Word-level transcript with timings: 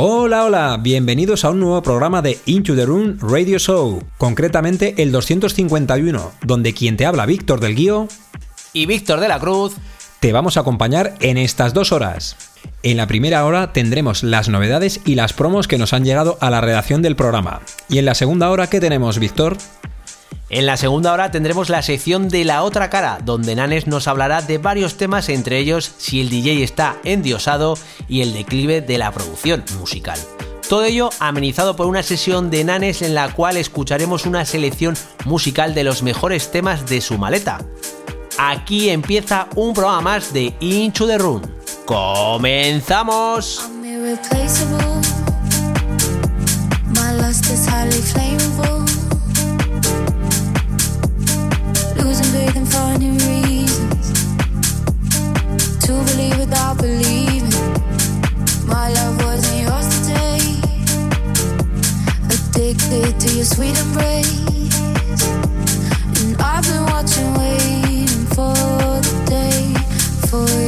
Hola, 0.00 0.44
hola, 0.44 0.78
bienvenidos 0.80 1.44
a 1.44 1.50
un 1.50 1.58
nuevo 1.58 1.82
programa 1.82 2.22
de 2.22 2.38
Into 2.46 2.76
the 2.76 2.86
Room 2.86 3.18
Radio 3.20 3.58
Show, 3.58 4.00
concretamente 4.16 4.94
el 5.02 5.10
251, 5.10 6.30
donde 6.46 6.72
quien 6.72 6.96
te 6.96 7.04
habla 7.04 7.26
Víctor 7.26 7.58
del 7.58 7.74
Guío 7.74 8.06
y 8.72 8.86
Víctor 8.86 9.18
de 9.18 9.26
la 9.26 9.40
Cruz 9.40 9.74
te 10.20 10.32
vamos 10.32 10.56
a 10.56 10.60
acompañar 10.60 11.14
en 11.18 11.36
estas 11.36 11.74
dos 11.74 11.90
horas. 11.90 12.36
En 12.84 12.96
la 12.96 13.08
primera 13.08 13.44
hora 13.44 13.72
tendremos 13.72 14.22
las 14.22 14.48
novedades 14.48 15.00
y 15.04 15.16
las 15.16 15.32
promos 15.32 15.66
que 15.66 15.78
nos 15.78 15.92
han 15.92 16.04
llegado 16.04 16.38
a 16.40 16.48
la 16.50 16.60
redacción 16.60 17.02
del 17.02 17.16
programa. 17.16 17.60
Y 17.88 17.98
en 17.98 18.04
la 18.04 18.14
segunda 18.14 18.50
hora, 18.50 18.68
¿qué 18.68 18.78
tenemos, 18.78 19.18
Víctor? 19.18 19.56
En 20.50 20.64
la 20.64 20.78
segunda 20.78 21.12
hora 21.12 21.30
tendremos 21.30 21.68
la 21.68 21.82
sección 21.82 22.30
de 22.30 22.44
la 22.44 22.62
otra 22.62 22.88
cara, 22.88 23.18
donde 23.22 23.54
Nanes 23.54 23.86
nos 23.86 24.08
hablará 24.08 24.40
de 24.40 24.56
varios 24.56 24.96
temas, 24.96 25.28
entre 25.28 25.58
ellos 25.58 25.92
si 25.98 26.22
el 26.22 26.30
DJ 26.30 26.62
está 26.62 26.96
endiosado 27.04 27.76
y 28.08 28.22
el 28.22 28.32
declive 28.32 28.80
de 28.80 28.96
la 28.96 29.12
producción 29.12 29.62
musical. 29.78 30.18
Todo 30.66 30.84
ello 30.84 31.10
amenizado 31.20 31.76
por 31.76 31.86
una 31.86 32.02
sesión 32.02 32.50
de 32.50 32.64
Nanes 32.64 33.02
en 33.02 33.14
la 33.14 33.30
cual 33.32 33.58
escucharemos 33.58 34.24
una 34.24 34.46
selección 34.46 34.96
musical 35.26 35.74
de 35.74 35.84
los 35.84 36.02
mejores 36.02 36.50
temas 36.50 36.86
de 36.86 37.02
su 37.02 37.18
maleta. 37.18 37.60
Aquí 38.38 38.88
empieza 38.88 39.48
un 39.54 39.74
programa 39.74 40.00
más 40.00 40.32
de 40.32 40.54
Into 40.60 41.06
the 41.06 41.18
Room. 41.18 41.42
¡Comenzamos! 41.84 43.68
Finding 52.98 53.18
reasons 53.28 54.12
to 55.80 55.92
believe 56.04 56.38
without 56.38 56.78
believing. 56.78 57.48
My 58.66 58.90
love 58.92 59.22
wasn't 59.24 59.62
yours 59.62 59.88
today. 60.00 60.40
Addicted 62.26 63.20
to 63.20 63.34
your 63.36 63.44
sweet 63.44 63.78
embrace, 63.78 64.80
and 66.20 66.36
I've 66.40 66.64
been 66.64 66.84
watching, 66.86 67.34
waiting 67.34 68.26
for 68.34 68.54
the 68.54 69.24
day 69.26 69.74
for 70.28 70.48
you. 70.62 70.67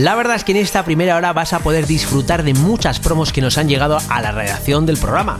La 0.00 0.14
verdad 0.14 0.36
es 0.36 0.44
que 0.44 0.52
en 0.52 0.56
esta 0.56 0.82
primera 0.82 1.14
hora 1.14 1.34
vas 1.34 1.52
a 1.52 1.58
poder 1.58 1.86
disfrutar 1.86 2.42
de 2.42 2.54
muchas 2.54 2.98
promos 2.98 3.34
que 3.34 3.42
nos 3.42 3.58
han 3.58 3.68
llegado 3.68 3.98
a 4.08 4.22
la 4.22 4.32
redacción 4.32 4.86
del 4.86 4.96
programa. 4.96 5.38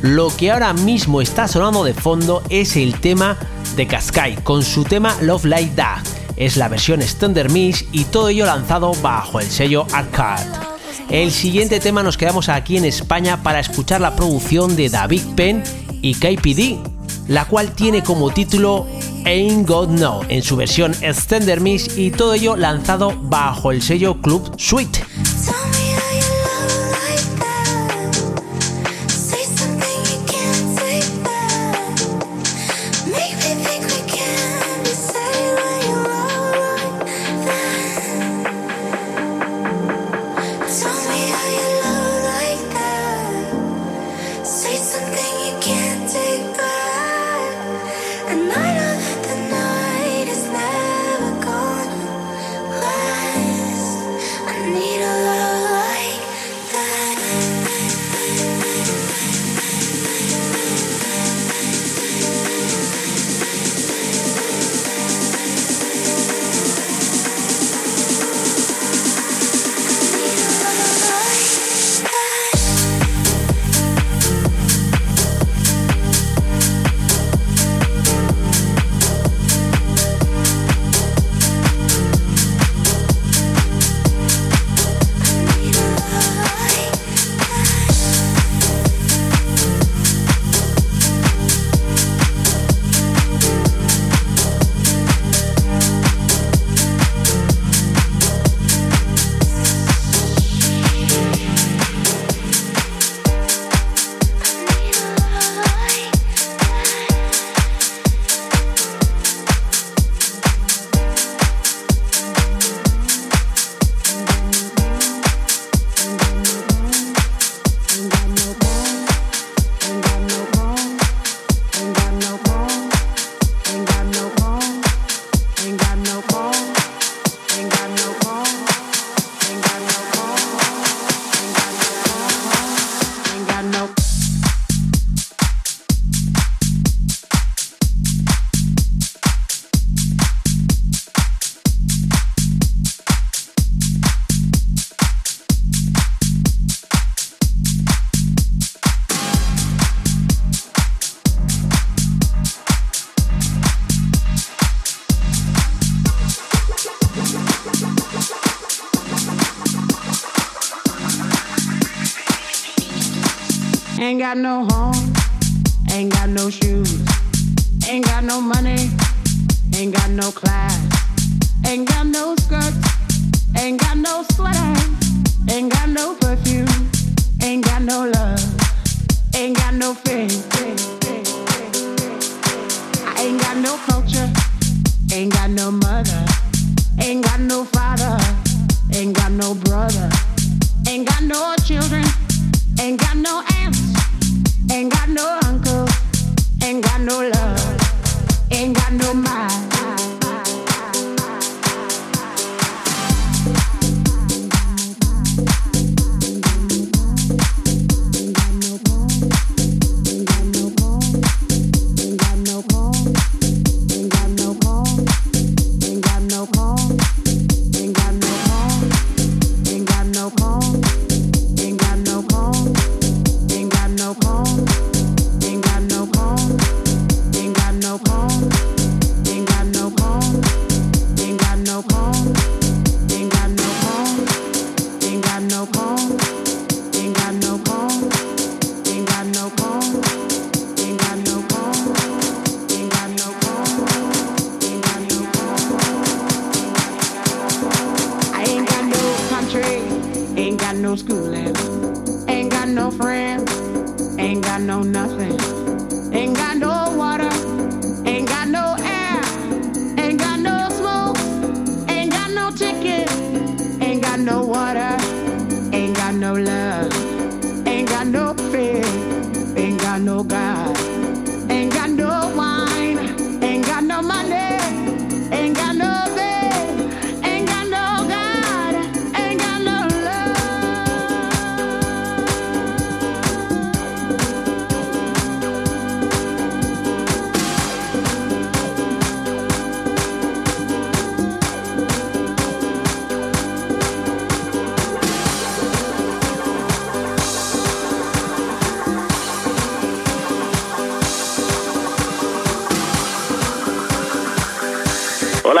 Lo 0.00 0.28
que 0.36 0.52
ahora 0.52 0.72
mismo 0.72 1.20
está 1.20 1.48
sonando 1.48 1.82
de 1.82 1.92
fondo 1.92 2.44
es 2.50 2.76
el 2.76 3.00
tema 3.00 3.36
de 3.74 3.88
Cascai 3.88 4.36
con 4.44 4.62
su 4.62 4.84
tema 4.84 5.16
Love 5.22 5.46
Like 5.46 5.74
That. 5.74 6.04
Es 6.36 6.56
la 6.56 6.68
versión 6.68 7.02
Standard 7.02 7.50
Mix 7.50 7.84
y 7.90 8.04
todo 8.04 8.28
ello 8.28 8.46
lanzado 8.46 8.94
bajo 9.02 9.40
el 9.40 9.50
sello 9.50 9.84
Arcade. 9.92 10.46
El 11.10 11.32
siguiente 11.32 11.80
tema 11.80 12.04
nos 12.04 12.16
quedamos 12.16 12.48
aquí 12.48 12.76
en 12.76 12.84
España 12.84 13.42
para 13.42 13.58
escuchar 13.58 14.00
la 14.00 14.14
producción 14.14 14.76
de 14.76 14.88
David 14.88 15.22
Penn 15.34 15.64
y 16.00 16.14
KPD, 16.14 16.78
la 17.30 17.46
cual 17.46 17.70
tiene 17.72 18.02
como 18.02 18.30
título 18.30 18.86
Ain't 19.24 19.66
God 19.66 19.88
No 19.90 20.20
en 20.28 20.42
su 20.42 20.56
versión 20.56 20.92
Extender 21.00 21.60
Mix 21.60 21.96
y 21.96 22.10
todo 22.10 22.34
ello 22.34 22.56
lanzado 22.56 23.14
bajo 23.16 23.70
el 23.70 23.82
sello 23.82 24.20
Club 24.20 24.52
Suite. 24.58 25.00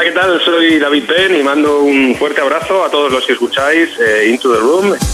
¿Qué 0.02 0.12
tal? 0.12 0.40
Soy 0.42 0.78
David 0.78 1.04
Penn 1.04 1.36
y 1.36 1.42
mando 1.42 1.80
un 1.80 2.14
fuerte 2.14 2.40
abrazo 2.40 2.84
a 2.84 2.90
todos 2.90 3.12
los 3.12 3.26
que 3.26 3.32
escucháis 3.32 3.90
eh, 3.98 4.28
Into 4.30 4.50
the 4.50 4.58
Room. 4.58 5.09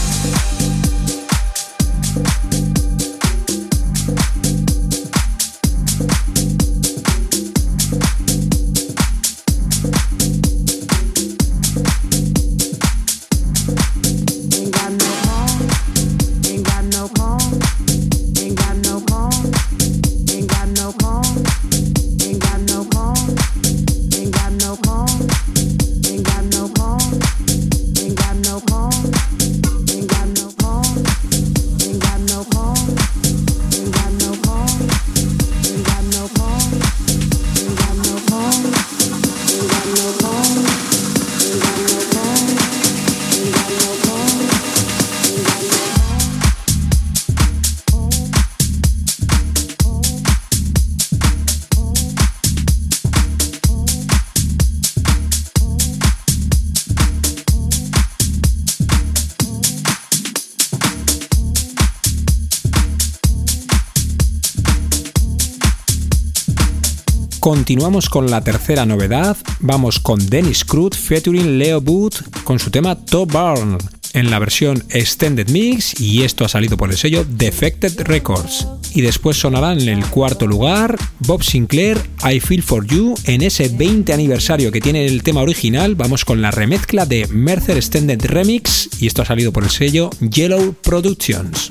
Continuamos 67.47 68.09
con 68.09 68.29
la 68.29 68.41
tercera 68.41 68.85
novedad, 68.87 69.37
vamos 69.61 70.01
con 70.01 70.19
Dennis 70.19 70.65
Cruz 70.65 70.97
featuring 70.97 71.59
Leo 71.59 71.81
Booth 71.81 72.17
con 72.43 72.59
su 72.59 72.73
tema 72.73 72.97
Top 72.97 73.31
Burn 73.31 73.79
en 74.15 74.31
la 74.33 74.41
versión 74.41 74.83
Extended 74.89 75.49
Mix 75.51 76.01
y 76.01 76.25
esto 76.25 76.45
ha 76.45 76.49
salido 76.49 76.77
por 76.77 76.91
el 76.91 76.97
sello 76.97 77.25
Defected 77.25 78.01
Records. 78.01 78.67
Y 78.95 79.03
después 79.03 79.37
sonará 79.37 79.75
en 79.75 79.89
el 79.89 80.05
cuarto 80.07 80.49
lugar 80.49 80.99
Bob 81.21 81.45
Sinclair 81.45 82.01
I 82.29 82.41
Feel 82.41 82.65
For 82.65 82.85
You 82.85 83.15
en 83.27 83.43
ese 83.43 83.69
20 83.69 84.13
aniversario 84.13 84.73
que 84.73 84.81
tiene 84.81 85.07
el 85.07 85.23
tema 85.23 85.43
original. 85.43 85.95
Vamos 85.95 86.25
con 86.25 86.43
la 86.43 86.51
remezcla 86.51 87.07
de 87.07 87.29
Mercer 87.29 87.77
Extended 87.77 88.25
Remix 88.25 88.89
y 89.01 89.07
esto 89.07 89.23
ha 89.23 89.25
salido 89.25 89.53
por 89.53 89.63
el 89.63 89.71
sello 89.71 90.11
Yellow 90.19 90.75
Productions. 90.83 91.71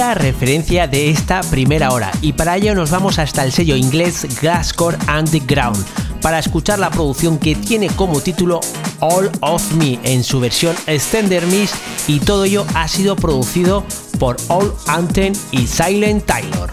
Referencia 0.00 0.86
de 0.86 1.10
esta 1.10 1.42
primera 1.42 1.90
hora 1.90 2.10
y 2.22 2.32
para 2.32 2.56
ello 2.56 2.74
nos 2.74 2.90
vamos 2.90 3.18
hasta 3.18 3.44
el 3.44 3.52
sello 3.52 3.76
inglés 3.76 4.26
Gascore 4.40 4.96
Underground 5.06 5.76
para 6.22 6.38
escuchar 6.38 6.78
la 6.78 6.88
producción 6.88 7.38
que 7.38 7.54
tiene 7.54 7.88
como 7.88 8.20
título 8.20 8.60
All 9.00 9.30
of 9.40 9.72
Me 9.72 10.00
en 10.02 10.24
su 10.24 10.40
versión 10.40 10.74
Extender 10.86 11.46
Mix 11.46 11.72
y 12.08 12.18
todo 12.18 12.44
ello 12.44 12.64
ha 12.74 12.88
sido 12.88 13.14
producido 13.14 13.84
por 14.18 14.38
All 14.48 14.72
Anten 14.86 15.34
y 15.50 15.66
Silent 15.66 16.24
Taylor. 16.24 16.72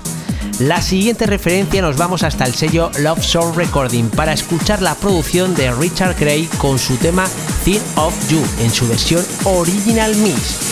La 0.60 0.82
siguiente 0.82 1.26
referencia 1.26 1.82
nos 1.82 1.98
vamos 1.98 2.24
hasta 2.24 2.46
el 2.46 2.54
sello 2.54 2.92
Love 3.00 3.24
Soul 3.24 3.54
Recording 3.56 4.06
para 4.10 4.32
escuchar 4.32 4.82
la 4.82 4.96
producción 4.96 5.54
de 5.54 5.70
Richard 5.72 6.16
Gray 6.18 6.46
con 6.58 6.80
su 6.80 6.96
tema 6.96 7.28
Think 7.66 7.82
of 7.98 8.14
You 8.30 8.42
en 8.62 8.72
su 8.72 8.88
versión 8.88 9.24
Original 9.44 10.16
Mix. 10.16 10.67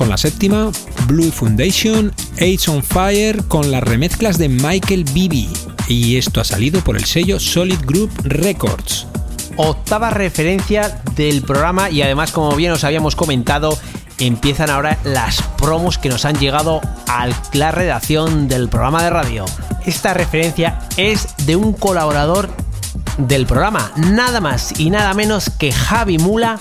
Con 0.00 0.08
la 0.08 0.16
séptima, 0.16 0.70
Blue 1.08 1.30
Foundation, 1.30 2.10
Age 2.36 2.70
on 2.70 2.82
Fire 2.82 3.44
con 3.48 3.70
las 3.70 3.82
remezclas 3.82 4.38
de 4.38 4.48
Michael 4.48 5.04
Bibi. 5.04 5.46
Y 5.88 6.16
esto 6.16 6.40
ha 6.40 6.44
salido 6.44 6.80
por 6.80 6.96
el 6.96 7.04
sello 7.04 7.38
Solid 7.38 7.80
Group 7.84 8.10
Records. 8.24 9.06
Octava 9.56 10.08
referencia 10.08 11.02
del 11.16 11.42
programa 11.42 11.90
y 11.90 12.00
además 12.00 12.32
como 12.32 12.56
bien 12.56 12.72
os 12.72 12.82
habíamos 12.82 13.14
comentado, 13.14 13.78
empiezan 14.18 14.70
ahora 14.70 14.96
las 15.04 15.42
promos 15.58 15.98
que 15.98 16.08
nos 16.08 16.24
han 16.24 16.38
llegado 16.38 16.80
a 17.06 17.28
la 17.52 17.70
redacción 17.70 18.48
del 18.48 18.70
programa 18.70 19.02
de 19.02 19.10
radio. 19.10 19.44
Esta 19.84 20.14
referencia 20.14 20.78
es 20.96 21.28
de 21.44 21.56
un 21.56 21.74
colaborador 21.74 22.48
del 23.18 23.44
programa, 23.44 23.92
nada 23.96 24.40
más 24.40 24.80
y 24.80 24.88
nada 24.88 25.12
menos 25.12 25.50
que 25.50 25.72
Javi 25.72 26.16
Mula, 26.16 26.58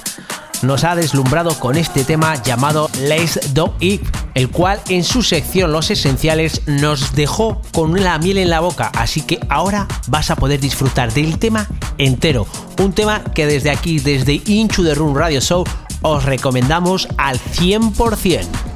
nos 0.61 0.83
ha 0.83 0.95
deslumbrado 0.95 1.57
con 1.59 1.77
este 1.77 2.03
tema 2.03 2.35
llamado 2.41 2.89
Let's 3.01 3.53
Do 3.53 3.75
It, 3.79 4.01
el 4.33 4.49
cual 4.49 4.79
en 4.89 5.03
su 5.03 5.23
sección 5.23 5.71
Los 5.71 5.91
Esenciales 5.91 6.61
nos 6.65 7.15
dejó 7.15 7.61
con 7.71 8.01
la 8.03 8.17
miel 8.17 8.37
en 8.37 8.49
la 8.49 8.59
boca, 8.59 8.91
así 8.95 9.21
que 9.21 9.39
ahora 9.49 9.87
vas 10.07 10.31
a 10.31 10.35
poder 10.35 10.59
disfrutar 10.59 11.13
del 11.13 11.39
tema 11.39 11.67
entero, 11.97 12.47
un 12.79 12.93
tema 12.93 13.23
que 13.23 13.45
desde 13.45 13.71
aquí, 13.71 13.99
desde 13.99 14.41
Into 14.45 14.83
the 14.83 14.95
Room 14.95 15.15
Radio 15.15 15.41
Show, 15.41 15.63
os 16.01 16.23
recomendamos 16.23 17.07
al 17.17 17.39
100%. 17.39 18.68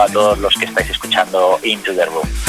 A 0.00 0.08
todos 0.08 0.38
los 0.38 0.54
que 0.54 0.66
estáis 0.66 0.90
escuchando 0.90 1.58
Into 1.62 1.94
the 1.94 2.04
Room. 2.06 2.45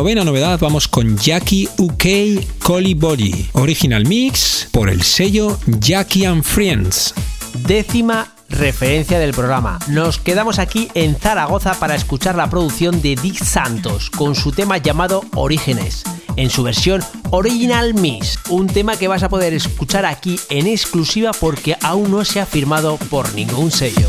Novena 0.00 0.24
novedad 0.24 0.58
vamos 0.58 0.88
con 0.88 1.18
Jackie 1.18 1.68
UK 1.76 2.42
Collie 2.62 2.94
Body, 2.94 3.50
original 3.52 4.06
mix 4.06 4.66
por 4.72 4.88
el 4.88 5.02
sello 5.02 5.58
Jackie 5.78 6.24
and 6.24 6.42
Friends. 6.42 7.12
Décima 7.66 8.32
referencia 8.48 9.18
del 9.18 9.34
programa. 9.34 9.78
Nos 9.88 10.16
quedamos 10.16 10.58
aquí 10.58 10.88
en 10.94 11.16
Zaragoza 11.16 11.78
para 11.78 11.96
escuchar 11.96 12.34
la 12.34 12.48
producción 12.48 13.02
de 13.02 13.14
Dick 13.14 13.44
Santos 13.44 14.08
con 14.08 14.34
su 14.34 14.52
tema 14.52 14.78
llamado 14.78 15.22
Orígenes, 15.34 16.02
en 16.36 16.48
su 16.48 16.62
versión 16.62 17.04
Original 17.28 17.92
Mix, 17.92 18.38
un 18.48 18.68
tema 18.68 18.96
que 18.96 19.06
vas 19.06 19.22
a 19.22 19.28
poder 19.28 19.52
escuchar 19.52 20.06
aquí 20.06 20.40
en 20.48 20.66
exclusiva 20.66 21.32
porque 21.38 21.76
aún 21.82 22.10
no 22.10 22.24
se 22.24 22.40
ha 22.40 22.46
firmado 22.46 22.96
por 23.10 23.34
ningún 23.34 23.70
sello. 23.70 24.08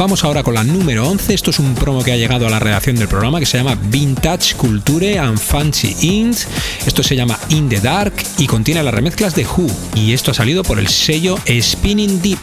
Vamos 0.00 0.24
ahora 0.24 0.42
con 0.42 0.54
la 0.54 0.64
número 0.64 1.06
11. 1.06 1.34
Esto 1.34 1.50
es 1.50 1.58
un 1.58 1.74
promo 1.74 2.02
que 2.02 2.10
ha 2.10 2.16
llegado 2.16 2.46
a 2.46 2.50
la 2.50 2.58
redacción 2.58 2.96
del 2.96 3.06
programa 3.06 3.38
que 3.38 3.44
se 3.44 3.58
llama 3.58 3.76
Vintage 3.78 4.54
Culture 4.56 5.18
and 5.18 5.38
Fancy 5.38 5.94
Int. 6.00 6.38
Esto 6.86 7.02
se 7.02 7.14
llama 7.14 7.38
In 7.50 7.68
the 7.68 7.80
Dark 7.80 8.14
y 8.38 8.46
contiene 8.46 8.82
las 8.82 8.94
remezclas 8.94 9.34
de 9.34 9.44
Who. 9.44 9.66
Y 9.94 10.14
esto 10.14 10.30
ha 10.30 10.34
salido 10.34 10.62
por 10.62 10.78
el 10.78 10.88
sello 10.88 11.36
Spinning 11.46 12.22
Deep. 12.22 12.38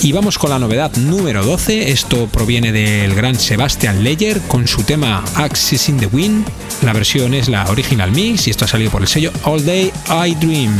Y 0.00 0.12
vamos 0.12 0.38
con 0.38 0.50
la 0.50 0.60
novedad 0.60 0.94
número 0.98 1.44
12. 1.44 1.90
Esto 1.90 2.28
proviene 2.28 2.70
del 2.70 3.16
gran 3.16 3.34
Sebastian 3.34 4.04
Leyer 4.04 4.40
con 4.42 4.68
su 4.68 4.84
tema 4.84 5.24
Axis 5.34 5.88
in 5.88 5.96
the 5.96 6.06
Wind. 6.06 6.46
La 6.82 6.92
versión 6.92 7.34
es 7.34 7.48
la 7.48 7.68
original 7.70 8.12
mix 8.12 8.46
y 8.46 8.50
esto 8.50 8.66
ha 8.66 8.68
salido 8.68 8.92
por 8.92 9.02
el 9.02 9.08
sello 9.08 9.32
All 9.42 9.66
Day 9.66 9.90
I 10.08 10.36
Dream. 10.36 10.78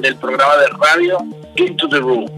Del 0.00 0.16
programa 0.16 0.56
de 0.56 0.68
radio 0.68 1.18
Into 1.56 1.88
the 1.88 1.98
Room. 1.98 2.37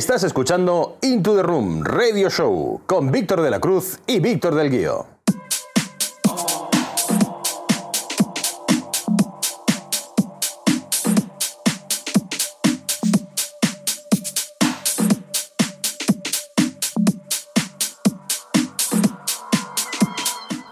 Estás 0.00 0.22
escuchando 0.22 0.96
Into 1.02 1.36
the 1.36 1.42
Room 1.42 1.84
Radio 1.84 2.30
Show 2.30 2.80
con 2.86 3.12
Víctor 3.12 3.42
de 3.42 3.50
la 3.50 3.60
Cruz 3.60 3.98
y 4.06 4.18
Víctor 4.18 4.54
del 4.54 4.70
Guío. 4.70 5.06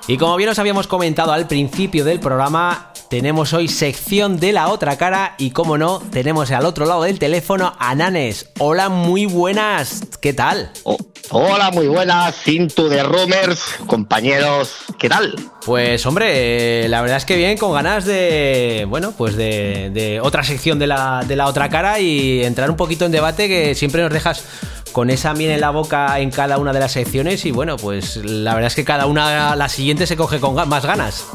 Y 0.07 0.17
como 0.17 0.37
bien 0.37 0.49
os 0.49 0.59
habíamos 0.59 0.87
comentado 0.87 1.33
al 1.33 1.47
principio 1.47 2.03
del 2.03 2.19
programa, 2.19 2.88
tenemos 3.09 3.55
hoy 3.55 3.69
sección 3.69 4.39
de 4.39 4.53
la 4.53 4.69
otra 4.69 4.99
cara 4.99 5.35
y 5.39 5.51
como 5.51 5.79
no, 5.79 6.03
tenemos 6.13 6.51
al 6.51 6.67
otro 6.67 6.85
lado 6.85 7.03
del 7.03 7.19
teléfono 7.19 7.75
a 7.79 7.95
Nanes. 7.95 8.51
Hola, 8.59 8.89
muy 8.89 9.27
buenas, 9.27 10.03
¿qué 10.21 10.35
tal? 10.35 10.71
Oh, 10.85 10.99
hola, 11.31 11.71
muy 11.71 11.87
buenas, 11.89 12.47
Into 12.47 12.89
de 12.89 13.03
Rumors, 13.03 13.77
compañeros, 13.87 14.73
¿qué 14.99 15.09
tal? 15.09 15.35
Pues 15.65 16.05
hombre, 16.07 16.85
eh, 16.85 16.89
la 16.89 17.01
verdad 17.01 17.17
es 17.17 17.25
que 17.25 17.37
bien, 17.37 17.57
con 17.57 17.73
ganas 17.73 18.05
de, 18.05 18.87
bueno, 18.89 19.13
pues 19.17 19.37
de, 19.37 20.21
otra 20.23 20.45
sección 20.45 20.79
de 20.79 20.87
la, 20.87 21.25
de 21.27 21.37
la 21.37 21.47
otra 21.47 21.69
cara 21.69 22.01
y 22.01 22.45
entrar 22.45 22.71
un 22.71 22.77
poquito 22.77 23.07
en 23.07 23.13
debate 23.13 23.49
que 23.49 23.75
siempre 23.75 24.03
nos 24.03 24.13
dejas 24.13 24.45
con 24.93 25.11
esa 25.11 25.33
miel 25.35 25.51
en 25.51 25.61
la 25.61 25.71
boca 25.71 26.19
en 26.19 26.31
cada 26.31 26.59
una 26.59 26.73
de 26.73 26.81
las 26.81 26.93
secciones 26.93 27.45
y 27.47 27.53
bueno, 27.53 27.77
pues 27.77 28.17
la 28.17 28.55
verdad 28.55 28.69
es 28.69 28.75
que 28.75 28.85
cada 28.85 29.07
una, 29.07 29.57
la 29.57 29.69
siguiente 29.69 30.07
se 30.07 30.17
coge 30.17 30.41
con 30.41 30.55
más 30.69 30.85
ganas 30.85 31.27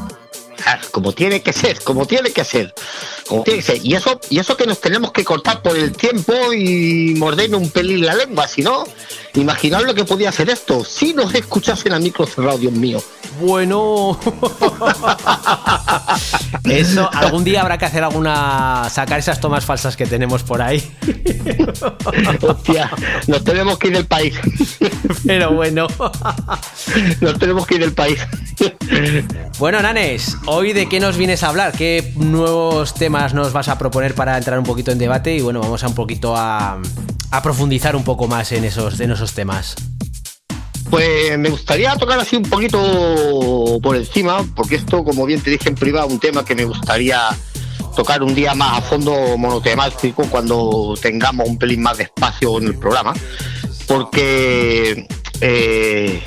como 0.90 1.12
tiene 1.12 1.42
que 1.42 1.52
ser, 1.52 1.82
como 1.82 2.06
tiene 2.06 2.30
que 2.30 2.44
ser, 2.44 2.74
como 3.26 3.42
tiene 3.42 3.60
que 3.60 3.64
ser. 3.64 3.84
Y 3.84 3.94
eso, 3.94 4.20
y 4.30 4.38
eso 4.38 4.56
que 4.56 4.66
nos 4.66 4.80
tenemos 4.80 5.12
que 5.12 5.24
cortar 5.24 5.62
por 5.62 5.76
el 5.76 5.92
tiempo 5.92 6.52
y 6.52 7.14
morderme 7.16 7.56
un 7.56 7.70
pelín 7.70 8.04
la 8.04 8.14
lengua, 8.14 8.48
si 8.48 8.62
no, 8.62 8.84
imaginad 9.34 9.82
lo 9.82 9.94
que 9.94 10.04
podía 10.04 10.28
hacer 10.28 10.50
esto, 10.50 10.84
si 10.84 11.12
nos 11.12 11.34
escuchasen 11.34 11.92
a 11.92 11.98
micro 11.98 12.26
cerrado, 12.26 12.58
Dios 12.58 12.72
mío. 12.72 13.02
Bueno, 13.40 14.18
eso 16.64 17.10
algún 17.12 17.42
día 17.42 17.62
habrá 17.62 17.78
que 17.78 17.84
hacer 17.84 18.04
alguna, 18.04 18.88
sacar 18.90 19.18
esas 19.18 19.40
tomas 19.40 19.64
falsas 19.64 19.96
que 19.96 20.06
tenemos 20.06 20.44
por 20.44 20.62
ahí. 20.62 20.82
Hostia, 22.42 22.90
nos 23.26 23.42
tenemos 23.42 23.78
que 23.78 23.88
ir 23.88 23.94
del 23.94 24.06
país. 24.06 24.34
Pero 25.26 25.52
bueno, 25.52 25.88
nos 27.20 27.38
tenemos 27.38 27.66
que 27.66 27.74
ir 27.74 27.80
del 27.80 27.92
país. 27.92 28.20
Bueno, 29.58 29.82
Nanes, 29.82 30.36
hoy 30.54 30.72
de 30.72 30.88
qué 30.88 31.00
nos 31.00 31.16
vienes 31.16 31.42
a 31.42 31.48
hablar, 31.48 31.72
qué 31.72 32.12
nuevos 32.14 32.94
temas 32.94 33.34
nos 33.34 33.52
vas 33.52 33.68
a 33.68 33.76
proponer 33.76 34.14
para 34.14 34.38
entrar 34.38 34.58
un 34.58 34.64
poquito 34.64 34.92
en 34.92 34.98
debate 34.98 35.34
y 35.34 35.40
bueno, 35.40 35.60
vamos 35.60 35.82
a 35.82 35.88
un 35.88 35.94
poquito 35.94 36.34
a, 36.36 36.80
profundizar 37.42 37.96
un 37.96 38.04
poco 38.04 38.28
más 38.28 38.52
en 38.52 38.64
esos, 38.64 39.00
en 39.00 39.10
esos 39.10 39.32
temas. 39.32 39.74
Pues 40.88 41.36
me 41.38 41.50
gustaría 41.50 41.96
tocar 41.96 42.20
así 42.20 42.36
un 42.36 42.44
poquito 42.44 43.80
por 43.82 43.96
encima, 43.96 44.44
porque 44.54 44.76
esto, 44.76 45.02
como 45.02 45.26
bien 45.26 45.40
te 45.40 45.50
dije 45.50 45.68
en 45.68 45.74
privado, 45.74 46.06
un 46.06 46.20
tema 46.20 46.44
que 46.44 46.54
me 46.54 46.64
gustaría 46.64 47.30
tocar 47.96 48.22
un 48.22 48.34
día 48.34 48.54
más 48.54 48.78
a 48.78 48.82
fondo 48.82 49.36
monotemático 49.36 50.24
cuando 50.30 50.94
tengamos 51.02 51.48
un 51.48 51.58
pelín 51.58 51.82
más 51.82 51.96
de 51.96 52.04
espacio 52.04 52.58
en 52.58 52.68
el 52.68 52.78
programa, 52.78 53.12
porque 53.88 55.08
eh, 55.40 56.22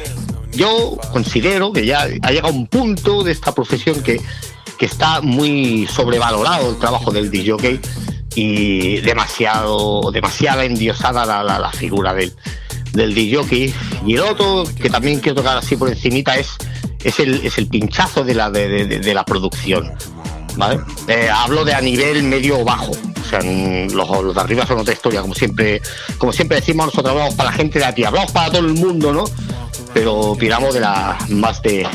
yo 0.58 0.98
considero 1.12 1.72
que 1.72 1.86
ya 1.86 2.08
ha 2.22 2.32
llegado 2.32 2.54
un 2.54 2.68
punto 2.68 3.24
de 3.24 3.32
esta 3.32 3.54
profesión 3.54 4.02
que, 4.02 4.20
que 4.78 4.86
está 4.86 5.22
muy 5.22 5.88
sobrevalorado 5.88 6.72
el 6.72 6.78
trabajo 6.78 7.12
del 7.12 7.32
DJ 7.32 7.80
y 8.36 8.98
demasiado, 8.98 10.12
demasiada 10.12 10.66
endiosada 10.66 11.26
la, 11.26 11.60
la, 11.60 11.72
figura 11.72 12.14
del, 12.14 12.34
del 12.94 13.14
DJ. 13.14 13.74
Y 14.06 14.16
el 14.16 14.22
otro 14.22 14.64
que 14.82 14.90
también 14.90 15.20
quiero 15.20 15.36
tocar 15.36 15.58
así 15.58 15.76
por 15.76 15.90
encimita 15.90 16.38
es, 16.38 16.58
es, 17.04 17.20
el, 17.20 17.46
es 17.46 17.58
el 17.58 17.68
pinchazo 17.68 18.24
de 18.24 18.36
la, 18.36 18.52
de 18.52 19.14
la 19.14 19.24
producción. 19.24 19.94
¿Vale? 20.58 20.80
Eh, 21.08 21.30
hablo 21.34 21.64
de 21.64 21.74
a 21.74 21.82
nivel 21.82 22.24
medio 22.24 22.60
o 22.60 22.66
bajo. 22.66 22.92
O 22.92 23.30
sea, 23.30 23.40
los, 23.42 24.10
los, 24.10 24.36
de 24.36 24.42
arriba 24.42 24.66
son 24.66 24.80
otra 24.80 24.94
historia, 24.94 25.22
como 25.22 25.36
siempre, 25.36 25.82
como 26.18 26.34
siempre 26.34 26.60
decimos, 26.60 26.88
nosotros 26.88 27.12
hablamos 27.12 27.36
para 27.36 27.52
la 27.52 27.56
gente 27.56 27.80
de 27.80 27.86
aquí, 27.86 28.04
hablamos 28.04 28.32
para 28.32 28.50
todo 28.52 28.66
el 28.66 28.74
mundo, 28.74 29.14
¿no? 29.14 29.26
Pero 29.94 30.36
piramos 30.40 30.74
de 30.74 30.80
la 30.80 31.18
más 31.30 31.62
de, 31.62 31.88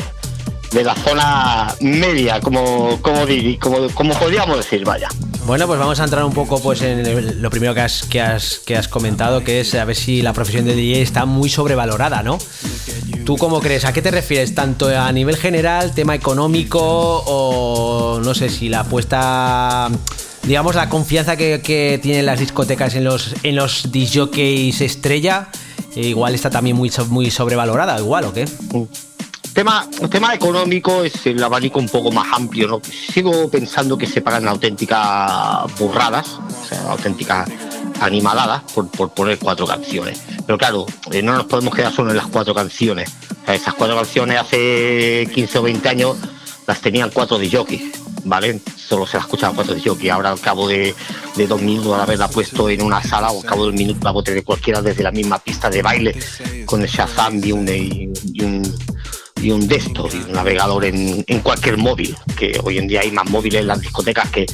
de 0.73 0.83
la 0.83 0.95
zona 0.95 1.73
media, 1.81 2.39
como, 2.39 2.99
como, 3.01 3.25
como, 3.59 3.89
como 3.93 4.13
podríamos 4.15 4.57
decir, 4.57 4.83
vaya. 4.83 5.07
Bueno, 5.45 5.67
pues 5.67 5.77
vamos 5.77 5.99
a 5.99 6.05
entrar 6.05 6.23
un 6.23 6.33
poco 6.33 6.61
pues 6.61 6.81
en 6.81 7.05
el, 7.05 7.41
lo 7.41 7.49
primero 7.49 7.73
que 7.73 7.81
has, 7.81 8.03
que, 8.03 8.21
has, 8.21 8.59
que 8.65 8.77
has 8.77 8.87
comentado, 8.87 9.43
que 9.43 9.59
es 9.59 9.75
a 9.75 9.83
ver 9.83 9.95
si 9.95 10.21
la 10.21 10.31
profesión 10.31 10.65
de 10.65 10.73
DJ 10.73 11.01
está 11.01 11.25
muy 11.25 11.49
sobrevalorada, 11.49 12.23
¿no? 12.23 12.37
¿Tú 13.25 13.35
cómo 13.37 13.59
crees? 13.59 13.83
¿A 13.83 13.91
qué 13.91 14.01
te 14.01 14.09
refieres? 14.09 14.55
¿Tanto 14.55 14.87
a 14.87 15.11
nivel 15.11 15.35
general, 15.35 15.93
tema 15.93 16.15
económico 16.15 16.79
o 16.81 18.21
no 18.23 18.33
sé 18.33 18.49
si 18.49 18.69
la 18.69 18.81
apuesta, 18.81 19.89
digamos, 20.43 20.75
la 20.75 20.87
confianza 20.87 21.35
que, 21.35 21.61
que 21.61 21.99
tienen 22.01 22.25
las 22.25 22.39
discotecas 22.39 22.95
en 22.95 23.03
los, 23.03 23.35
en 23.43 23.55
los 23.55 23.91
disjockeys 23.91 24.79
estrella, 24.79 25.49
igual 25.95 26.35
está 26.35 26.49
también 26.49 26.75
muy, 26.75 26.89
muy 27.09 27.29
sobrevalorada, 27.31 27.99
igual 27.99 28.25
o 28.25 28.33
qué? 28.33 28.45
Tema, 29.53 29.87
tema 30.09 30.33
económico 30.33 31.03
es 31.03 31.27
el 31.27 31.43
abanico 31.43 31.77
un 31.77 31.87
poco 31.87 32.11
más 32.11 32.27
amplio, 32.33 32.67
¿no? 32.67 32.81
Sigo 32.83 33.49
pensando 33.51 33.95
que 33.97 34.07
se 34.07 34.21
pagan 34.21 34.47
auténticas 34.47 35.71
burradas, 35.77 36.39
o 36.39 36.65
sea, 36.67 36.81
auténticas 36.89 37.47
animaladas 38.01 38.63
por, 38.73 38.89
por 38.89 39.13
poner 39.13 39.37
cuatro 39.37 39.67
canciones. 39.67 40.19
Pero 40.47 40.57
claro, 40.57 40.87
eh, 41.11 41.21
no 41.21 41.33
nos 41.33 41.45
podemos 41.45 41.75
quedar 41.75 41.93
solo 41.93 42.09
en 42.09 42.17
las 42.17 42.27
cuatro 42.27 42.55
canciones. 42.55 43.11
Esas 43.47 43.75
cuatro 43.75 43.95
canciones 43.95 44.39
hace 44.39 45.29
15 45.31 45.59
o 45.59 45.61
20 45.61 45.89
años 45.89 46.17
las 46.65 46.81
tenían 46.81 47.11
cuatro 47.11 47.37
de 47.37 47.51
jockey, 47.51 47.91
¿vale? 48.23 48.59
Solo 48.75 49.05
se 49.05 49.17
las 49.17 49.25
escuchaba 49.27 49.53
cuatro 49.53 49.75
de 49.75 49.81
jockey. 49.81 50.09
Ahora 50.09 50.31
al 50.31 50.39
cabo 50.39 50.67
de, 50.67 50.95
de 51.35 51.47
dos 51.47 51.61
minutos 51.61 51.95
de 51.95 52.01
haberla 52.01 52.27
puesto 52.27 52.69
en 52.69 52.81
una 52.81 53.03
sala 53.03 53.29
o 53.31 53.41
al 53.41 53.45
cabo 53.45 53.65
de 53.65 53.69
un 53.69 53.75
minuto 53.75 53.99
la 54.03 54.13
puede 54.13 54.25
tener 54.25 54.43
cualquiera 54.43 54.81
desde 54.81 55.03
la 55.03 55.11
misma 55.11 55.37
pista 55.37 55.69
de 55.69 55.83
baile 55.83 56.15
con 56.65 56.81
el 56.81 56.87
Shazam 56.87 57.39
y 57.43 57.51
un, 57.51 57.69
y 57.69 58.43
un 58.43 58.63
y 59.43 59.51
un 59.51 59.67
desktop 59.67 60.13
y 60.13 60.17
un 60.17 60.31
navegador 60.31 60.85
en, 60.85 61.23
en, 61.27 61.39
cualquier 61.41 61.77
móvil, 61.77 62.15
que 62.37 62.59
hoy 62.63 62.77
en 62.77 62.87
día 62.87 63.01
hay 63.01 63.11
más 63.11 63.29
móviles 63.29 63.61
en 63.61 63.67
las 63.67 63.81
discotecas 63.81 64.29
que, 64.29 64.45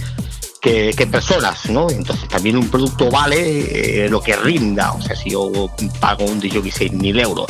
que, 0.61 1.07
personas, 1.07 1.69
¿no? 1.69 1.89
Entonces 1.89 2.27
también 2.27 2.57
un 2.57 2.69
producto 2.69 3.09
vale 3.09 4.05
eh, 4.05 4.09
lo 4.09 4.21
que 4.21 4.35
rinda, 4.35 4.91
o 4.91 5.01
sea, 5.01 5.15
si 5.15 5.31
yo 5.31 5.51
pago 5.99 6.25
un 6.25 6.39
DJ 6.39 6.61
6.000 6.61 7.21
euros, 7.21 7.45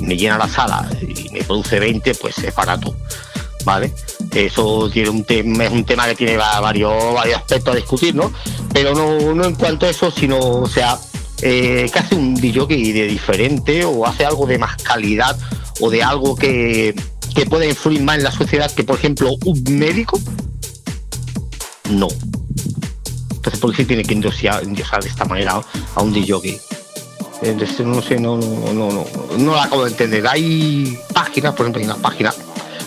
me 0.00 0.16
llena 0.16 0.38
la 0.38 0.48
sala 0.48 0.88
y 1.02 1.28
me 1.30 1.42
produce 1.42 1.78
20, 1.78 2.14
pues 2.14 2.38
es 2.38 2.54
barato, 2.54 2.94
¿vale? 3.64 3.92
Eso 4.32 4.88
tiene 4.90 5.10
un 5.10 5.24
tema, 5.24 5.64
es 5.64 5.72
un 5.72 5.84
tema 5.84 6.06
que 6.06 6.14
tiene 6.14 6.36
varios, 6.36 7.14
varios 7.14 7.38
aspectos 7.38 7.74
a 7.74 7.76
discutir, 7.76 8.14
¿no? 8.14 8.32
Pero 8.72 8.94
no, 8.94 9.34
no 9.34 9.44
en 9.44 9.54
cuanto 9.54 9.86
a 9.86 9.90
eso, 9.90 10.10
sino, 10.10 10.38
o 10.38 10.68
sea, 10.68 10.98
eh, 11.42 11.90
que 11.92 11.98
hace 11.98 12.14
un 12.14 12.34
DJ 12.34 12.66
de 12.66 13.06
diferente 13.06 13.84
o 13.84 14.06
hace 14.06 14.24
algo 14.24 14.46
de 14.46 14.58
más 14.58 14.76
calidad 14.82 15.38
o 15.80 15.90
de 15.90 16.02
algo 16.02 16.34
que, 16.36 16.94
que 17.34 17.46
pueda 17.46 17.66
influir 17.66 18.02
más 18.02 18.16
en 18.18 18.24
la 18.24 18.32
sociedad 18.32 18.70
que, 18.70 18.84
por 18.84 18.96
ejemplo, 18.96 19.36
un 19.44 19.62
médico? 19.78 20.18
No. 21.90 22.08
Entonces, 23.30 23.60
¿por 23.60 23.74
qué 23.74 23.84
tiene 23.84 24.02
que 24.02 24.14
endiosar 24.14 24.64
de 24.64 25.08
esta 25.08 25.24
manera 25.24 25.60
a 25.94 26.02
un 26.02 26.12
DJ? 26.12 26.58
Entonces, 27.42 27.86
no 27.86 28.00
sé, 28.00 28.18
no, 28.18 28.38
no, 28.38 28.72
no, 28.72 28.90
no, 28.90 29.06
no 29.38 29.52
lo 29.52 29.60
acabo 29.60 29.84
de 29.84 29.90
entender. 29.90 30.26
Hay 30.26 30.98
páginas, 31.12 31.54
por 31.54 31.66
ejemplo, 31.66 31.80
hay 31.80 31.86
una 31.86 31.96
página 31.96 32.32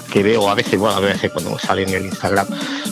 que 0.10 0.24
veo 0.24 0.49
a 0.49 0.55
veces, 0.55 0.80
bueno, 0.80 0.97
a 0.97 0.99
veces 0.99 1.32
cuando 1.32 1.57
sale 1.60 1.84
en 1.84 1.89
el 1.89 2.05
Instagram, 2.05 2.47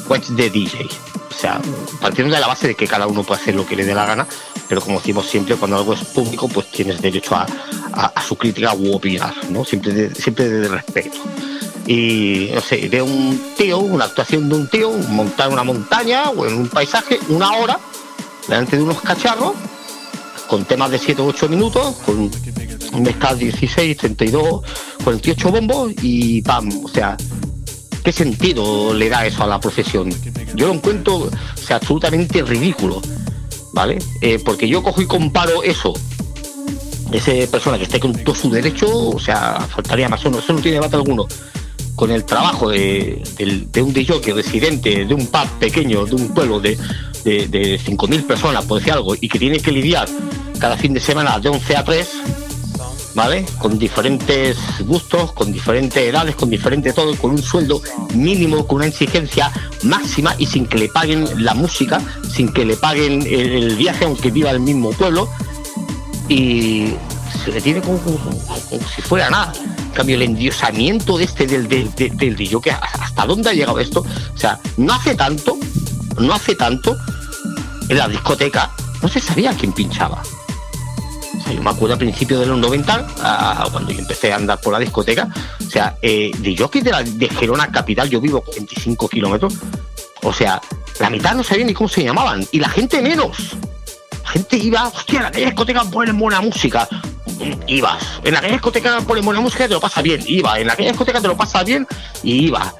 pues 0.07 0.35
de 0.35 0.49
DJ. 0.49 0.87
O 1.29 1.39
sea, 1.39 1.61
partiendo 2.01 2.33
de 2.33 2.41
la 2.41 2.47
base 2.47 2.67
de 2.67 2.75
que 2.75 2.87
cada 2.87 3.05
uno 3.05 3.23
puede 3.23 3.41
hacer 3.41 3.55
lo 3.55 3.65
que 3.65 3.75
le 3.75 3.85
dé 3.85 3.93
la 3.93 4.05
gana, 4.05 4.27
pero 4.67 4.81
como 4.81 4.99
decimos 4.99 5.27
siempre, 5.27 5.55
cuando 5.55 5.77
algo 5.77 5.93
es 5.93 6.03
público, 6.03 6.47
pues 6.47 6.71
tienes 6.71 7.01
derecho 7.01 7.35
a, 7.35 7.45
a, 7.93 8.21
su 8.21 8.35
crítica 8.35 8.73
u 8.73 8.93
opinar, 8.93 9.33
¿no? 9.49 9.63
Siempre 9.63 9.93
de, 9.93 10.15
siempre 10.15 10.49
de 10.49 10.67
respeto. 10.67 11.17
Y, 11.85 12.49
no 12.53 12.61
sé, 12.61 12.89
de 12.89 13.01
un 13.01 13.53
tío, 13.55 13.79
una 13.79 14.05
actuación 14.05 14.49
de 14.49 14.55
un 14.55 14.67
tío, 14.67 14.91
montar 14.91 15.49
una 15.49 15.63
montaña 15.63 16.29
o 16.31 16.45
en 16.45 16.53
un 16.53 16.67
paisaje, 16.67 17.19
una 17.29 17.53
hora, 17.53 17.79
delante 18.47 18.75
de 18.75 18.83
unos 18.83 19.01
cacharros, 19.01 19.53
con 20.47 20.65
temas 20.65 20.91
de 20.91 20.99
7 20.99 21.21
o 21.21 21.25
8 21.27 21.49
minutos, 21.49 21.95
con 22.05 22.31
un 22.93 23.03
mezcal 23.03 23.37
16, 23.37 23.97
32, 23.97 24.61
48 25.07 25.51
bombos 25.51 25.93
y 26.01 26.41
pam, 26.41 26.67
o 26.83 26.89
sea, 26.89 27.15
¿qué 28.03 28.11
sentido 28.11 28.93
le 28.93 29.07
da 29.07 29.25
eso 29.25 29.41
a 29.41 29.47
la 29.47 29.57
profesión? 29.57 30.09
Yo 30.53 30.67
lo 30.67 30.73
encuentro 30.73 31.15
o 31.15 31.29
sea, 31.55 31.77
absolutamente 31.77 32.41
ridículo, 32.43 33.01
¿vale? 33.71 33.99
Eh, 34.19 34.37
porque 34.43 34.67
yo 34.67 34.83
cojo 34.83 35.01
y 35.01 35.05
comparo 35.05 35.63
eso, 35.63 35.93
esa 37.13 37.31
persona 37.49 37.77
que 37.77 37.85
esté 37.85 38.01
con 38.01 38.11
todo 38.21 38.35
su 38.35 38.49
derecho, 38.49 39.11
o 39.11 39.17
sea, 39.17 39.65
faltaría 39.73 40.09
más 40.09 40.25
o 40.25 40.29
menos, 40.29 40.43
eso 40.43 40.51
no 40.51 40.59
tiene 40.59 40.75
debate 40.75 40.97
alguno, 40.97 41.25
con 41.95 42.11
el 42.11 42.25
trabajo 42.25 42.69
de, 42.69 43.23
de, 43.37 43.65
de 43.71 43.81
un 43.81 43.93
DJ 43.93 44.19
residente 44.33 45.05
de 45.05 45.13
un 45.13 45.25
pub 45.27 45.47
pequeño, 45.57 46.05
de 46.05 46.15
un 46.15 46.33
pueblo 46.33 46.59
de, 46.59 46.77
de, 47.23 47.47
de 47.47 47.79
5.000 47.79 48.27
personas, 48.27 48.65
por 48.65 48.79
decir 48.79 48.91
algo, 48.91 49.15
y 49.15 49.29
que 49.29 49.39
tiene 49.39 49.61
que 49.61 49.71
lidiar 49.71 50.09
cada 50.59 50.75
fin 50.75 50.93
de 50.93 50.99
semana 50.99 51.39
de 51.39 51.47
11 51.47 51.77
a 51.77 51.83
3, 51.85 52.09
¿vale? 53.17 53.47
Con 53.57 53.79
diferentes 53.79 54.55
gustos, 54.85 55.31
con 55.31 55.51
diferentes 55.51 55.97
edades, 55.97 56.35
con 56.35 56.51
diferente 56.51 56.93
todo, 56.93 57.15
con 57.17 57.31
un 57.31 57.41
sueldo 57.41 57.81
mínimo, 58.13 58.67
con 58.67 58.77
una 58.77 58.85
exigencia 58.85 59.51
máxima 59.81 60.35
y 60.37 60.45
sin 60.45 60.67
que 60.67 60.77
le 60.77 60.87
paguen 60.87 61.43
la 61.43 61.55
música, 61.55 61.99
sin 62.31 62.53
que 62.53 62.63
le 62.63 62.77
paguen 62.77 63.23
el, 63.27 63.75
viaje, 63.75 64.05
aunque 64.05 64.29
viva 64.29 64.51
el 64.51 64.59
mismo 64.59 64.91
pueblo, 64.91 65.27
y 66.29 66.93
se 67.43 67.53
le 67.53 67.59
tiene 67.59 67.81
como, 67.81 67.99
si 68.95 69.01
fuera 69.01 69.31
nada. 69.31 69.51
En 69.65 69.89
cambio, 69.93 70.15
el 70.15 70.21
endiosamiento 70.21 71.17
de 71.17 71.23
este 71.23 71.47
del, 71.47 71.67
del, 71.67 71.91
del, 71.95 72.35
DJ, 72.35 72.61
que 72.61 72.69
hasta 72.69 73.25
dónde 73.25 73.49
ha 73.49 73.53
llegado 73.53 73.79
esto, 73.79 74.01
o 74.01 74.37
sea, 74.37 74.59
no 74.77 74.93
hace 74.93 75.15
tanto, 75.15 75.57
no 76.19 76.35
hace 76.35 76.53
tanto, 76.53 76.95
en 77.89 77.97
la 77.97 78.07
discoteca 78.07 78.69
no 79.01 79.07
se 79.07 79.19
sabía 79.19 79.55
quién 79.55 79.71
pinchaba. 79.71 80.21
Yo 81.53 81.61
me 81.61 81.69
acuerdo 81.69 81.95
a 81.95 81.97
principios 81.97 82.39
de 82.39 82.45
los 82.45 82.57
90, 82.57 83.07
a, 83.21 83.67
cuando 83.71 83.91
yo 83.91 83.99
empecé 83.99 84.33
a 84.33 84.37
andar 84.37 84.59
por 84.59 84.73
la 84.73 84.79
discoteca, 84.79 85.27
o 85.65 85.69
sea, 85.69 85.97
eh, 86.01 86.31
de 86.37 86.55
jockey 86.57 86.81
de, 86.81 86.91
la, 86.91 87.03
de 87.03 87.29
Gerona 87.29 87.71
Capital, 87.71 88.09
yo 88.09 88.19
vivo 88.19 88.43
25 88.55 89.09
kilómetros, 89.09 89.55
o 90.23 90.33
sea, 90.33 90.61
la 90.99 91.09
mitad 91.09 91.35
no 91.35 91.43
sabía 91.43 91.65
ni 91.65 91.73
cómo 91.73 91.87
se 91.87 92.03
llamaban, 92.03 92.45
y 92.51 92.59
la 92.59 92.69
gente 92.69 93.01
menos. 93.01 93.37
La 94.23 94.29
gente 94.31 94.57
iba, 94.57 94.87
hostia, 94.87 95.19
en 95.19 95.25
aquella 95.27 95.45
discoteca 95.45 95.83
ponen 95.85 96.17
buena 96.19 96.41
música. 96.41 96.87
Ibas. 97.67 98.03
En 98.23 98.35
aquella 98.35 98.53
discoteca 98.53 98.99
ponen 99.01 99.23
buena 99.23 99.39
música 99.39 99.67
te 99.67 99.73
lo 99.73 99.79
pasa 99.79 100.01
bien. 100.01 100.21
Iba. 100.27 100.59
En 100.59 100.69
aquella 100.69 100.89
discoteca 100.89 101.21
te 101.21 101.27
lo 101.27 101.37
pasa 101.37 101.63
bien 101.63 101.87
y 102.23 102.47
iba. 102.47 102.73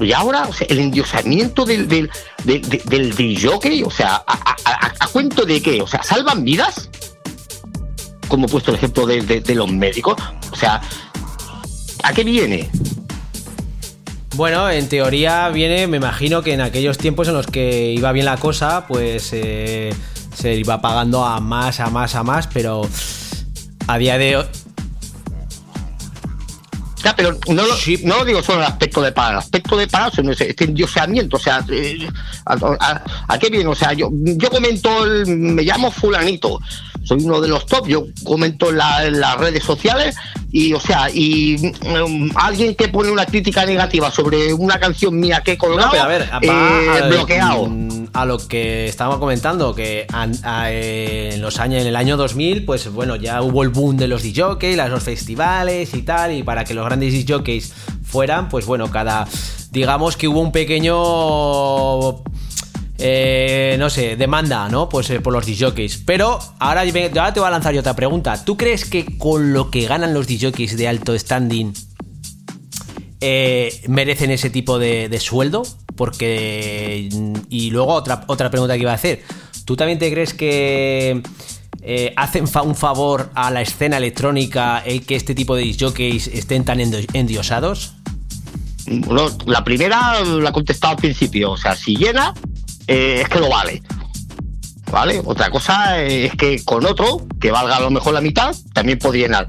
Y 0.00 0.12
ahora, 0.12 0.46
o 0.48 0.52
sea, 0.52 0.66
el 0.68 0.78
endiosamiento 0.78 1.64
del, 1.64 1.88
del, 1.88 2.10
del, 2.44 3.14
del, 3.14 3.38
jockey, 3.40 3.82
o 3.82 3.90
sea, 3.90 4.22
a, 4.26 4.56
¿a, 5.00 5.06
cuento 5.08 5.44
de 5.44 5.62
qué? 5.62 5.80
O 5.80 5.86
sea, 5.86 6.02
¿salvan 6.02 6.44
vidas? 6.44 6.90
Como 8.28 8.46
he 8.46 8.48
puesto 8.48 8.70
el 8.70 8.76
ejemplo 8.76 9.06
de, 9.06 9.22
de, 9.22 9.40
de 9.40 9.54
los 9.54 9.70
médicos. 9.70 10.16
O 10.52 10.56
sea, 10.56 10.80
¿a 12.02 12.12
qué 12.12 12.24
viene? 12.24 12.70
Bueno, 14.36 14.68
en 14.68 14.86
teoría 14.86 15.48
viene, 15.48 15.86
me 15.86 15.96
imagino 15.96 16.42
que 16.42 16.52
en 16.52 16.60
aquellos 16.60 16.98
tiempos 16.98 17.26
en 17.28 17.34
los 17.34 17.46
que 17.46 17.92
iba 17.92 18.12
bien 18.12 18.26
la 18.26 18.36
cosa, 18.36 18.86
pues 18.86 19.30
eh, 19.32 19.94
se 20.34 20.54
iba 20.54 20.82
pagando 20.82 21.24
a 21.24 21.40
más, 21.40 21.80
a 21.80 21.88
más, 21.88 22.14
a 22.14 22.22
más, 22.22 22.46
pero 22.46 22.86
a 23.86 23.96
día 23.96 24.18
de 24.18 24.36
hoy. 24.36 24.44
Ya, 27.02 27.16
pero 27.16 27.38
no 27.48 27.66
lo, 27.66 27.76
sí. 27.76 28.00
no 28.04 28.18
lo 28.18 28.24
digo 28.26 28.42
solo 28.42 28.58
en 28.58 28.64
el 28.64 28.72
aspecto 28.72 29.00
de 29.00 29.12
pagar, 29.12 29.32
el 29.32 29.38
aspecto 29.38 29.76
de 29.76 29.86
pagar 29.86 30.12
es 30.12 30.40
este 30.40 30.64
endioseamiento, 30.64 31.36
o 31.36 31.40
sea, 31.40 31.64
eh, 31.70 32.06
a, 32.44 32.54
a, 32.54 33.04
a, 33.28 33.38
qué 33.38 33.48
viene? 33.48 33.68
O 33.68 33.74
sea, 33.74 33.94
yo, 33.94 34.10
yo 34.12 34.50
comento, 34.50 35.04
el, 35.04 35.26
me 35.26 35.62
llamo 35.62 35.90
fulanito, 35.90 36.60
soy 37.06 37.22
uno 37.22 37.40
de 37.40 37.48
los 37.48 37.64
top, 37.66 37.86
yo 37.86 38.04
comento 38.24 38.70
en, 38.70 38.78
la, 38.78 39.06
en 39.06 39.20
las 39.20 39.38
redes 39.38 39.62
sociales 39.62 40.16
y 40.52 40.72
o 40.72 40.80
sea, 40.80 41.08
y 41.10 41.56
mm, 41.82 42.30
alguien 42.34 42.74
que 42.74 42.88
pone 42.88 43.10
una 43.10 43.24
crítica 43.26 43.64
negativa 43.64 44.10
sobre 44.10 44.52
una 44.52 44.78
canción 44.80 45.18
mía 45.18 45.40
que 45.44 45.52
he 45.52 45.58
colgado, 45.58 45.94
No, 45.94 46.02
a 46.02 46.06
ver, 46.08 46.28
eh, 46.42 46.48
a- 46.50 47.06
bloqueado. 47.08 47.66
mm, 47.66 47.96
A 48.12 48.24
lo 48.24 48.38
que 48.38 48.86
estábamos 48.86 49.18
comentando, 49.18 49.74
que 49.74 50.06
a- 50.12 50.70
eh, 50.70 51.30
en 51.34 51.42
los 51.42 51.58
años, 51.60 51.82
en 51.82 51.86
el 51.88 51.96
año 51.96 52.16
2000, 52.16 52.64
pues 52.64 52.90
bueno, 52.90 53.16
ya 53.16 53.42
hubo 53.42 53.62
el 53.62 53.68
boom 53.68 53.96
de 53.98 54.08
los 54.08 54.22
DJs, 54.22 54.76
los 54.88 55.02
festivales 55.02 55.92
y 55.94 56.02
tal, 56.02 56.32
y 56.32 56.42
para 56.42 56.64
que 56.64 56.72
los 56.74 56.84
grandes 56.86 57.12
DJs 57.12 57.72
fueran, 58.04 58.48
pues 58.48 58.64
bueno, 58.66 58.90
cada, 58.90 59.26
digamos 59.70 60.16
que 60.16 60.28
hubo 60.28 60.40
un 60.40 60.50
pequeño 60.52 62.22
eh, 62.98 63.76
no 63.78 63.90
sé, 63.90 64.16
demanda, 64.16 64.68
¿no? 64.68 64.88
Pues 64.88 65.10
eh, 65.10 65.20
por 65.20 65.32
los 65.32 65.46
DJs. 65.46 66.02
Pero 66.06 66.38
ahora, 66.58 66.82
ahora 66.82 67.32
te 67.32 67.40
voy 67.40 67.46
a 67.46 67.50
lanzar 67.50 67.74
yo 67.74 67.80
otra 67.80 67.94
pregunta. 67.94 68.44
¿Tú 68.44 68.56
crees 68.56 68.84
que 68.84 69.18
con 69.18 69.52
lo 69.52 69.70
que 69.70 69.86
ganan 69.86 70.14
los 70.14 70.26
DJs 70.26 70.76
de 70.76 70.88
alto 70.88 71.18
standing 71.18 71.72
eh, 73.20 73.82
merecen 73.88 74.30
ese 74.30 74.50
tipo 74.50 74.78
de, 74.78 75.18
sueldo? 75.20 75.62
Porque. 75.94 77.08
Y 77.50 77.70
luego 77.70 77.92
otra, 77.92 78.24
otra 78.26 78.50
pregunta 78.50 78.74
que 78.74 78.82
iba 78.82 78.92
a 78.92 78.96
hacer. 78.96 79.22
¿Tú 79.64 79.76
también 79.76 79.98
te 79.98 80.10
crees 80.10 80.32
que 80.32 81.22
eh, 81.82 82.12
hacen 82.16 82.46
un 82.64 82.74
favor 82.74 83.30
a 83.34 83.50
la 83.50 83.62
escena 83.62 83.98
electrónica 83.98 84.78
el 84.78 85.04
que 85.04 85.16
este 85.16 85.34
tipo 85.34 85.54
de 85.54 85.76
jockeys 85.78 86.28
estén 86.28 86.64
tan 86.64 86.80
endiosados? 86.80 87.94
Bueno, 88.86 89.28
la 89.46 89.64
primera 89.64 90.22
la 90.24 90.50
he 90.50 90.52
contestado 90.52 90.92
al 90.92 90.98
principio, 90.98 91.50
o 91.50 91.56
sea, 91.56 91.74
si 91.74 91.96
llena, 91.96 92.32
eh, 92.86 93.20
es 93.22 93.28
que 93.28 93.40
lo 93.40 93.48
vale. 93.48 93.82
¿Vale? 94.90 95.20
Otra 95.24 95.50
cosa 95.50 96.00
eh, 96.02 96.26
es 96.26 96.34
que 96.36 96.62
con 96.64 96.84
otro, 96.86 97.26
que 97.40 97.50
valga 97.50 97.76
a 97.76 97.80
lo 97.80 97.90
mejor 97.90 98.14
la 98.14 98.20
mitad, 98.20 98.54
también 98.72 98.98
puede 98.98 99.18
llenar. 99.18 99.46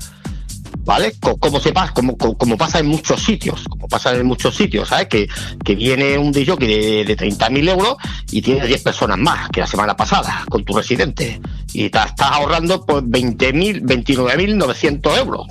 ¿Vale? 0.83 1.13
Co- 1.19 1.37
Como, 1.37 1.59
se 1.59 1.73
pasa, 1.73 1.93
como, 1.93 2.17
como, 2.17 2.37
como 2.37 2.57
pasa 2.57 2.79
en 2.79 2.87
muchos 2.87 3.21
sitios, 3.21 3.63
como 3.69 3.87
pasa 3.87 4.15
en 4.15 4.25
muchos 4.25 4.55
sitios, 4.55 4.87
¿sabes? 4.87 5.07
Que, 5.07 5.27
que 5.63 5.75
viene 5.75 6.17
un 6.17 6.31
DJ 6.31 6.55
de, 6.55 7.03
de 7.05 7.17
30.000 7.17 7.69
euros 7.69 7.97
y 8.31 8.41
tiene 8.41 8.65
10 8.65 8.81
personas 8.83 9.17
más 9.17 9.49
que 9.49 9.59
la 9.59 9.67
semana 9.67 9.95
pasada 9.97 10.43
con 10.49 10.63
tu 10.63 10.73
residente. 10.75 11.39
Y 11.73 11.89
te 11.89 11.99
estás 11.99 12.31
ahorrando 12.31 12.85
pues 12.85 13.03
20.000, 13.03 13.81
29.900 13.83 15.17
euros. 15.19 15.47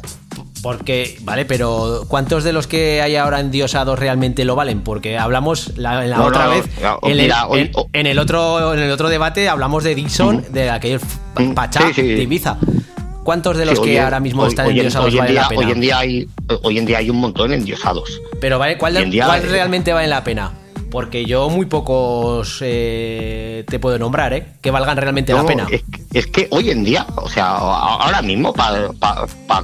Porque, 0.62 1.18
vale, 1.22 1.44
pero 1.44 2.04
¿cuántos 2.08 2.42
de 2.42 2.52
los 2.52 2.66
que 2.66 3.00
hay 3.02 3.16
ahora 3.16 3.40
endiosados 3.40 3.98
realmente 3.98 4.44
lo 4.44 4.56
valen? 4.56 4.80
Porque 4.82 5.18
hablamos 5.18 5.72
la, 5.76 6.04
la 6.04 6.16
No, 6.16 6.24
otra 6.24 6.44
no, 6.46 6.50
vez, 6.50 6.64
no, 6.82 6.98
en, 7.02 7.16
mira, 7.18 7.40
el, 7.42 7.46
hoy- 7.48 7.60
en- 7.60 7.72
en 8.00 8.06
el 8.06 8.18
otro, 8.18 8.74
en 8.74 8.80
el 8.80 8.90
otro 8.90 9.08
debate 9.08 9.48
hablamos 9.48 9.84
de 9.84 9.94
Dixon, 9.94 10.44
de 10.52 10.70
aquel 10.70 11.00
Pachá 11.54 11.88
sí, 11.88 11.94
sí. 11.94 12.02
de 12.02 12.22
Ibiza. 12.22 12.56
¿Cuántos 13.22 13.56
de 13.56 13.66
los 13.66 13.78
Sí, 13.78 13.84
que 13.84 13.90
hoy 13.90 13.96
ahora 13.98 14.20
mismo 14.20 14.42
hoy- 14.42 14.48
están 14.48 14.68
endiosados 14.68 15.12
en 15.12 15.18
vale 15.18 15.32
día, 15.32 15.42
la 15.42 15.48
pena? 15.48 15.60
Hoy 15.66 15.72
en 15.72 15.80
día 15.80 15.98
hay, 15.98 16.28
hoy 16.62 16.78
en 16.78 16.86
día 16.86 16.98
hay 16.98 17.10
un 17.10 17.16
montón 17.18 17.52
endiosados. 17.52 18.20
Pero 18.40 18.58
vale, 18.58 18.78
¿cuál, 18.78 18.94
realmente 19.42 19.92
vale 19.92 20.08
la 20.08 20.22
pena? 20.24 20.52
Porque 20.90 21.24
yo 21.26 21.50
muy 21.50 21.66
pocos 21.66 22.58
eh, 22.62 23.64
te 23.68 23.78
puedo 23.80 23.98
nombrar, 23.98 24.32
¿eh? 24.32 24.46
Que 24.62 24.70
valgan 24.70 24.96
realmente 24.96 25.32
la 25.34 25.44
pena. 25.44 25.66
Es, 25.70 25.82
es 26.12 26.26
que 26.26 26.48
hoy 26.50 26.70
en 26.70 26.84
día, 26.84 27.06
o 27.16 27.28
sea, 27.28 27.48
ahora 27.48 28.22
mismo, 28.22 28.52
para 28.52 28.92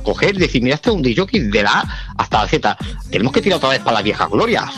coger 0.03 0.37
y 0.37 0.41
decir, 0.41 0.63
mira, 0.63 0.75
este 0.75 0.91
es 0.91 0.97
un 0.97 1.03
DJ 1.03 1.27
de 1.51 1.63
la 1.63 1.81
A 1.81 2.15
hasta 2.19 2.43
la 2.43 2.49
Z, 2.49 2.77
tenemos 3.11 3.33
que 3.33 3.41
tirar 3.41 3.59
otra 3.59 3.71
vez 3.71 3.81
para 3.81 3.95
las 3.95 4.05
viejas 4.05 4.29
glorias. 4.31 4.71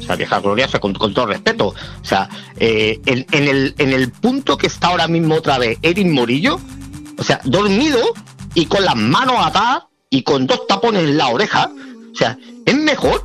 O 0.00 0.02
sea, 0.02 0.16
viejas 0.16 0.42
glorias, 0.42 0.70
con, 0.78 0.92
todo 0.92 1.26
respeto. 1.26 1.68
O 1.68 2.04
sea, 2.04 2.28
eh, 2.58 3.00
en, 3.06 3.26
el, 3.32 3.74
en 3.78 3.92
el 3.92 4.12
punto 4.12 4.56
que 4.56 4.68
está 4.68 4.88
ahora 4.88 5.08
mismo 5.08 5.34
otra 5.36 5.58
vez 5.58 5.78
Erin 5.82 6.12
Morillo, 6.12 6.60
o 7.18 7.24
sea, 7.24 7.40
dormido 7.44 7.98
y 8.54 8.66
con 8.66 8.84
las 8.84 8.94
manos 8.94 9.36
atadas 9.38 9.84
y 10.10 10.22
con 10.22 10.46
dos 10.46 10.66
tapones 10.66 11.02
en 11.04 11.16
la 11.16 11.28
oreja, 11.28 11.70
o 12.12 12.16
sea, 12.16 12.38
es 12.64 12.76
mejor 12.76 13.22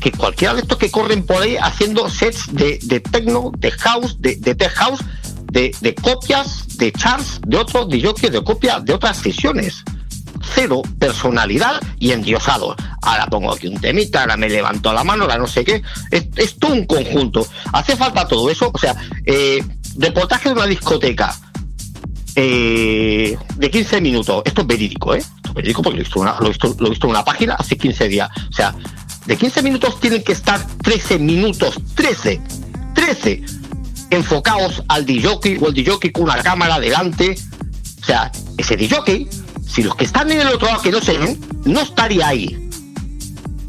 que 0.00 0.12
cualquiera 0.12 0.54
de 0.54 0.60
estos 0.60 0.78
que 0.78 0.90
corren 0.90 1.24
por 1.24 1.42
ahí 1.42 1.56
haciendo 1.56 2.08
sets 2.08 2.52
de, 2.52 2.78
de 2.82 3.00
techno, 3.00 3.52
de 3.56 3.70
house, 3.70 4.20
de, 4.20 4.36
de 4.36 4.54
tech 4.54 4.72
house, 4.72 5.00
de 5.52 5.94
copias, 6.02 6.64
de 6.80 6.90
charts, 6.92 7.40
de 7.46 7.56
otros 7.56 7.88
DJs, 7.88 8.32
de 8.32 8.42
copias 8.42 8.84
de 8.84 8.94
otras 8.94 9.18
sesiones. 9.18 9.84
Cero 10.54 10.82
personalidad 10.98 11.80
y 11.98 12.12
endiosado. 12.12 12.74
Ahora 13.02 13.26
pongo 13.26 13.52
aquí 13.52 13.66
un 13.68 13.78
temita, 13.78 14.22
ahora 14.22 14.36
me 14.38 14.48
levanto 14.48 14.92
la 14.92 15.04
mano, 15.04 15.24
ahora 15.24 15.38
no 15.38 15.46
sé 15.46 15.64
qué. 15.64 15.82
Es, 16.10 16.58
todo 16.58 16.72
un 16.72 16.86
conjunto. 16.86 17.46
Hace 17.72 17.94
falta 17.96 18.26
todo 18.26 18.48
eso. 18.50 18.70
O 18.72 18.78
sea, 18.78 18.96
eh, 19.26 19.62
reportaje 19.98 20.48
de 20.48 20.54
una 20.54 20.66
discoteca 20.66 21.36
eh, 22.36 23.36
de 23.56 23.70
15 23.70 24.00
minutos. 24.00 24.42
Esto 24.44 24.62
es 24.62 24.66
verídico, 24.66 25.14
¿eh? 25.14 25.18
Esto 25.18 25.48
es 25.50 25.54
verídico 25.54 25.82
porque 25.82 25.98
lo 25.98 26.04
visto 26.04 26.20
una- 26.20 26.36
lo 26.40 26.48
visto, 26.48 26.74
lo 26.78 26.86
he 26.86 26.90
visto 26.90 27.06
en 27.06 27.10
una 27.10 27.24
página 27.24 27.54
hace 27.54 27.76
15 27.76 28.08
días. 28.08 28.30
O 28.48 28.52
sea, 28.52 28.74
de 29.26 29.36
15 29.36 29.62
minutos 29.62 30.00
tienen 30.00 30.22
que 30.24 30.32
estar 30.32 30.64
13 30.82 31.18
minutos, 31.18 31.78
13, 31.94 32.40
13 32.94 33.42
enfocados 34.10 34.82
al 34.88 35.06
DJ 35.06 35.28
o 35.60 35.68
el 35.68 35.74
DJ 35.74 36.12
con 36.12 36.24
una 36.24 36.42
cámara 36.42 36.78
delante. 36.78 37.36
O 38.02 38.04
sea, 38.04 38.30
ese 38.58 38.76
DJ, 38.76 39.28
si 39.66 39.82
los 39.82 39.94
que 39.94 40.04
están 40.04 40.30
en 40.30 40.40
el 40.40 40.48
otro 40.48 40.66
lado 40.66 40.82
que 40.82 40.90
no 40.90 41.00
se 41.00 41.16
ven, 41.16 41.40
no 41.64 41.80
estaría 41.80 42.28
ahí. 42.28 42.68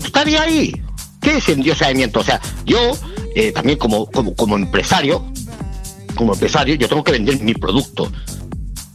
Estaría 0.04 0.42
ahí. 0.42 0.82
¿Qué 1.22 1.38
es 1.38 1.50
endiosamiento? 1.50 2.20
O 2.20 2.24
sea, 2.24 2.42
yo 2.66 2.98
eh, 3.36 3.52
también 3.52 3.78
como, 3.78 4.08
como, 4.08 4.36
como 4.36 4.56
empresario, 4.56 5.26
como 6.16 6.34
empresario, 6.34 6.76
yo 6.76 6.90
tengo 6.90 7.04
que 7.04 7.12
vender 7.12 7.40
mi 7.42 7.54
producto. 7.54 8.12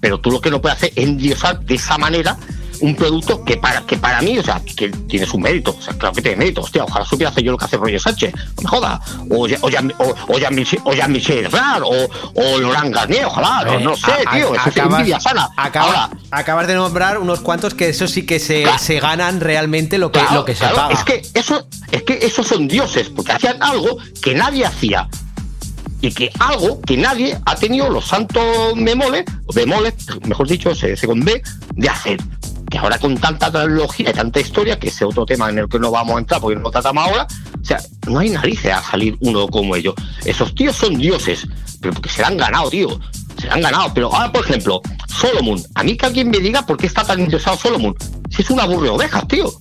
Pero 0.01 0.21
tú 0.21 0.31
lo 0.31 0.41
que 0.41 0.51
no 0.51 0.61
puedes 0.61 0.77
hacer 0.77 0.93
es 0.97 1.05
endiosar 1.05 1.61
de 1.65 1.75
esa 1.77 1.97
manera 1.99 2.37
un 2.81 2.95
producto 2.95 3.45
que 3.45 3.57
para, 3.57 3.83
que 3.83 3.97
para 3.97 4.21
mí, 4.23 4.39
o 4.39 4.43
sea, 4.43 4.61
que 4.77 4.89
tiene 4.91 5.27
su 5.27 5.39
mérito. 5.39 5.75
O 5.79 5.83
sea, 5.83 5.95
claro 5.95 6.15
que 6.15 6.23
tiene 6.23 6.37
mérito. 6.37 6.61
Hostia, 6.63 6.85
ojalá 6.85 7.05
supiera 7.05 7.31
hacer 7.31 7.45
yo 7.45 7.53
lo 7.53 7.59
que 7.59 7.65
hace 7.65 7.77
Roger 7.77 8.01
Sánchez. 8.01 8.35
No 8.57 8.63
me 8.63 8.69
joda. 8.69 9.01
O, 9.31 9.47
ya- 9.47 9.59
o, 9.63 9.69
ya- 9.69 9.83
o, 9.99 10.15
o, 10.29 10.39
Jean-Michel- 10.39 10.81
o 10.85 10.93
Jean-Michel 10.93 11.51
Rar, 11.51 11.83
o, 11.83 11.91
o 12.35 12.59
Laurent 12.61 12.95
Garnier, 12.95 13.25
ojalá. 13.27 13.65
No, 13.65 13.73
Eh, 13.79 13.85
no 13.85 13.97
sé, 13.97 14.13
a- 14.27 14.33
tío. 14.33 14.53
a- 14.53 14.57
Eso 14.57 14.69
es 14.69 14.77
acabas- 14.77 14.99
envidia 15.01 15.21
sana. 15.21 15.49
acaba- 15.57 15.87
Ahora, 15.87 16.11
acabas 16.31 16.67
de 16.67 16.75
nombrar 16.75 17.19
unos 17.19 17.41
cuantos 17.41 17.75
que 17.75 17.89
eso 17.89 18.07
sí 18.09 18.25
que 18.27 18.39
se, 18.39 18.65
se 18.79 19.01
ganan 19.01 19.41
realmente 19.41 19.99
lo 19.99 20.11
que, 20.13 20.21
Claro, 20.21 20.35
lo 20.37 20.45
que 20.45 20.55
se 20.55 20.61
claro, 20.61 20.77
paga. 20.77 20.95
Es 20.95 21.05
que 21.05 21.23
eso, 21.35 21.67
es 21.91 22.03
que 22.03 22.19
esos 22.23 22.47
son 22.47 22.69
dioses, 22.69 23.09
porque 23.09 23.33
hacían 23.33 23.63
algo 23.63 23.99
que 24.23 24.35
nadie 24.35 24.65
hacía. 24.67 25.09
Y 26.03 26.13
que 26.13 26.31
algo 26.41 26.81
que 26.83 26.97
nadie 26.99 27.39
ha 27.47 27.57
tenido 27.57 27.89
los 27.89 28.05
santos 28.07 28.45
memoles, 28.77 29.25
o 29.47 29.53
bemoles, 29.53 29.95
mejor 30.27 30.47
dicho, 30.47 30.71
ese 30.71 31.07
con 31.07 31.21
B, 31.25 31.43
de 31.75 31.89
hacer. 31.89 32.19
Que 32.71 32.79
ahora 32.79 32.99
con 32.99 33.17
tanta 33.17 33.51
tecnología 33.51 34.11
y 34.11 34.13
tanta 34.13 34.41
historia, 34.41 34.79
que 34.79 34.89
ese 34.89 35.05
otro 35.05 35.25
tema 35.25 35.49
en 35.51 35.59
el 35.59 35.69
que 35.69 35.79
no 35.79 35.91
vamos 35.91 36.17
a 36.17 36.19
entrar 36.19 36.41
porque 36.41 36.57
no 36.57 36.63
lo 36.63 36.71
tratamos 36.71 37.07
ahora, 37.07 37.27
o 37.61 37.65
sea, 37.65 37.81
no 38.07 38.19
hay 38.19 38.31
narices 38.31 38.73
a 38.73 38.83
salir 38.83 39.17
uno 39.21 39.47
como 39.49 39.77
ellos. 39.77 39.95
Esos 40.25 40.55
tíos 40.55 40.77
son 40.77 40.97
dioses, 40.97 41.47
pero 41.81 41.95
porque 41.95 42.09
se 42.09 42.25
han 42.25 42.37
ganado, 42.37 42.71
tío. 42.71 43.01
Se 43.41 43.51
han 43.51 43.61
ganado. 43.61 43.93
Pero 43.95 44.13
ahora, 44.13 44.33
por 44.33 44.45
ejemplo, 44.45 44.81
Solomon. 45.09 45.63
A 45.75 45.83
mí 45.83 45.97
que 45.97 46.07
alguien 46.07 46.31
me 46.31 46.39
diga 46.39 46.65
por 46.65 46.77
qué 46.77 46.87
está 46.87 47.05
tan 47.05 47.21
interesado 47.21 47.57
Solomon. 47.57 47.95
Si 48.31 48.43
es 48.43 48.51
una 48.51 48.65
aburre 48.65 48.89
ovejas, 48.89 49.27
tío. 49.29 49.53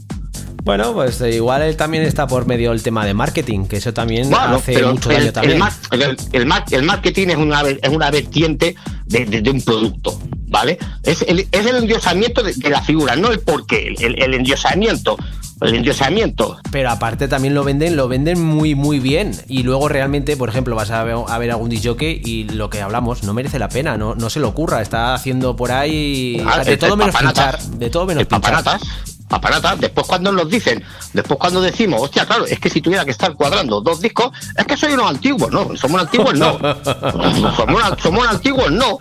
Bueno, 0.66 0.94
pues 0.94 1.22
eh, 1.22 1.36
igual 1.36 1.62
él 1.62 1.78
también 1.78 2.04
está 2.04 2.26
por 2.28 2.48
medio 2.48 2.72
del 2.72 2.82
tema 2.82 3.06
de 3.06 3.14
marketing, 3.14 3.68
que 3.68 3.78
eso 3.78 3.94
también 3.94 4.30
Bueno, 4.32 4.56
hace 4.56 4.82
mucho 4.84 5.12
el, 5.12 5.18
daño 5.20 5.32
también. 5.32 5.62
el- 5.92 6.18
el 6.34 6.46
mar- 6.48 6.66
el 6.72 6.84
marketing 6.84 7.28
es 7.30 7.38
una, 7.38 7.62
es 7.62 7.90
una 7.90 8.10
vertiente 8.10 8.76
de, 9.06 9.26
de- 9.26 9.42
de 9.44 9.50
un 9.52 9.62
producto, 9.62 10.20
¿vale? 10.48 10.80
Es 11.04 11.22
el, 11.28 11.48
es 11.52 11.66
el 11.68 11.76
endiosamiento 11.76 12.42
de, 12.42 12.54
de 12.56 12.70
la 12.72 12.82
figura, 12.82 13.16
no 13.16 13.32
el 13.32 13.40
porqué, 13.42 13.94
el, 14.00 14.34
endiosamiento. 14.34 15.16
El 15.62 15.74
endiosamiento. 15.76 16.58
Pero 16.70 16.90
aparte 16.90 17.30
también 17.30 17.54
lo 17.54 17.64
venden, 17.64 17.96
lo 17.96 18.10
venden 18.10 18.42
muy 18.44 18.76
muy 18.76 19.00
bien. 19.00 19.32
Y 19.48 19.64
luego 19.64 19.88
realmente, 19.88 20.36
por 20.36 20.50
ejemplo, 20.50 20.76
vas 20.76 20.92
a 20.92 21.02
ver, 21.06 21.16
a 21.28 21.38
ver 21.38 21.52
algún 21.52 21.70
disjockey 21.70 22.22
y 22.26 22.44
lo 22.50 22.70
que 22.70 22.82
hablamos 22.82 23.24
no 23.24 23.34
merece 23.34 23.58
la 23.58 23.70
pena, 23.70 23.96
no, 23.98 24.16
no 24.16 24.30
se 24.30 24.42
lo 24.42 24.50
ocurra. 24.50 24.82
Está 24.82 25.14
haciendo 25.14 25.56
por 25.56 25.72
ahí 25.72 26.44
Ah, 26.46 26.62
de 26.62 26.74
el- 26.74 26.78
todo 26.80 26.92
el 26.94 26.98
menos 26.98 27.16
pinchar. 27.16 27.62
De 27.62 27.90
todo 27.90 28.06
menos 28.06 28.22
El 28.22 28.28
pinchar. 28.28 28.52
papanatas. 28.64 29.15
Papanatas. 29.36 29.80
Después 29.82 30.08
cuando 30.08 30.32
nos 30.32 30.50
dicen, 30.50 30.84
después 31.14 31.38
cuando 31.38 31.62
decimos, 31.62 32.02
hostia, 32.02 32.26
claro, 32.26 32.46
es 32.46 32.58
que 32.60 32.70
si 32.70 32.82
tuviera 32.82 33.04
que 33.04 33.12
estar 33.12 33.34
cuadrando 33.34 33.82
dos 33.82 34.00
discos, 34.00 34.32
es 34.56 34.66
que 34.66 34.78
soy 34.78 34.94
unos 34.94 35.10
antiguos, 35.10 35.52
no, 35.52 35.76
somos 35.76 36.02
antiguos, 36.02 36.34
no. 36.36 36.58
somos, 37.56 38.02
somos 38.02 38.28
antiguos, 38.28 38.72
no. 38.72 39.00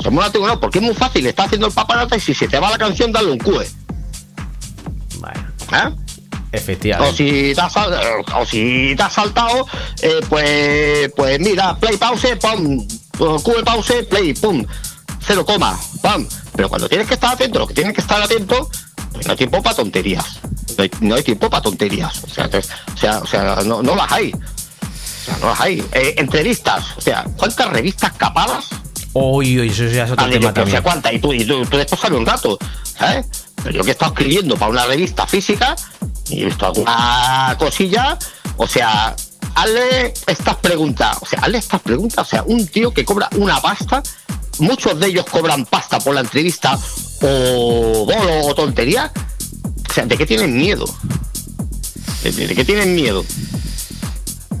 Somos 0.00 0.24
antiguos, 0.24 0.48
no, 0.48 0.60
porque 0.60 0.78
es 0.78 0.84
muy 0.84 0.94
fácil, 0.94 1.26
está 1.26 1.44
haciendo 1.44 1.66
el 1.66 1.72
papanata 1.72 2.16
y 2.16 2.20
si 2.20 2.32
se 2.32 2.46
te 2.46 2.58
va 2.58 2.70
la 2.70 2.78
canción, 2.78 3.10
dale 3.10 3.32
un 3.32 3.38
cue. 3.38 3.64
¿Eh? 5.72 5.88
O 5.88 6.56
Efectivamente. 6.56 7.16
si 7.16 7.54
te 7.54 7.60
has, 7.60 7.76
o 7.76 8.46
si 8.46 8.94
te 8.96 9.02
has 9.02 9.12
saltado, 9.12 9.66
eh, 10.02 10.20
pues, 10.28 11.10
pues 11.16 11.40
mira, 11.40 11.76
play 11.76 11.96
pause, 11.96 12.36
pum, 12.36 12.86
Q 13.16 13.64
pause, 13.64 14.04
play, 14.04 14.34
pum, 14.34 14.64
cero 15.26 15.44
coma, 15.44 15.78
pum. 16.02 16.26
Pero 16.54 16.68
cuando 16.68 16.88
tienes 16.88 17.08
que 17.08 17.14
estar 17.14 17.32
atento, 17.32 17.58
lo 17.58 17.66
que 17.66 17.74
tienes 17.74 17.94
que 17.94 18.02
estar 18.02 18.20
atento, 18.20 18.68
no 19.24 19.30
hay 19.30 19.36
tiempo 19.36 19.62
para 19.62 19.76
tonterías. 19.76 20.40
No 20.76 20.82
hay, 20.82 20.90
no 21.00 21.14
hay 21.14 21.22
tiempo 21.22 21.50
para 21.50 21.62
tonterías. 21.62 22.24
O 22.24 22.28
sea, 22.28 22.48
o 22.48 22.96
sea, 22.96 23.18
o 23.18 23.26
sea 23.26 23.56
no, 23.64 23.82
no 23.82 23.94
las 23.94 24.10
hay. 24.10 24.32
O 24.32 25.24
sea, 25.24 25.36
no 25.38 25.48
las 25.48 25.60
hay. 25.60 25.84
Eh, 25.92 26.14
entrevistas, 26.18 26.84
o 26.96 27.00
sea, 27.00 27.24
¿cuántas 27.36 27.68
revistas 27.70 28.12
capadas? 28.12 28.66
Uy, 29.14 29.60
uy, 29.60 29.68
eso 29.68 29.84
ya 29.86 30.04
es 30.04 30.10
otro 30.10 30.28
tema 30.28 30.48
sé 30.48 30.54
también. 30.54 30.82
cuántas, 30.82 31.12
y 31.12 31.18
tú, 31.18 31.32
y 31.32 31.44
tú, 31.44 31.64
tú 31.66 31.76
después 31.76 32.00
sale 32.00 32.16
un 32.16 32.24
rato, 32.24 32.58
¿sabes? 32.98 33.26
Pero 33.62 33.76
yo 33.76 33.84
que 33.84 33.90
he 33.90 33.92
estado 33.92 34.12
escribiendo 34.12 34.56
para 34.56 34.70
una 34.70 34.86
revista 34.86 35.26
física 35.26 35.76
y 36.28 36.42
he 36.42 36.44
visto 36.46 36.66
alguna 36.66 37.54
cosilla, 37.58 38.18
o 38.56 38.66
sea, 38.66 39.14
hazle 39.54 40.14
estas 40.26 40.56
preguntas, 40.56 41.18
o 41.20 41.26
sea, 41.26 41.40
hazle 41.40 41.58
estas 41.58 41.80
preguntas, 41.82 42.26
o 42.26 42.30
sea, 42.30 42.42
un 42.44 42.66
tío 42.66 42.92
que 42.92 43.04
cobra 43.04 43.28
una 43.36 43.60
pasta, 43.60 44.02
muchos 44.60 44.98
de 44.98 45.08
ellos 45.08 45.26
cobran 45.26 45.66
pasta 45.66 45.98
por 45.98 46.14
la 46.14 46.20
entrevista 46.20 46.78
o 47.22 48.04
bolo 48.06 48.46
o 48.46 48.54
tontería, 48.54 49.12
o 49.88 49.92
sea, 49.92 50.06
¿de 50.06 50.16
qué 50.16 50.26
tienen 50.26 50.56
miedo? 50.56 50.84
¿De, 52.22 52.54
qué 52.54 52.64
tienen 52.64 52.94
miedo? 52.94 53.24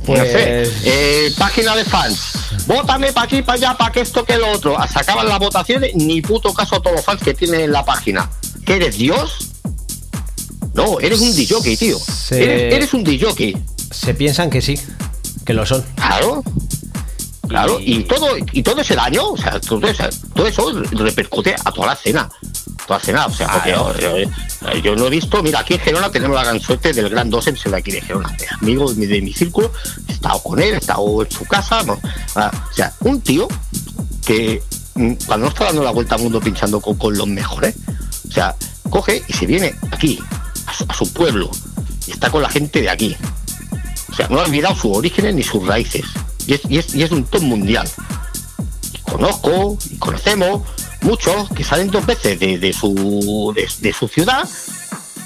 Pues- 0.06 0.18
No 0.18 0.24
sé, 0.24 0.70
eh, 0.84 1.32
página 1.38 1.76
de 1.76 1.84
fans. 1.84 2.18
Vótame 2.66 3.12
para 3.12 3.26
aquí, 3.26 3.42
para 3.42 3.54
allá, 3.56 3.76
para 3.76 3.92
que 3.92 4.00
esto, 4.00 4.24
que 4.24 4.36
lo 4.36 4.50
otro. 4.50 4.76
Se 4.92 4.98
acaban 4.98 5.28
las 5.28 5.38
votaciones, 5.38 5.94
ni 5.94 6.20
puto 6.22 6.52
caso 6.52 6.76
a 6.76 6.80
todos 6.82 6.96
los 6.96 7.04
fans 7.04 7.22
que 7.22 7.34
tienen 7.34 7.60
en 7.60 7.72
la 7.72 7.84
página. 7.84 8.28
¿Que 8.66 8.76
eres 8.76 8.96
Dios? 8.98 9.48
No, 10.74 10.98
eres 11.00 11.20
un 11.20 11.34
DJ, 11.34 11.76
tío. 11.76 11.98
Se- 11.98 12.42
Eres, 12.42 12.74
eres 12.74 12.94
un 12.94 13.04
DJ. 13.04 13.56
Se 13.90 14.14
piensan 14.14 14.50
que 14.50 14.60
sí, 14.62 14.78
que 15.44 15.52
lo 15.54 15.66
son. 15.66 15.84
Claro. 15.96 16.42
Claro, 17.52 17.78
y 17.80 18.04
todo, 18.04 18.28
y 18.52 18.62
todo 18.62 18.80
ese 18.80 18.94
daño, 18.96 19.28
o 19.30 19.36
sea, 19.36 19.60
todo 19.60 19.86
eso, 19.86 20.04
todo 20.34 20.46
eso 20.46 20.82
repercute 20.92 21.54
a 21.64 21.70
toda 21.72 21.88
la 21.88 21.92
escena. 21.92 22.28
Toda 22.86 22.96
la 22.98 23.02
escena, 23.02 23.26
o 23.26 23.32
sea, 23.32 23.48
porque 23.52 23.70
yo, 23.70 23.94
yo- 23.98 24.78
yo 24.82 24.96
no 24.96 25.06
he 25.06 25.10
visto, 25.10 25.42
mira, 25.42 25.60
aquí 25.60 25.74
en 25.74 25.80
Gerona 25.80 26.10
tenemos 26.10 26.34
la 26.36 26.44
gran 26.44 26.60
suerte 26.60 26.92
del 26.92 27.08
gran 27.10 27.28
Dosen, 27.30 27.56
se 27.56 27.68
de 27.70 27.76
aquí 27.76 27.92
de 27.92 28.00
Gerona, 28.00 28.28
de 28.38 28.46
amigo 28.60 28.90
de 28.90 28.96
mi, 28.98 29.06
de 29.06 29.20
mi 29.22 29.32
círculo, 29.32 29.70
he 30.08 30.12
estado 30.12 30.42
con 30.42 30.60
él, 30.60 30.74
he 30.74 30.78
estado 30.78 31.22
en 31.22 31.30
su 31.30 31.44
casa, 31.44 31.82
¿no? 31.84 32.00
Ah, 32.34 32.50
o 32.70 32.74
sea, 32.74 32.92
un 33.00 33.20
tío 33.20 33.46
que 34.26 34.62
mm, 34.94 35.12
cuando 35.26 35.46
no 35.46 35.52
está 35.52 35.64
dando 35.66 35.82
la 35.82 35.90
vuelta 35.90 36.14
al 36.16 36.22
mundo 36.22 36.40
pinchando 36.40 36.80
con, 36.80 36.96
con 36.96 37.16
los 37.16 37.26
mejores, 37.26 37.74
o 38.28 38.32
sea, 38.32 38.54
coge 38.90 39.22
y 39.28 39.32
se 39.32 39.46
viene 39.46 39.74
aquí, 39.90 40.18
a 40.66 40.72
su, 40.74 40.84
a 40.88 40.94
su 40.94 41.12
pueblo, 41.12 41.50
y 42.06 42.12
está 42.12 42.30
con 42.30 42.42
la 42.42 42.48
gente 42.48 42.80
de 42.80 42.90
aquí. 42.90 43.16
O 44.10 44.14
sea, 44.14 44.28
no 44.28 44.40
ha 44.40 44.44
olvidado 44.44 44.74
sus 44.74 44.96
orígenes 44.96 45.34
ni 45.34 45.42
sus 45.42 45.66
raíces. 45.66 46.04
Y 46.52 46.54
es, 46.54 46.60
y 46.68 46.78
es, 46.78 46.94
y 46.94 47.02
es 47.02 47.10
un 47.10 47.24
top 47.24 47.40
mundial. 47.42 47.88
Conozco 49.04 49.78
y 49.90 49.96
conocemos 49.96 50.62
muchos 51.00 51.48
que 51.50 51.64
salen 51.64 51.90
dos 51.90 52.04
veces 52.04 52.38
de, 52.38 52.58
de 52.58 52.72
su, 52.74 53.52
de, 53.56 53.66
de 53.80 53.92
su 53.94 54.06
ciudad 54.06 54.46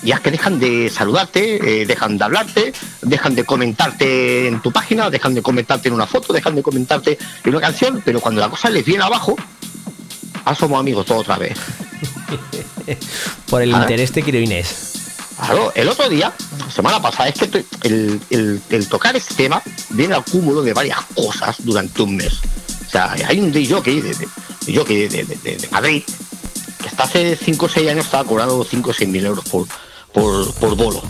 y 0.05 0.13
es 0.13 0.21
que 0.21 0.31
dejan 0.31 0.61
de 0.61 0.89
saludarte, 0.89 1.83
eh, 1.83 1.87
dejan 1.87 2.17
de 2.17 2.25
hablarte, 2.25 2.73
dejan 3.03 3.35
de 3.35 3.43
comentarte 3.45 4.47
en 4.47 4.63
tu 4.63 4.71
página, 4.71 5.11
dejan 5.11 5.35
de 5.35 5.43
comentarte 5.43 5.89
en 5.89 5.95
una 5.95 6.07
foto, 6.07 6.33
dejan 6.33 6.55
de 6.55 6.63
comentarte 6.63 7.19
en 7.43 7.51
una 7.51 7.61
canción, 7.61 8.01
pero 8.05 8.21
cuando 8.21 8.41
la 8.41 8.49
cosa 8.49 8.71
les 8.71 8.85
viene 8.85 9.03
abajo, 9.03 9.35
ah, 10.45 10.55
somos 10.55 10.79
amigos 10.79 11.07
todos 11.07 11.23
otra 11.23 11.39
vez. 11.39 11.59
Por 13.51 13.63
el 13.63 13.75
Ah. 13.75 13.81
interés 13.83 14.13
te 14.13 14.23
quiero 14.23 14.39
Inés. 14.39 14.93
Claro, 15.37 15.73
el 15.75 15.89
otro 15.89 16.09
día, 16.09 16.33
semana 16.75 17.01
pasada, 17.01 17.29
es 17.29 17.35
que 17.35 17.65
el, 17.83 18.21
el- 18.31 18.63
el 18.71 18.89
tocar 18.89 19.15
este 19.17 19.35
tema 19.35 19.63
viene 19.91 20.15
al 20.15 20.25
cúmulo 20.25 20.63
de 20.63 20.73
varias 20.73 20.99
cosas 21.15 21.57
durante 21.59 22.03
un 22.03 22.17
mes. 22.17 22.33
O 22.87 22.91
sea, 22.91 23.13
hay 23.13 23.39
un 23.41 23.53
DJ 23.53 23.81
de, 23.83 25.09
de- 25.09 25.25
de- 25.43 25.57
de 25.59 25.69
Madrid 25.71 26.03
que 26.83 26.89
hasta 26.89 27.03
hace 27.05 27.37
5 27.37 27.67
o 27.67 27.69
6 27.69 27.91
años 27.91 28.05
estaba 28.07 28.25
cobrando 28.25 28.65
5 28.69 28.91
o 28.91 28.93
6 28.95 29.09
mil 29.11 29.27
euros 29.27 29.45
por, 29.49 29.67
por, 30.13 30.53
por 30.55 30.75
bolo. 30.77 31.03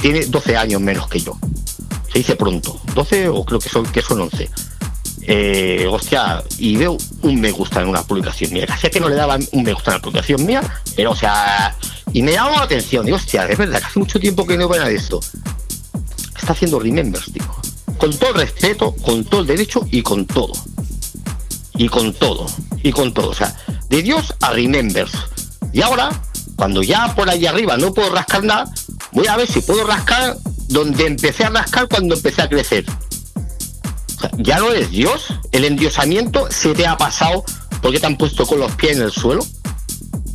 Tiene 0.00 0.24
12 0.26 0.56
años 0.56 0.80
menos 0.80 1.08
que 1.08 1.20
yo. 1.20 1.36
Se 2.12 2.18
dice 2.18 2.34
pronto. 2.36 2.80
12 2.94 3.28
o 3.28 3.44
creo 3.44 3.60
que 3.60 3.68
son, 3.68 3.86
que 3.86 4.02
son 4.02 4.20
11. 4.22 4.50
Eh, 5.22 5.86
hostia, 5.90 6.42
y 6.58 6.76
veo 6.76 6.96
un 7.22 7.40
me 7.40 7.50
gusta 7.50 7.82
en 7.82 7.88
una 7.88 8.02
publicación 8.02 8.52
mía. 8.52 8.66
Casi 8.66 8.88
que 8.88 9.00
no 9.00 9.08
le 9.08 9.16
daban 9.16 9.46
un 9.52 9.62
me 9.62 9.72
gusta 9.72 9.92
en 9.92 9.96
la 9.98 10.02
publicación 10.02 10.44
mía, 10.46 10.62
pero 10.96 11.12
o 11.12 11.16
sea, 11.16 11.76
y 12.12 12.22
me 12.22 12.32
llamó 12.32 12.50
la 12.50 12.62
atención. 12.62 13.04
Digo, 13.04 13.16
hostia, 13.16 13.46
es 13.46 13.58
verdad 13.58 13.80
que 13.80 13.86
hace 13.86 13.98
mucho 13.98 14.18
tiempo 14.18 14.46
que 14.46 14.56
no 14.56 14.68
veo 14.68 14.78
nada 14.78 14.90
de 14.90 14.96
esto. 14.96 15.20
Está 16.36 16.52
haciendo 16.52 16.78
remembers, 16.78 17.32
tío. 17.32 17.44
Con 17.98 18.16
todo 18.18 18.30
el 18.30 18.36
respeto, 18.36 18.94
con 18.96 19.24
todo 19.24 19.42
el 19.42 19.46
derecho 19.46 19.86
y 19.90 20.02
con 20.02 20.26
todo. 20.26 20.52
Y 21.74 21.88
con 21.88 22.12
todo. 22.14 22.46
Y 22.82 22.92
con 22.92 23.12
todo. 23.12 23.30
O 23.30 23.34
sea, 23.34 23.54
de 23.88 24.02
Dios 24.02 24.34
a 24.40 24.50
remembers. 24.50 25.12
Y 25.72 25.82
ahora, 25.82 26.10
cuando 26.56 26.82
ya 26.82 27.14
por 27.14 27.28
ahí 27.28 27.46
arriba 27.46 27.76
no 27.76 27.92
puedo 27.92 28.10
rascar 28.10 28.42
nada, 28.42 28.70
voy 29.12 29.26
a 29.26 29.36
ver 29.36 29.46
si 29.46 29.60
puedo 29.60 29.86
rascar 29.86 30.36
donde 30.68 31.06
empecé 31.06 31.44
a 31.44 31.50
rascar 31.50 31.88
cuando 31.88 32.14
empecé 32.14 32.42
a 32.42 32.48
crecer. 32.48 32.84
Ya 34.38 34.58
no 34.58 34.70
eres 34.70 34.90
Dios, 34.90 35.26
el 35.52 35.64
endiosamiento 35.64 36.50
se 36.50 36.74
te 36.74 36.86
ha 36.86 36.96
pasado 36.96 37.44
porque 37.82 37.98
te 37.98 38.06
han 38.06 38.16
puesto 38.16 38.46
con 38.46 38.58
los 38.58 38.72
pies 38.72 38.96
en 38.96 39.02
el 39.02 39.10
suelo. 39.10 39.44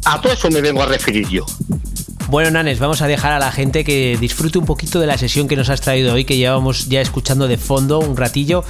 A 0.06 0.22
todo 0.22 0.34
eso 0.34 0.50
me 0.50 0.62
vengo 0.62 0.82
a 0.84 0.86
referir 0.86 1.28
yo. 1.30 1.46
Bueno, 2.28 2.50
Nanes, 2.50 2.80
vamos 2.80 3.02
a 3.02 3.08
dejar 3.08 3.34
a 3.34 3.40
la 3.40 3.52
gente 3.52 3.84
que 3.84 4.18
disfrute 4.20 4.58
un 4.58 4.66
poquito 4.66 5.00
de 5.00 5.08
la 5.08 5.18
sesión 5.18 5.48
que 5.48 5.56
nos 5.56 5.70
has 5.70 5.82
traído 5.82 6.14
hoy, 6.14 6.26
que 6.26 6.38
llevamos 6.38 6.90
ya 6.90 7.02
escuchando 7.02 7.48
de 7.48 7.58
fondo 7.58 8.00
un 8.00 8.18
ratillo. 8.18 8.64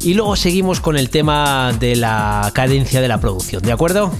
Y 0.00 0.14
luego 0.14 0.36
seguimos 0.36 0.80
con 0.80 0.96
el 0.96 1.10
tema 1.10 1.72
de 1.78 1.96
la 1.96 2.50
cadencia 2.54 3.00
de 3.00 3.08
la 3.08 3.20
producción, 3.20 3.62
¿de 3.62 3.72
acuerdo? 3.72 4.12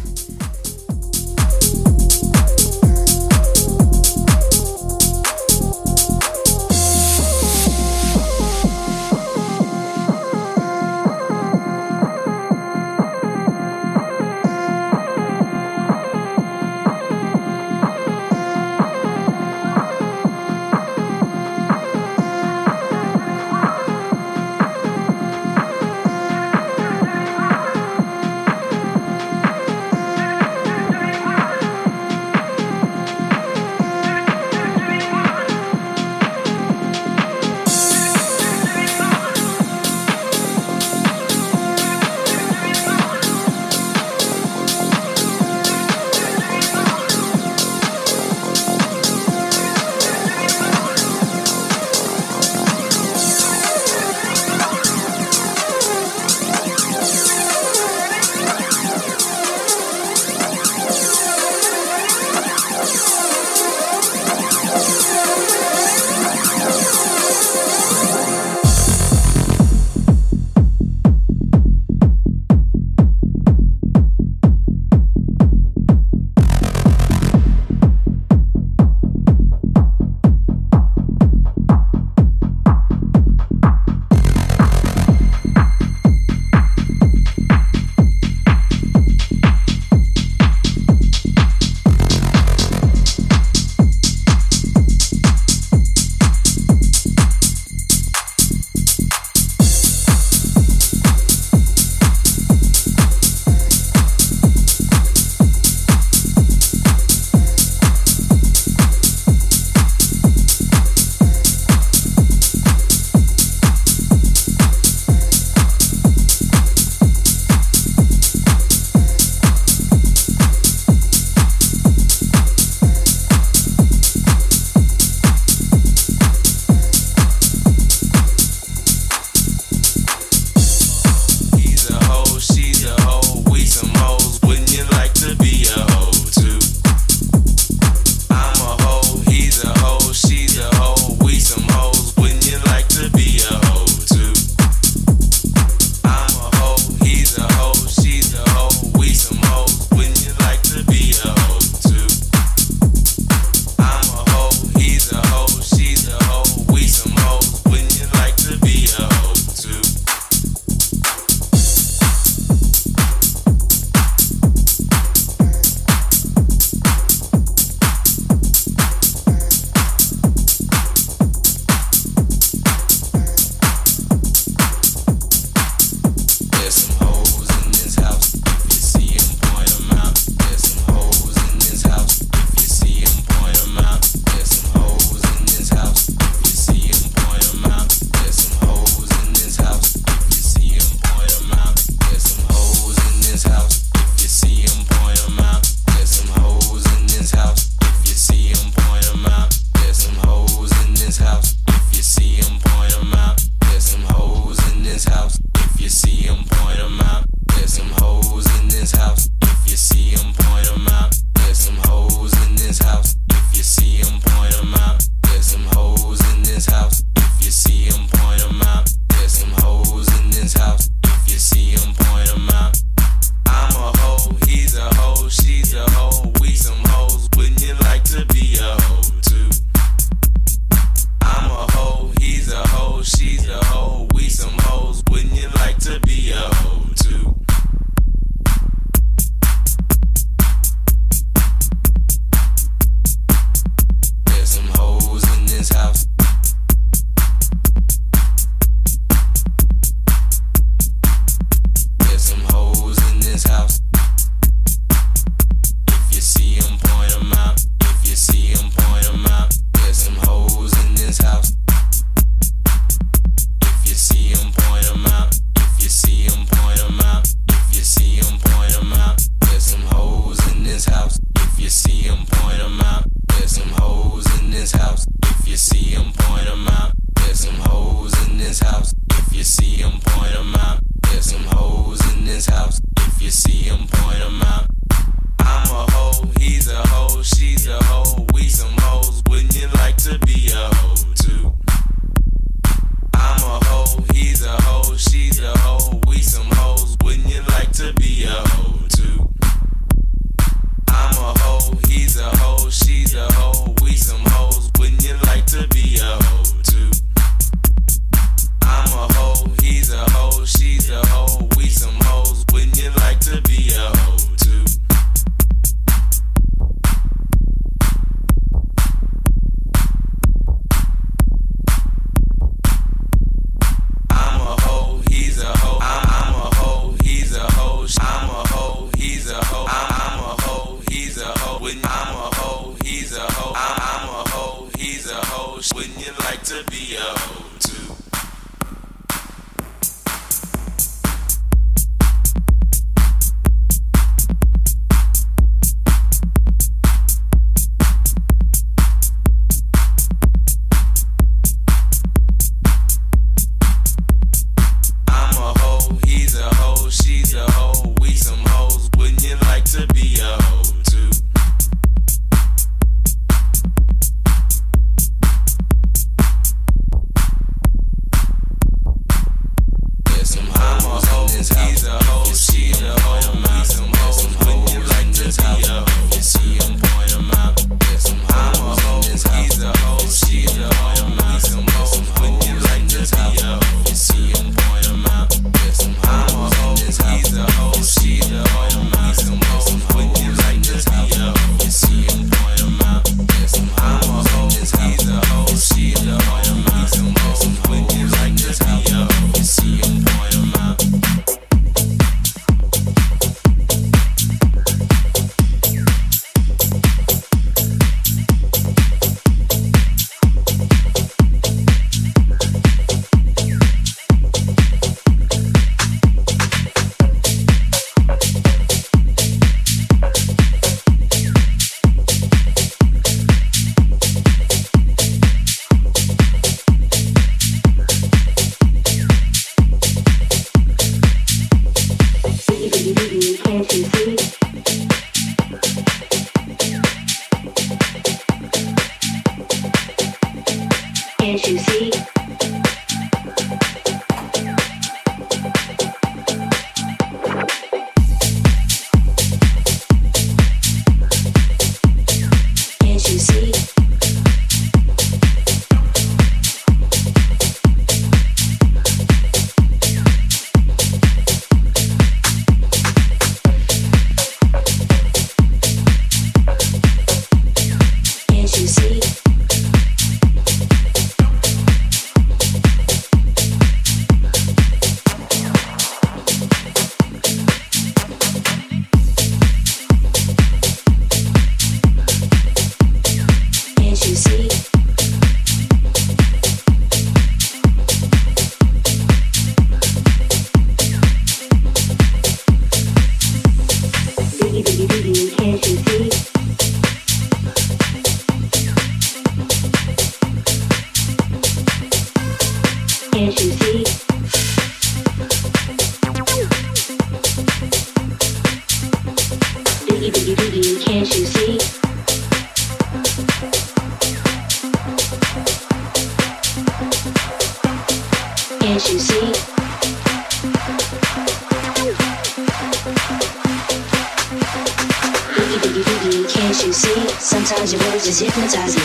can't 525.83 526.65
you 526.65 526.73
see? 526.73 527.09
Sometimes 527.19 527.73
your 527.73 527.83
words 527.83 528.05
just 528.07 528.21
hypnotize 528.23 528.77
me. 528.77 528.83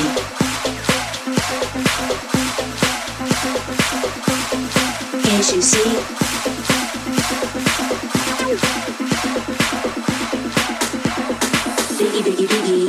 Can't 5.22 5.54
you 5.54 5.62
see? 5.62 6.39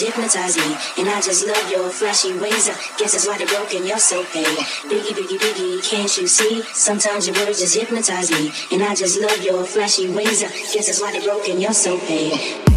Hypnotize 0.00 0.56
me. 0.56 0.76
And 0.98 1.08
I 1.08 1.20
just 1.20 1.44
love 1.46 1.70
your 1.70 1.90
flashy 1.90 2.32
ways. 2.38 2.68
I 2.68 2.74
guess 2.98 3.12
that's 3.12 3.26
why 3.26 3.36
they're 3.36 3.48
broken, 3.48 3.84
you're 3.84 3.98
so 3.98 4.22
paid. 4.24 4.46
Biggie, 4.86 5.14
biggie, 5.14 5.38
biggie, 5.38 5.90
can't 5.90 6.16
you 6.16 6.28
see? 6.28 6.62
Sometimes 6.72 7.26
your 7.26 7.36
words 7.44 7.58
just 7.60 7.76
hypnotize 7.76 8.30
me. 8.30 8.52
And 8.70 8.82
I 8.82 8.94
just 8.94 9.20
love 9.20 9.42
your 9.42 9.64
flashy 9.64 10.08
ways. 10.08 10.44
I 10.44 10.48
guess 10.48 10.86
that's 10.86 11.00
why 11.00 11.10
they're 11.10 11.22
broken, 11.22 11.60
you're 11.60 11.72
so 11.72 11.98
paid. 11.98 12.67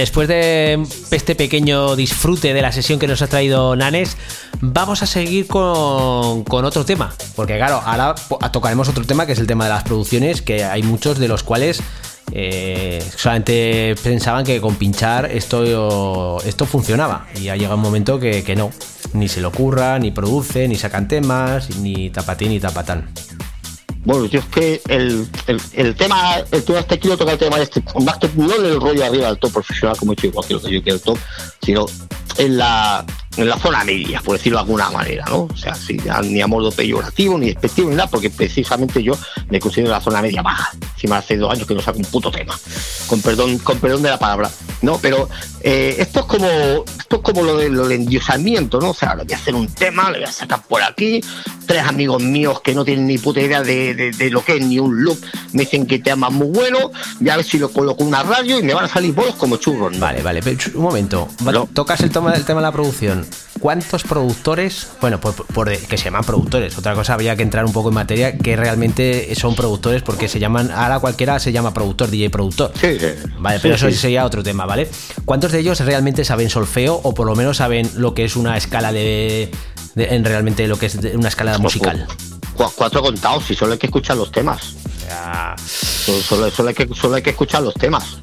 Después 0.00 0.28
de 0.28 0.82
este 1.10 1.34
pequeño 1.34 1.94
disfrute 1.94 2.52
de 2.52 2.62
la 2.62 2.72
sesión 2.72 2.98
que 2.98 3.06
nos 3.06 3.22
ha 3.22 3.26
traído 3.26 3.76
Nanes, 3.76 4.16
vamos 4.60 5.02
a 5.02 5.06
seguir 5.06 5.46
con, 5.46 6.44
con 6.44 6.64
otro 6.64 6.84
tema. 6.84 7.14
Porque 7.36 7.56
claro, 7.56 7.82
ahora 7.84 8.14
tocaremos 8.52 8.88
otro 8.88 9.04
tema 9.04 9.26
que 9.26 9.32
es 9.32 9.38
el 9.38 9.46
tema 9.46 9.64
de 9.64 9.70
las 9.70 9.84
producciones, 9.84 10.42
que 10.42 10.64
hay 10.64 10.82
muchos 10.82 11.18
de 11.18 11.28
los 11.28 11.42
cuales 11.42 11.82
eh, 12.32 13.04
solamente 13.16 13.94
pensaban 14.02 14.44
que 14.44 14.60
con 14.60 14.76
pinchar 14.76 15.26
esto, 15.26 16.40
esto 16.44 16.66
funcionaba. 16.66 17.26
Y 17.40 17.48
ha 17.48 17.56
llegado 17.56 17.76
un 17.76 17.82
momento 17.82 18.18
que, 18.18 18.42
que 18.42 18.56
no. 18.56 18.70
Ni 19.12 19.28
se 19.28 19.40
le 19.40 19.46
ocurra, 19.46 19.98
ni 19.98 20.10
produce, 20.10 20.68
ni 20.68 20.76
sacan 20.76 21.08
temas, 21.08 21.76
ni 21.78 22.10
tapatín 22.10 22.50
ni 22.50 22.60
tapatán. 22.60 23.10
Bueno, 24.04 24.24
yo 24.26 24.40
es 24.40 24.46
que 24.46 24.80
el, 24.88 25.26
el, 25.46 25.60
el 25.74 25.94
tema, 25.94 26.38
el 26.50 26.64
tema 26.64 26.78
este 26.80 26.98
quiero 26.98 27.18
tocar 27.18 27.34
el 27.34 27.38
tema 27.38 27.60
este, 27.60 27.82
más 28.04 28.18
que 28.18 28.30
no 28.34 28.54
el 28.54 28.80
rollo 28.80 29.04
arriba 29.04 29.26
del 29.28 29.38
top 29.38 29.52
profesional, 29.52 29.96
como 29.98 30.12
he 30.12 30.16
dicho 30.16 30.28
igual 30.28 30.46
que 30.46 30.54
lo 30.54 30.60
que 30.62 30.70
yo 30.72 30.82
quiero 30.82 30.96
el 30.96 31.02
top, 31.02 31.18
sino 31.62 31.86
en 32.40 32.56
la, 32.58 33.04
en 33.36 33.48
la 33.48 33.58
zona 33.58 33.84
media, 33.84 34.20
por 34.22 34.36
decirlo 34.36 34.58
de 34.58 34.62
alguna 34.62 34.90
manera, 34.90 35.24
¿no? 35.28 35.42
O 35.52 35.56
sea, 35.56 35.74
sin 35.74 36.02
ya 36.02 36.20
ni 36.22 36.40
a 36.40 36.46
modo 36.46 36.70
peyorativo, 36.72 37.38
ni 37.38 37.46
despectivo, 37.46 37.90
ni 37.90 37.96
nada, 37.96 38.08
porque 38.10 38.30
precisamente 38.30 39.02
yo 39.02 39.12
me 39.50 39.60
considero 39.60 39.90
la 39.90 40.00
zona 40.00 40.22
media 40.22 40.42
baja. 40.42 40.70
Encima 40.94 41.18
hace 41.18 41.36
dos 41.36 41.52
años 41.52 41.66
que 41.66 41.74
no 41.74 41.80
saco 41.82 41.98
un 41.98 42.04
puto 42.04 42.30
tema. 42.30 42.58
Con 43.06 43.20
perdón, 43.22 43.58
con 43.58 43.78
perdón 43.78 44.02
de 44.02 44.10
la 44.10 44.18
palabra. 44.18 44.50
No, 44.82 44.98
pero 44.98 45.28
eh, 45.62 45.96
esto 45.98 46.20
es 46.20 46.26
como 46.26 46.46
esto 46.98 47.16
es 47.16 47.22
como 47.22 47.42
lo, 47.42 47.56
de, 47.58 47.68
lo 47.68 47.86
del 47.88 48.00
endiosamiento, 48.00 48.80
¿no? 48.80 48.90
O 48.90 48.94
sea, 48.94 49.14
le 49.14 49.24
voy 49.24 49.32
a 49.34 49.36
hacer 49.36 49.54
un 49.54 49.66
tema, 49.68 50.10
le 50.10 50.18
voy 50.20 50.28
a 50.28 50.32
sacar 50.32 50.62
por 50.62 50.82
aquí. 50.82 51.20
Tres 51.66 51.82
amigos 51.84 52.22
míos 52.22 52.60
que 52.62 52.74
no 52.74 52.84
tienen 52.84 53.06
ni 53.06 53.18
puta 53.18 53.40
idea 53.40 53.62
de, 53.62 53.94
de- 53.94 54.10
de 54.12 54.30
lo 54.30 54.44
que 54.44 54.56
es 54.56 54.66
ni 54.66 54.78
un 54.78 55.04
loop 55.04 55.18
me 55.52 55.62
dicen 55.64 55.86
que 55.86 55.98
tema 55.98 56.30
muy 56.30 56.48
bueno. 56.48 56.90
Voy 57.20 57.30
a 57.30 57.36
ver 57.36 57.44
si 57.44 57.58
lo 57.58 57.70
coloco 57.70 58.02
en 58.02 58.08
una 58.08 58.22
radio 58.22 58.58
y 58.58 58.62
me 58.62 58.74
van 58.74 58.84
a 58.86 58.88
salir 58.88 59.12
bolos 59.14 59.34
como 59.36 59.56
churros. 59.56 59.92
¿no? 59.92 59.98
Vale, 60.00 60.22
vale, 60.22 60.42
pero 60.42 60.56
un 60.74 60.82
momento. 60.82 61.28
Va- 61.46 61.66
Tocas 61.72 62.00
el 62.00 62.10
tema, 62.10 62.29
el 62.36 62.44
tema 62.44 62.60
de 62.60 62.66
la 62.66 62.72
producción. 62.72 63.26
¿Cuántos 63.60 64.04
productores, 64.04 64.88
bueno, 65.02 65.20
por, 65.20 65.34
por- 65.34 65.70
que 65.76 65.98
se 65.98 66.04
llaman 66.04 66.24
productores, 66.24 66.78
otra 66.78 66.94
cosa 66.94 67.12
habría 67.14 67.36
que 67.36 67.42
entrar 67.42 67.64
un 67.66 67.72
poco 67.72 67.88
en 67.90 67.94
materia, 67.94 68.38
que 68.38 68.56
realmente 68.56 69.34
son 69.34 69.54
productores 69.54 70.02
porque 70.02 70.28
se 70.28 70.38
llaman, 70.38 70.70
ahora 70.70 70.98
cualquiera 70.98 71.38
se 71.38 71.52
llama 71.52 71.74
productor, 71.74 72.08
DJ 72.10 72.30
productor. 72.30 72.72
Sí. 72.80 72.96
Vale, 73.38 73.56
Sí, 73.58 73.62
pero 73.62 73.74
eso 73.74 73.90
sería 73.90 74.24
otro 74.24 74.42
tema, 74.42 74.64
¿vale? 74.64 74.88
¿Cuántos 75.26 75.52
de 75.52 75.58
ellos 75.58 75.78
realmente 75.80 76.24
saben 76.24 76.48
solfeo 76.48 76.98
o 77.02 77.12
por 77.12 77.26
lo 77.26 77.36
menos 77.36 77.58
saben 77.58 77.90
lo 77.96 78.14
que 78.14 78.24
es 78.24 78.34
una 78.36 78.56
escala 78.56 78.92
de, 78.92 79.50
de- 79.94 80.14
en 80.14 80.24
realmente 80.24 80.66
lo 80.66 80.78
que 80.78 80.86
es 80.86 80.94
una 81.14 81.28
escala 81.28 81.58
musical? 81.58 82.06
Cu- 82.56 82.72
Cuatro 82.76 83.02
contados, 83.02 83.44
si 83.44 83.54
solo 83.54 83.72
hay 83.74 83.78
que 83.78 83.86
escuchar 83.86 84.16
los 84.16 84.32
temas. 84.32 84.74
Solo, 85.58 86.20
solo- 86.22 86.50
solo 86.50 86.68
hay 86.70 86.74
que, 86.74 86.88
solo 86.94 87.16
hay 87.16 87.22
que 87.22 87.30
escuchar 87.30 87.62
los 87.62 87.74
temas. 87.74 88.18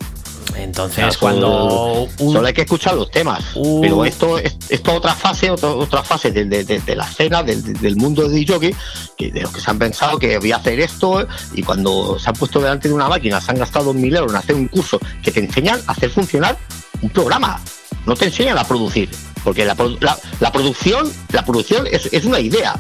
Entonces, 0.55 1.17
cuando 1.17 2.07
solo, 2.17 2.31
solo 2.33 2.47
hay 2.47 2.53
que 2.53 2.61
escuchar 2.61 2.95
los 2.95 3.11
temas. 3.11 3.43
Pero 3.81 4.05
esto 4.05 4.37
es 4.39 4.55
esto 4.69 4.93
otra 4.95 5.13
fase, 5.13 5.49
otra, 5.51 5.69
otra 5.69 6.03
fase 6.03 6.31
de, 6.31 6.45
de- 6.45 6.63
de- 6.63 6.79
de 6.79 6.95
la 6.95 7.05
escena, 7.05 7.43
del, 7.43 7.95
mundo 7.95 8.27
de 8.27 8.45
jockey, 8.47 8.75
que 9.17 9.31
de 9.31 9.41
los 9.41 9.51
que 9.51 9.61
se 9.61 9.69
han 9.69 9.77
pensado 9.79 10.17
que 10.17 10.37
voy 10.37 10.51
a 10.51 10.57
hacer 10.57 10.79
esto 10.79 11.27
y 11.53 11.63
cuando 11.63 12.17
se 12.19 12.29
han 12.29 12.35
puesto 12.35 12.59
delante 12.59 12.87
de 12.87 12.93
una 12.93 13.07
máquina 13.07 13.39
se 13.41 13.51
han 13.51 13.59
gastado 13.59 13.93
mil 13.93 14.15
euros 14.15 14.31
en 14.31 14.37
hacer 14.37 14.55
un 14.55 14.67
curso 14.67 14.99
que 15.21 15.31
te 15.31 15.39
enseñan 15.39 15.79
a 15.87 15.91
hacer 15.91 16.09
funcionar 16.09 16.57
un 17.01 17.09
programa. 17.09 17.61
No 18.05 18.15
te 18.15 18.25
enseñan 18.25 18.57
a 18.57 18.63
producir. 18.63 19.09
Porque 19.43 19.63
la, 19.65 19.75
produ- 19.75 19.97
la- 20.01 20.17
la 20.39 20.51
producción, 20.51 21.11
la 21.31 21.43
producción 21.45 21.87
es, 21.89 22.09
es 22.11 22.25
una 22.25 22.39
idea. 22.39 22.75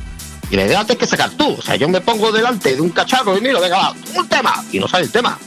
Y 0.49 0.55
la 0.55 0.65
idea 0.65 0.79
la 0.79 0.85
tienes 0.85 0.99
que 1.01 1.07
sacar 1.07 1.29
tú. 1.31 1.55
O 1.57 1.61
sea, 1.61 1.75
yo 1.75 1.87
me 1.89 1.99
pongo 2.01 2.31
delante 2.31 2.75
de 2.75 2.81
un 2.81 2.89
cacharro 2.89 3.37
y 3.37 3.41
miro, 3.41 3.59
venga, 3.61 3.77
va, 3.77 3.93
un 4.15 4.27
tema. 4.29 4.63
Y 4.71 4.79
no 4.79 4.87
sale 4.87 5.03
el 5.05 5.11
tema. 5.11 5.37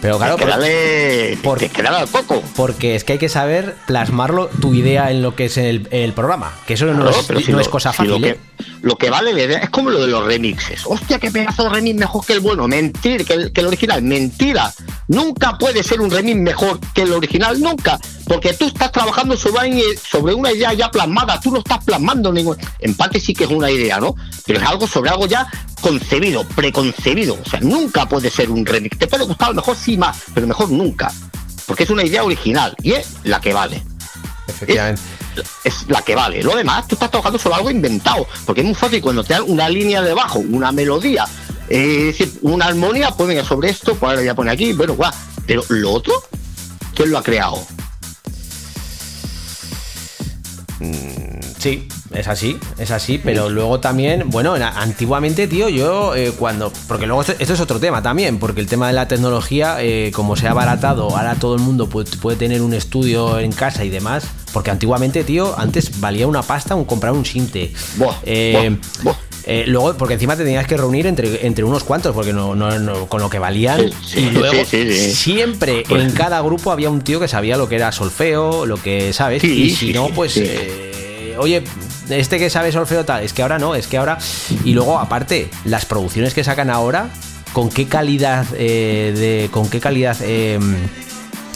Pero 0.00 0.16
claro, 0.18 0.36
Tienes 0.36 0.54
que 0.54 0.60
pero- 0.60 0.70
darle, 0.72 1.38
tienes 1.58 1.72
que 1.76 1.82
darle 1.82 1.98
al 1.98 2.08
coco. 2.08 2.42
Porque 2.56 2.94
es 2.94 3.04
que 3.04 3.12
hay 3.14 3.18
que 3.18 3.28
saber 3.28 3.76
plasmarlo 3.86 4.48
tu 4.48 4.72
idea 4.74 5.10
en 5.10 5.20
lo 5.22 5.36
que 5.36 5.44
es 5.46 5.56
el, 5.58 5.88
el 5.90 6.12
programa. 6.14 6.52
Que 6.66 6.74
eso 6.74 6.86
no, 6.86 7.08
es, 7.10 7.16
pero 7.26 7.40
si 7.40 7.50
no 7.50 7.58
lo- 7.58 7.62
es 7.62 7.68
cosa 7.68 7.90
si 7.92 7.98
fácil. 7.98 8.12
lo, 8.12 8.20
que, 8.20 8.28
¿eh? 8.30 8.38
lo 8.82 8.96
que 8.96 9.10
vale 9.10 9.32
la 9.34 9.42
idea 9.42 9.58
es 9.58 9.68
como 9.70 9.90
lo 9.90 10.00
de 10.00 10.06
los 10.08 10.24
remixes. 10.24 10.82
Hostia, 10.86 11.18
qué 11.18 11.30
pedazo 11.30 11.64
de 11.64 11.68
remix 11.70 11.98
mejor 11.98 12.24
que 12.24 12.32
el 12.32 12.40
bueno. 12.40 12.66
Mentir, 12.66 13.24
que 13.26 13.34
el, 13.34 13.52
que 13.52 13.60
el 13.60 13.66
original. 13.66 14.02
Mentira. 14.02 14.72
Nunca 15.08 15.58
puede 15.58 15.82
ser 15.82 16.00
un 16.00 16.10
remix 16.10 16.36
mejor 16.38 16.80
que 16.94 17.02
el 17.02 17.12
original. 17.12 17.60
Nunca. 17.60 17.98
Porque 18.30 18.52
tú 18.54 18.66
estás 18.68 18.92
trabajando 18.92 19.36
sobre, 19.36 20.34
una- 20.34 20.52
idea 20.52 20.72
ya 20.72 20.88
plasmada. 20.88 21.40
Tú 21.40 21.50
no 21.50 21.58
estás 21.58 21.82
plasmando 21.84 22.32
ningún. 22.32 22.56
En 22.78 22.94
parte 22.94 23.18
sí 23.18 23.34
que 23.34 23.42
es 23.42 23.50
una 23.50 23.68
idea, 23.68 23.98
¿no? 23.98 24.14
Pero 24.46 24.60
es 24.60 24.64
algo 24.68 24.86
sobre 24.86 25.10
algo 25.10 25.26
ya 25.26 25.48
concebido, 25.80 26.44
preconcebido. 26.44 27.36
O 27.44 27.50
sea, 27.50 27.58
nunca 27.58 28.08
puede 28.08 28.30
ser 28.30 28.48
un 28.48 28.64
remix. 28.64 28.96
Te 28.96 29.08
puede 29.08 29.24
gustar 29.24 29.48
a 29.48 29.50
lo 29.50 29.56
mejor 29.56 29.76
sí 29.76 29.96
más, 29.96 30.16
pero 30.32 30.46
mejor 30.46 30.70
nunca. 30.70 31.12
Porque 31.66 31.82
es 31.82 31.90
una 31.90 32.04
idea 32.04 32.22
original 32.22 32.76
y 32.84 32.92
es 32.92 33.08
la 33.24 33.40
que 33.40 33.52
vale 33.52 33.82
Efectivamente. 34.46 35.02
es 35.64 35.88
la 35.88 36.00
que 36.02 36.14
vale. 36.14 36.40
Lo 36.44 36.54
demás, 36.54 36.86
tú 36.86 36.94
estás 36.94 37.10
trabajando 37.10 37.36
sobre 37.36 37.56
algo 37.56 37.70
inventado. 37.72 38.28
Porque 38.46 38.60
es 38.60 38.66
muy 38.68 38.76
fácil 38.76 39.02
cuando 39.02 39.24
te 39.24 39.32
dan 39.34 39.42
una 39.48 39.68
línea 39.68 40.02
de 40.02 40.14
bajo, 40.14 40.38
una 40.38 40.70
melodía, 40.70 41.24
eh, 41.68 42.10
es 42.10 42.18
decir, 42.18 42.38
una 42.42 42.66
armonía, 42.66 43.10
pues 43.10 43.28
venga, 43.28 43.44
sobre 43.44 43.70
esto, 43.70 43.96
pues 43.96 44.08
ahora 44.10 44.20
voy 44.20 44.28
a 44.28 44.34
poner 44.36 44.52
aquí, 44.54 44.72
bueno, 44.72 44.94
guau. 44.94 45.12
Pero 45.48 45.64
lo 45.68 45.90
otro, 45.90 46.14
¿quién 46.94 47.10
lo 47.10 47.18
ha 47.18 47.24
creado? 47.24 47.60
Sí, 51.58 51.86
es 52.14 52.26
así, 52.26 52.58
es 52.78 52.90
así, 52.90 53.18
pero 53.22 53.50
luego 53.50 53.80
también, 53.80 54.30
bueno, 54.30 54.56
en- 54.56 54.62
antiguamente, 54.62 55.46
tío, 55.46 55.68
yo 55.68 56.14
eh, 56.14 56.32
cuando, 56.38 56.72
porque 56.88 57.06
luego 57.06 57.20
esto, 57.20 57.34
esto 57.38 57.52
es 57.54 57.60
otro 57.60 57.78
tema 57.78 58.02
también, 58.02 58.38
porque 58.38 58.60
el 58.62 58.66
tema 58.66 58.86
de 58.86 58.94
la 58.94 59.06
tecnología, 59.06 59.76
eh, 59.80 60.10
como 60.14 60.36
se 60.36 60.48
ha 60.48 60.52
abaratado, 60.52 61.14
ahora 61.16 61.34
todo 61.34 61.54
el 61.54 61.60
mundo 61.60 61.88
puede, 61.88 62.10
puede 62.16 62.36
tener 62.38 62.62
un 62.62 62.72
estudio 62.72 63.38
en 63.38 63.52
casa 63.52 63.84
y 63.84 63.90
demás, 63.90 64.24
porque 64.54 64.70
antiguamente, 64.70 65.22
tío, 65.22 65.58
antes 65.58 66.00
valía 66.00 66.26
una 66.26 66.42
pasta 66.42 66.74
un 66.74 66.84
comprar 66.86 67.12
un 67.12 67.26
sinte. 67.26 67.72
Eh, 68.24 68.78
eh, 69.44 69.64
luego, 69.66 69.96
porque 69.96 70.14
encima 70.14 70.36
te 70.36 70.44
tenías 70.44 70.66
que 70.66 70.76
reunir 70.76 71.06
entre, 71.06 71.46
entre 71.46 71.64
unos 71.64 71.82
cuantos, 71.84 72.14
porque 72.14 72.32
no, 72.32 72.54
no- 72.54 72.78
no- 72.78 73.06
con 73.06 73.20
lo 73.20 73.30
que 73.30 73.38
valían. 73.38 73.90
Sí, 74.04 74.20
y 74.20 74.30
luego, 74.30 74.64
siempre 74.64 75.84
Pues- 75.88 76.02
en 76.02 76.12
cada 76.12 76.40
grupo 76.42 76.70
había 76.72 76.90
un 76.90 77.00
tío 77.02 77.20
que 77.20 77.28
sabía 77.28 77.56
lo 77.56 77.68
que 77.68 77.76
era 77.76 77.92
solfeo, 77.92 78.66
lo 78.66 78.76
que, 78.76 79.12
¿sabes? 79.12 79.42
Y 79.44 79.70
si 79.70 79.92
no, 79.92 80.08
pues 80.08 80.36
eh, 80.36 81.34
oye, 81.38 81.62
este 82.10 82.38
que 82.38 82.50
sabe 82.50 82.72
solfeo 82.72 83.04
tal, 83.04 83.22
es 83.22 83.32
que 83.32 83.42
ahora 83.42 83.58
no, 83.58 83.74
es 83.74 83.86
que 83.86 83.96
ahora. 83.96 84.18
Y 84.64 84.72
luego, 84.74 84.98
aparte, 84.98 85.48
las 85.64 85.86
producciones 85.86 86.34
que 86.34 86.44
sacan 86.44 86.68
ahora, 86.70 87.08
¿con 87.52 87.68
qué 87.70 87.86
calidad 87.86 88.46
eh, 88.56 89.12
de. 89.16 89.48
con 89.50 89.68
qué 89.70 89.80
calidad 89.80 90.16
eh, 90.22 90.58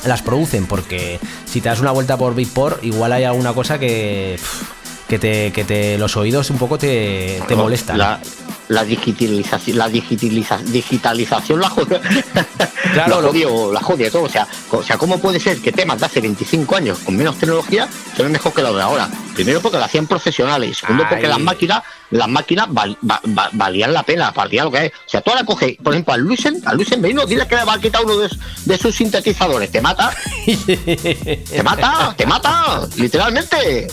las 0.06 0.22
producen? 0.22 0.66
Porque 0.66 1.18
si 1.44 1.60
te 1.60 1.68
das 1.68 1.80
una 1.80 1.90
vuelta 1.90 2.16
por 2.16 2.34
Beatport, 2.34 2.82
igual 2.84 3.12
hay 3.12 3.24
alguna 3.24 3.52
cosa 3.52 3.78
que. 3.78 4.36
pff, 4.38 4.62
que 5.08 5.18
te, 5.18 5.52
que 5.52 5.64
te 5.64 5.98
los 5.98 6.16
oídos 6.16 6.50
un 6.50 6.58
poco 6.58 6.78
te, 6.78 7.42
te 7.46 7.54
molestan. 7.56 7.98
La, 7.98 8.20
la 8.68 8.82
digitalización, 8.82 9.76
la 9.76 9.90
digitaliza- 9.90 10.62
digitalización 10.62 11.60
la 11.60 11.68
jode, 11.68 12.00
Claro, 12.94 13.16
la 13.16 13.20
lo- 13.20 13.28
jodió, 13.28 13.72
la 13.72 14.10
todo. 14.10 14.22
O 14.22 14.28
sea, 14.30 14.46
o 14.70 14.82
sea, 14.82 14.96
¿cómo 14.96 15.18
puede 15.18 15.38
ser 15.38 15.60
que 15.60 15.70
temas 15.72 16.00
de 16.00 16.06
hace 16.06 16.20
25 16.22 16.74
años 16.76 16.98
con 17.00 17.14
menos 17.16 17.36
tecnología 17.38 17.86
son 18.16 18.32
mejor 18.32 18.54
que 18.54 18.62
los 18.62 18.74
de 18.74 18.80
ahora? 18.82 19.08
Primero 19.34 19.60
porque 19.60 19.76
lo 19.78 19.84
hacían 19.84 20.06
profesionales 20.06 20.70
y 20.70 20.74
segundo 20.74 21.04
porque 21.10 21.26
las 21.28 21.38
máquinas, 21.40 21.82
las 22.10 22.28
máquinas 22.28 22.66
val- 22.70 22.96
va- 23.08 23.20
va- 23.36 23.50
valían 23.52 23.92
la 23.92 24.02
pena, 24.02 24.30
valían 24.30 24.64
lo 24.66 24.70
que 24.72 24.86
es. 24.86 24.92
O 24.92 25.08
sea, 25.10 25.20
tú 25.20 25.30
ahora 25.30 25.44
coges, 25.44 25.76
por 25.82 25.92
ejemplo, 25.92 26.14
al 26.14 26.20
Luisen, 26.20 26.62
al 26.64 26.76
Luisen 26.76 27.02
Beino, 27.02 27.26
dile 27.26 27.46
que 27.46 27.56
le 27.56 27.64
va 27.64 27.74
a 27.74 27.80
quitar 27.80 28.02
uno 28.04 28.16
de, 28.16 28.30
de 28.64 28.78
sus 28.78 28.94
sintetizadores, 28.94 29.70
te 29.70 29.82
mata, 29.82 30.10
te 30.66 31.62
mata, 31.62 32.14
te 32.16 32.24
mata, 32.26 32.80
literalmente. 32.96 33.88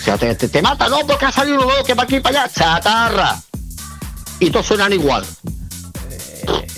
O 0.00 0.04
sea, 0.04 0.16
te, 0.18 0.34
te- 0.34 0.48
te 0.48 0.62
mata, 0.62 0.88
no, 0.88 0.98
porque 1.06 1.26
ha 1.26 1.32
salido 1.32 1.56
uno 1.58 1.66
nuevo 1.66 1.84
que 1.84 1.94
va 1.94 2.04
aquí 2.04 2.16
y 2.16 2.20
para 2.20 2.42
allá, 2.44 2.52
chatarra. 2.52 3.36
Y 4.40 4.50
todos 4.50 4.66
suenan 4.66 4.92
igual. 4.92 5.24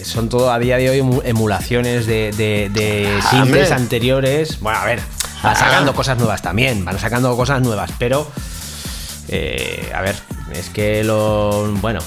Son 0.03 0.29
todo 0.29 0.51
a 0.51 0.59
día 0.59 0.77
de 0.79 0.91
hoy 0.91 0.99
emu- 1.01 1.23
emulaciones 1.25 2.07
de, 2.07 2.33
de, 2.33 2.71
de 2.73 3.21
Ah, 3.31 3.43
hombre. 3.43 3.71
anteriores. 3.73 4.59
Bueno, 4.61 4.79
a 4.79 4.85
ver, 4.87 5.01
van 5.43 5.53
Ah. 5.55 5.59
sacando 5.59 5.95
cosas 5.95 6.17
nuevas 6.19 6.43
también, 6.43 6.85
van 6.85 6.99
sacando 6.99 7.37
cosas 7.37 7.61
nuevas, 7.61 7.91
pero. 7.99 8.27
eh, 9.29 9.93
a 9.95 10.01
ver, 10.01 10.17
es 10.55 10.71
que 10.71 11.05
lo. 11.05 11.71
Bueno, 11.81 12.01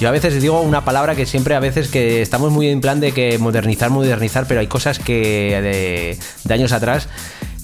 yo 0.00 0.08
a 0.08 0.10
veces 0.10 0.40
digo 0.42 0.60
una 0.62 0.84
palabra 0.84 1.14
que 1.14 1.26
siempre 1.26 1.54
a 1.54 1.60
veces 1.60 1.88
que 1.88 2.22
estamos 2.22 2.50
muy 2.50 2.68
en 2.68 2.80
plan 2.80 2.98
de 2.98 3.12
que 3.12 3.38
modernizar, 3.38 3.90
modernizar, 3.90 4.46
pero 4.48 4.60
hay 4.60 4.66
cosas 4.66 4.98
que 4.98 5.60
de, 5.62 6.18
de 6.44 6.54
años 6.54 6.72
atrás 6.72 7.08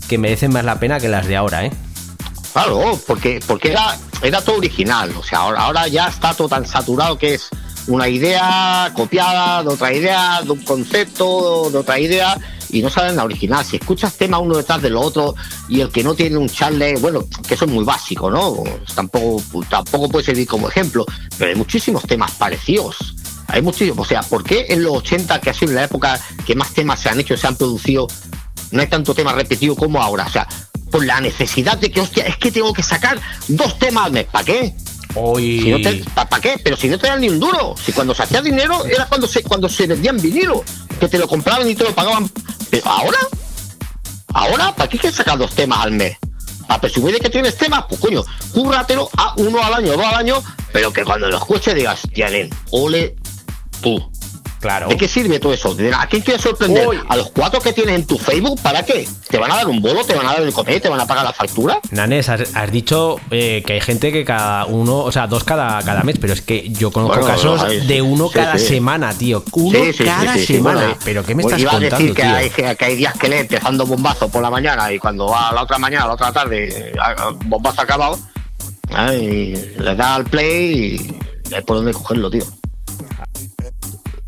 que 0.08 0.18
merecen 0.18 0.52
más 0.52 0.64
la 0.64 0.78
pena 0.78 1.00
que 1.00 1.08
las 1.08 1.26
de 1.26 1.36
ahora, 1.36 1.64
¿eh? 1.64 1.72
Claro, 2.52 3.01
porque, 3.06 3.40
porque 3.47 3.70
era, 3.70 3.97
era 4.22 4.43
todo 4.43 4.56
original. 4.56 5.12
O 5.16 5.22
sea, 5.22 5.40
ahora, 5.40 5.62
ahora 5.62 5.89
ya 5.89 6.09
está 6.09 6.35
todo 6.35 6.48
tan 6.48 6.66
saturado 6.66 7.16
que 7.16 7.35
es 7.35 7.48
una 7.86 8.09
idea 8.09 8.93
copiada 8.94 9.62
de 9.62 9.68
otra 9.68 9.93
idea, 9.93 10.43
de 10.43 10.51
un 10.51 10.62
concepto, 10.62 11.70
de 11.70 11.78
otra 11.78 11.98
idea, 11.98 12.39
y 12.70 12.82
no 12.82 12.90
saben 12.90 13.16
la 13.16 13.24
original. 13.24 13.64
Si 13.64 13.77
escuchas 13.77 14.14
temas 14.14 14.40
uno 14.40 14.56
detrás 14.56 14.81
de 14.82 14.90
lo 14.90 15.01
otro 15.01 15.35
y 15.68 15.81
el 15.81 15.90
que 15.90 16.05
no 16.05 16.14
tiene 16.14 16.36
un 16.36 16.48
charle, 16.48 16.94
bueno, 16.97 17.24
que 17.47 17.55
eso 17.55 17.64
es 17.64 17.70
muy 17.70 17.85
básico, 17.85 18.31
¿no? 18.31 18.62
Tampoco, 18.94 19.43
tampoco 19.68 20.09
puede 20.09 20.27
servir 20.27 20.47
como 20.47 20.68
ejemplo, 20.68 21.05
pero 21.39 21.51
hay 21.51 21.56
muchísimos 21.56 22.05
temas 22.05 22.32
parecidos. 22.32 23.14
Hay 23.48 23.62
muchísimos, 23.62 24.06
o 24.06 24.09
sea, 24.09 24.22
¿por 24.22 24.44
qué 24.44 24.66
en 24.68 24.85
los 24.85 24.98
80, 24.98 25.40
que 25.40 25.51
ha 25.51 25.55
sido 25.55 25.72
la 25.72 25.85
época 25.85 26.20
que 26.47 26.55
más 26.55 26.72
temas 26.72 27.01
se 27.01 27.09
han 27.09 27.18
hecho, 27.18 27.36
se 27.36 27.48
han 27.48 27.56
producido, 27.56 28.06
no 28.70 28.81
hay 28.81 28.86
tanto 28.86 29.12
tema 29.12 29.32
repetido 29.32 29.74
como 29.74 30.01
ahora? 30.01 30.27
O 30.27 30.31
sea, 30.31 30.47
por 30.90 31.04
la 31.04 31.20
necesidad 31.20 31.78
de 31.78 31.90
que, 31.90 32.00
hostia, 32.00 32.24
es 32.26 32.36
que 32.36 32.50
tengo 32.50 32.72
que 32.72 32.82
sacar 32.82 33.20
dos 33.48 33.78
temas 33.78 34.06
al 34.06 34.12
mes. 34.12 34.26
¿Para 34.26 34.44
qué? 34.44 34.74
Hoy. 35.14 35.60
Si 35.60 35.70
no 35.70 35.78
¿Para 36.14 36.40
qué? 36.40 36.60
Pero 36.62 36.76
si 36.76 36.88
no 36.88 36.98
te 36.98 37.08
dan 37.08 37.20
ni 37.20 37.28
un 37.28 37.40
duro. 37.40 37.74
Si 37.82 37.92
cuando 37.92 38.14
se 38.14 38.22
hacía 38.22 38.42
dinero 38.42 38.84
era 38.84 39.06
cuando 39.06 39.26
se, 39.26 39.42
cuando 39.42 39.68
se 39.68 39.86
vendían 39.86 40.16
vinilo. 40.20 40.64
Que 40.98 41.08
te 41.08 41.18
lo 41.18 41.26
compraban 41.26 41.68
y 41.68 41.74
te 41.74 41.84
lo 41.84 41.94
pagaban. 41.94 42.30
Pero 42.70 42.88
ahora, 42.88 43.18
ahora, 44.34 44.74
¿para 44.74 44.88
qué 44.88 44.98
que 44.98 45.10
sacar 45.10 45.38
dos 45.38 45.54
temas 45.54 45.80
al 45.84 45.92
mes? 45.92 46.16
A 46.68 46.80
presumir 46.80 47.14
de 47.14 47.20
que 47.20 47.30
tienes 47.30 47.56
temas, 47.56 47.84
pues 47.88 48.00
coño, 48.00 48.24
cúrratelo 48.52 49.10
a 49.16 49.34
uno 49.38 49.60
al 49.60 49.74
año, 49.74 49.96
dos 49.96 50.06
al 50.06 50.14
año, 50.14 50.42
pero 50.72 50.92
que 50.92 51.04
cuando 51.04 51.28
lo 51.28 51.36
escuches 51.36 51.74
digas, 51.74 52.02
tienen, 52.14 52.48
ole 52.70 53.16
tú. 53.80 54.10
Claro. 54.61 54.89
¿De 54.89 54.97
qué 54.99 55.09
sirve 55.09 55.39
todo 55.41 55.55
eso? 55.55 55.74
¿De- 55.74 55.93
¿A 55.95 56.07
quién 56.07 56.20
quieres 56.23 56.43
sorprender? 56.43 56.87
Uy. 56.87 56.99
¿A 57.09 57.16
los 57.16 57.31
cuatro 57.31 57.61
que 57.61 57.73
tienes 57.73 57.95
en 57.95 58.07
tu 58.07 58.19
Facebook? 58.19 58.61
¿Para 58.61 58.85
qué? 58.85 59.09
¿Te 59.28 59.39
van 59.39 59.51
a 59.51 59.57
dar 59.57 59.66
un 59.69 59.81
bolo? 59.81 60.05
¿Te 60.05 60.15
van 60.15 60.27
a 60.27 60.32
dar 60.35 60.43
el 60.43 60.53
comer? 60.53 60.81
¿Te 60.82 60.89
van 60.91 61.01
a 61.01 61.07
pagar 61.07 61.24
la 61.24 61.32
factura? 61.32 61.81
Nanes, 61.91 62.28
has, 62.28 62.55
has 62.55 62.70
dicho 62.70 63.16
eh, 63.31 63.62
que 63.66 63.73
hay 63.74 63.81
gente 63.81 64.12
que 64.12 64.24
cada 64.24 64.66
uno, 64.66 64.99
o 64.99 65.11
sea, 65.12 65.27
dos 65.27 65.45
cada, 65.45 65.82
cada 65.82 66.03
mes, 66.03 66.16
pero 66.20 66.35
es 66.35 66.43
que 66.43 66.69
yo 66.70 66.91
conozco 66.91 67.16
Bueno, 67.20 67.27
casos 67.35 67.87
de 67.87 68.03
uno 68.03 68.28
sí, 68.28 68.35
cada 68.35 68.59
sí. 68.59 68.66
semana, 68.66 69.15
tío. 69.15 69.43
Uno 69.53 69.78
Sí, 69.93 70.05
cada 70.05 70.37
semana. 70.37 70.81
bueno, 70.81 70.97
pero 71.05 71.24
¿qué 71.24 71.35
me 71.35 71.43
pues 71.43 71.55
estás 71.55 71.61
iba 71.62 71.70
a 71.70 71.74
contando, 71.81 71.97
decir 71.99 72.15
que 72.15 72.23
tío? 72.23 72.35
hay, 72.35 72.51
que, 72.51 72.77
que 72.77 72.85
hay 72.85 72.97
días 72.97 73.15
que 73.19 73.28
lee 73.31 73.37
empezando 73.39 73.87
bombazo 73.87 74.28
por 74.28 74.43
la 74.43 74.51
mañana 74.51 74.93
y 74.93 74.99
cuando 74.99 75.27
va 75.28 75.49
a 75.49 75.55
la 75.55 75.62
otra 75.62 75.78
mañana, 75.78 76.05
a 76.05 76.09
la 76.09 76.15
otra 76.15 76.32
tarde, 76.32 76.93
a- 77.01 77.11
a- 77.12 77.31
bombazo 77.47 77.81
acabado, 77.81 78.19
¿eh? 78.91 79.16
y 79.78 79.81
le 79.82 79.95
da 79.95 80.16
al 80.16 80.24
play 80.24 81.19
y 81.51 81.55
hay 81.55 81.62
por 81.62 81.77
dónde 81.77 81.93
cogerlo, 81.95 82.31
tío. 82.31 82.45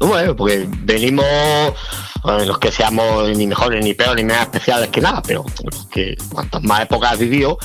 Bueno, 0.06 0.34
porque 0.36 0.66
venimos, 0.82 1.24
eh, 1.24 2.44
los 2.46 2.58
que 2.58 2.72
seamos 2.72 3.28
ni 3.36 3.46
mejores, 3.46 3.84
ni 3.84 3.94
peores, 3.94 4.24
ni 4.24 4.32
más 4.32 4.42
especiales 4.42 4.88
que 4.90 5.00
nada, 5.00 5.22
pero 5.22 5.44
los 5.70 5.86
que 5.86 6.16
cuantas 6.32 6.62
más 6.62 6.82
épocas 6.82 7.12
has 7.12 7.18
vivido, 7.18 7.56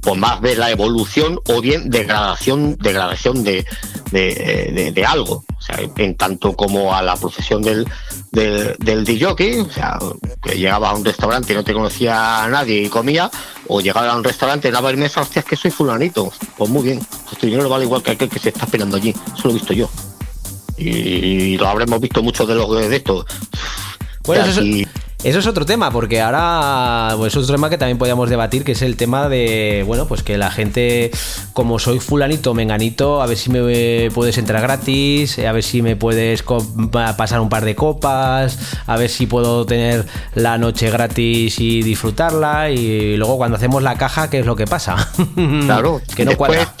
pues 0.00 0.16
más 0.18 0.40
ves 0.40 0.56
la 0.58 0.70
evolución 0.70 1.40
o 1.48 1.60
bien 1.60 1.88
degradación, 1.90 2.76
degradación 2.78 3.42
de, 3.42 3.64
de, 4.12 4.92
de- 4.94 5.06
algo. 5.06 5.44
O 5.58 5.60
sea, 5.60 5.80
en 5.96 6.16
tanto 6.16 6.54
como 6.54 6.94
a 6.94 7.02
la 7.02 7.16
profesión 7.16 7.62
del, 7.62 7.88
del, 8.30 8.76
del 8.78 9.04
DJ, 9.04 9.62
o 9.62 9.70
sea, 9.70 9.98
que 10.42 10.56
llegabas 10.58 10.92
a 10.92 10.96
un 10.96 11.04
restaurante 11.04 11.52
y 11.54 11.56
no 11.56 11.64
te 11.64 11.72
conocía 11.72 12.44
a 12.44 12.48
nadie 12.48 12.82
y 12.82 12.88
comía, 12.88 13.30
o 13.68 13.80
llegabas 13.80 14.12
a 14.12 14.16
un 14.16 14.22
restaurante 14.22 14.68
y 14.68 14.70
daba 14.70 14.90
el 14.90 14.96
mesa, 14.98 15.22
hostia, 15.22 15.40
es 15.40 15.46
que 15.46 15.56
soy 15.56 15.70
fulanito. 15.72 16.30
Pues 16.56 16.70
muy 16.70 16.82
bien, 16.84 17.00
pues 17.24 17.38
tu 17.38 17.46
dinero 17.46 17.68
vale 17.68 17.84
igual 17.84 18.02
que 18.02 18.12
aquel 18.12 18.28
que 18.28 18.38
se 18.38 18.50
está 18.50 18.66
esperando 18.66 18.98
allí. 18.98 19.10
Eso 19.10 19.44
lo 19.48 19.50
he 19.50 19.54
visto 19.54 19.72
yo. 19.72 19.88
Y 20.78 21.56
lo 21.58 21.68
habremos 21.68 22.00
visto 22.00 22.22
muchos 22.22 22.46
de 22.46 22.54
los 22.54 22.88
de 22.88 22.96
estos. 22.96 23.24
Bueno, 24.24 24.44
eso, 24.44 24.60
es, 24.60 24.88
eso 25.24 25.38
es 25.38 25.46
otro 25.46 25.64
tema, 25.64 25.90
porque 25.90 26.20
ahora 26.20 27.14
pues, 27.16 27.32
es 27.32 27.36
otro 27.36 27.54
tema 27.54 27.70
que 27.70 27.78
también 27.78 27.96
podríamos 27.96 28.28
debatir, 28.28 28.64
que 28.64 28.72
es 28.72 28.82
el 28.82 28.96
tema 28.96 29.28
de, 29.28 29.82
bueno, 29.86 30.06
pues 30.06 30.22
que 30.22 30.36
la 30.36 30.50
gente, 30.50 31.10
como 31.52 31.78
soy 31.78 32.00
fulanito, 32.00 32.54
menganito, 32.54 33.22
a 33.22 33.26
ver 33.26 33.36
si 33.36 33.50
me 33.50 34.10
puedes 34.10 34.38
entrar 34.38 34.62
gratis, 34.62 35.38
a 35.38 35.50
ver 35.52 35.62
si 35.62 35.80
me 35.80 35.96
puedes 35.96 36.44
pasar 36.92 37.40
un 37.40 37.48
par 37.48 37.64
de 37.64 37.74
copas, 37.74 38.58
a 38.86 38.96
ver 38.96 39.08
si 39.08 39.26
puedo 39.26 39.64
tener 39.64 40.06
la 40.34 40.58
noche 40.58 40.90
gratis 40.90 41.58
y 41.60 41.82
disfrutarla, 41.82 42.70
y 42.70 43.16
luego 43.16 43.36
cuando 43.36 43.56
hacemos 43.56 43.82
la 43.82 43.96
caja, 43.96 44.28
¿qué 44.28 44.40
es 44.40 44.46
lo 44.46 44.54
que 44.54 44.66
pasa? 44.66 44.96
Claro, 45.66 46.00
que 46.14 46.24
no 46.24 46.30
después, 46.30 46.50
cuadra. 46.50 46.74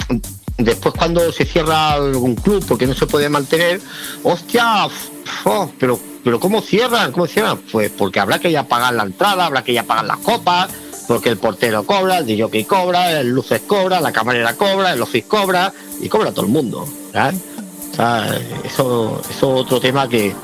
Después 0.58 0.94
cuando 0.96 1.30
se 1.32 1.44
cierra 1.44 1.92
algún 1.92 2.34
club 2.34 2.64
porque 2.66 2.86
no 2.86 2.94
se 2.94 3.06
puede 3.06 3.28
mantener, 3.28 3.80
hostia, 4.22 4.88
oh, 5.44 5.70
pero, 5.78 5.98
pero 6.24 6.40
¿cómo 6.40 6.60
cierran? 6.60 7.12
¿Cómo 7.12 7.26
cierran? 7.26 7.58
Pues 7.70 7.90
porque 7.90 8.20
habrá 8.20 8.38
que 8.38 8.50
ya 8.50 8.64
pagar 8.64 8.94
la 8.94 9.04
entrada, 9.04 9.46
habrá 9.46 9.62
que 9.62 9.72
ya 9.72 9.82
pagar 9.82 10.06
las 10.06 10.18
copas, 10.18 10.70
porque 11.06 11.28
el 11.28 11.38
portero 11.38 11.84
cobra, 11.84 12.18
el 12.18 12.26
DJ 12.26 12.66
cobra, 12.66 13.20
el 13.20 13.28
luces 13.28 13.62
cobra, 13.66 14.00
la 14.00 14.12
camarera 14.12 14.54
cobra, 14.56 14.92
el 14.92 15.02
office 15.02 15.28
cobra, 15.28 15.72
y 16.00 16.08
cobra 16.08 16.32
todo 16.32 16.46
el 16.46 16.52
mundo. 16.52 16.86
eso, 18.64 19.22
es 19.30 19.42
otro 19.42 19.80
tema 19.80 20.08
que 20.08 20.34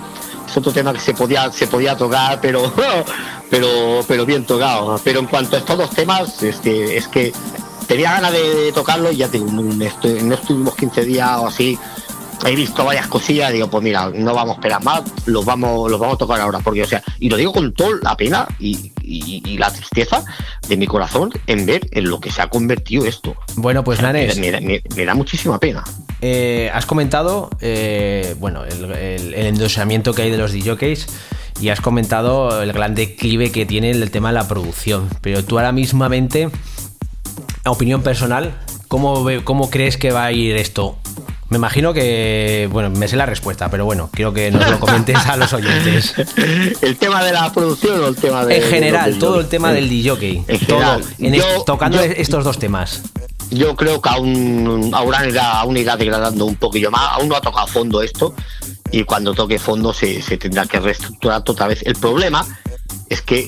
es 0.46 0.56
otro 0.56 0.72
tema 0.72 0.92
que 0.92 1.00
se 1.00 1.14
podía 1.14 1.50
se 1.50 1.66
podía 1.66 1.96
tocar 1.96 2.38
pero 2.40 2.70
pero 3.50 4.04
pero 4.06 4.26
bien 4.26 4.44
tocado 4.44 5.00
pero 5.02 5.20
en 5.20 5.26
cuanto 5.26 5.56
a 5.56 5.60
estos 5.60 5.78
dos 5.78 5.90
temas 5.90 6.42
es 6.42 6.56
que 6.56 6.96
es 6.96 7.08
que 7.08 7.32
tenía 7.86 8.12
ganas 8.12 8.32
de 8.32 8.72
tocarlo 8.72 9.10
y 9.12 9.16
ya 9.16 9.28
te 9.28 9.38
digo, 9.38 9.50
no, 9.50 9.62
estu- 9.84 10.20
no 10.22 10.34
estuvimos 10.34 10.74
15 10.76 11.04
días 11.04 11.30
o 11.38 11.46
así. 11.46 11.78
He 12.44 12.56
visto 12.56 12.84
varias 12.84 13.06
cosillas 13.06 13.52
digo 13.52 13.68
pues 13.70 13.84
mira 13.84 14.10
no 14.12 14.34
vamos 14.34 14.54
a 14.56 14.58
esperar 14.58 14.82
más 14.82 15.02
los 15.26 15.44
vamos 15.44 15.88
los 15.88 16.00
vamos 16.00 16.16
a 16.16 16.18
tocar 16.18 16.40
ahora 16.40 16.58
porque 16.58 16.82
o 16.82 16.86
sea 16.88 17.00
y 17.20 17.28
lo 17.28 17.36
digo 17.36 17.52
con 17.52 17.72
toda 17.72 17.90
la 18.02 18.16
pena 18.16 18.48
y, 18.58 18.90
y- 19.00 19.40
y 19.46 19.58
la 19.58 19.70
tristeza 19.72 20.24
de 20.68 20.76
mi 20.76 20.88
corazón 20.88 21.30
en 21.46 21.66
ver 21.66 21.86
en 21.92 22.10
lo 22.10 22.18
que 22.18 22.32
se 22.32 22.42
ha 22.42 22.48
convertido 22.48 23.04
esto. 23.06 23.36
Bueno, 23.54 23.84
pues 23.84 24.00
Nanes, 24.02 24.36
me, 24.38 24.60
me- 24.60 24.82
me 24.96 25.04
da 25.04 25.14
muchísima 25.14 25.60
pena. 25.60 25.84
Eh, 26.20 26.68
has 26.74 26.84
comentado, 26.84 27.48
eh, 27.60 28.34
bueno, 28.40 28.64
el, 28.64 28.86
el- 28.90 29.34
el 29.34 29.46
endosamiento 29.46 30.12
que 30.12 30.22
hay 30.22 30.30
de 30.32 30.38
los 30.38 30.50
DJs 30.52 31.06
y 31.60 31.68
has 31.68 31.80
comentado 31.80 32.60
el 32.60 32.72
gran 32.72 32.96
declive 32.96 33.52
que 33.52 33.66
tiene 33.66 33.92
el 33.92 34.10
tema 34.10 34.30
de 34.30 34.34
la 34.34 34.48
producción. 34.48 35.08
Pero 35.20 35.44
tú 35.44 35.58
ahora 35.60 35.70
mismamente, 35.70 36.50
opinión 37.70 38.02
personal, 38.02 38.54
¿cómo, 38.88 39.26
cómo 39.44 39.70
crees 39.70 39.96
que 39.96 40.10
va 40.10 40.24
a 40.26 40.32
ir 40.32 40.56
esto? 40.56 40.96
Me 41.48 41.58
imagino 41.58 41.92
que, 41.92 42.66
bueno, 42.72 42.88
me 42.88 43.08
sé 43.08 43.16
la 43.16 43.26
respuesta, 43.26 43.70
pero 43.70 43.84
bueno, 43.84 44.08
quiero 44.12 44.32
que 44.32 44.50
nos 44.50 44.70
lo 44.70 44.80
comentes 44.80 45.16
a 45.18 45.36
los 45.36 45.52
oyentes. 45.52 46.14
el 46.82 46.96
tema 46.96 47.22
de 47.22 47.32
la 47.32 47.52
producción 47.52 48.00
o 48.02 48.06
el 48.08 48.16
tema 48.16 48.46
de 48.46 48.56
En 48.56 48.62
general, 48.70 49.18
todo 49.18 49.40
el 49.40 49.48
tema 49.48 49.70
del 49.72 49.86
DJ. 49.88 50.44
En 50.48 50.58
Todo, 50.60 50.78
general, 50.80 51.04
en 51.18 51.34
yo- 51.34 51.42
est- 51.56 51.64
tocando 51.66 51.98
yo- 51.98 52.10
estos 52.16 52.42
dos 52.44 52.58
temas. 52.58 53.02
Yo 53.50 53.76
creo 53.76 54.00
que 54.00 54.08
aún, 54.08 54.90
aún 54.94 55.14
irá, 55.28 55.60
aún 55.60 55.76
irá 55.76 55.94
degradando 55.98 56.46
un 56.46 56.56
poquillo 56.56 56.90
más. 56.90 57.02
Aún 57.12 57.28
no 57.28 57.36
ha 57.36 57.42
tocado 57.42 57.66
fondo 57.66 58.00
esto. 58.00 58.34
Y 58.90 59.04
cuando 59.04 59.34
toque 59.34 59.58
fondo 59.58 59.92
se, 59.92 60.22
se 60.22 60.38
tendrá 60.38 60.64
que 60.64 60.80
reestructurar 60.80 61.42
otra 61.46 61.66
vez. 61.66 61.82
El 61.84 61.96
problema 61.96 62.46
es 63.12 63.22
que 63.22 63.38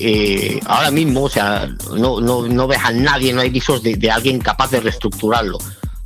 eh, 0.55 0.59
ahora 0.65 0.91
mismo, 0.91 1.23
o 1.23 1.29
sea, 1.29 1.67
no, 1.97 2.19
no, 2.21 2.47
no 2.47 2.67
ves 2.67 2.79
a 2.83 2.91
nadie, 2.91 3.33
no 3.33 3.41
hay 3.41 3.49
visos 3.49 3.81
de, 3.83 4.11
alguien 4.11 4.39
capaz 4.39 4.71
de 4.71 4.79
reestructurarlo. 4.79 5.57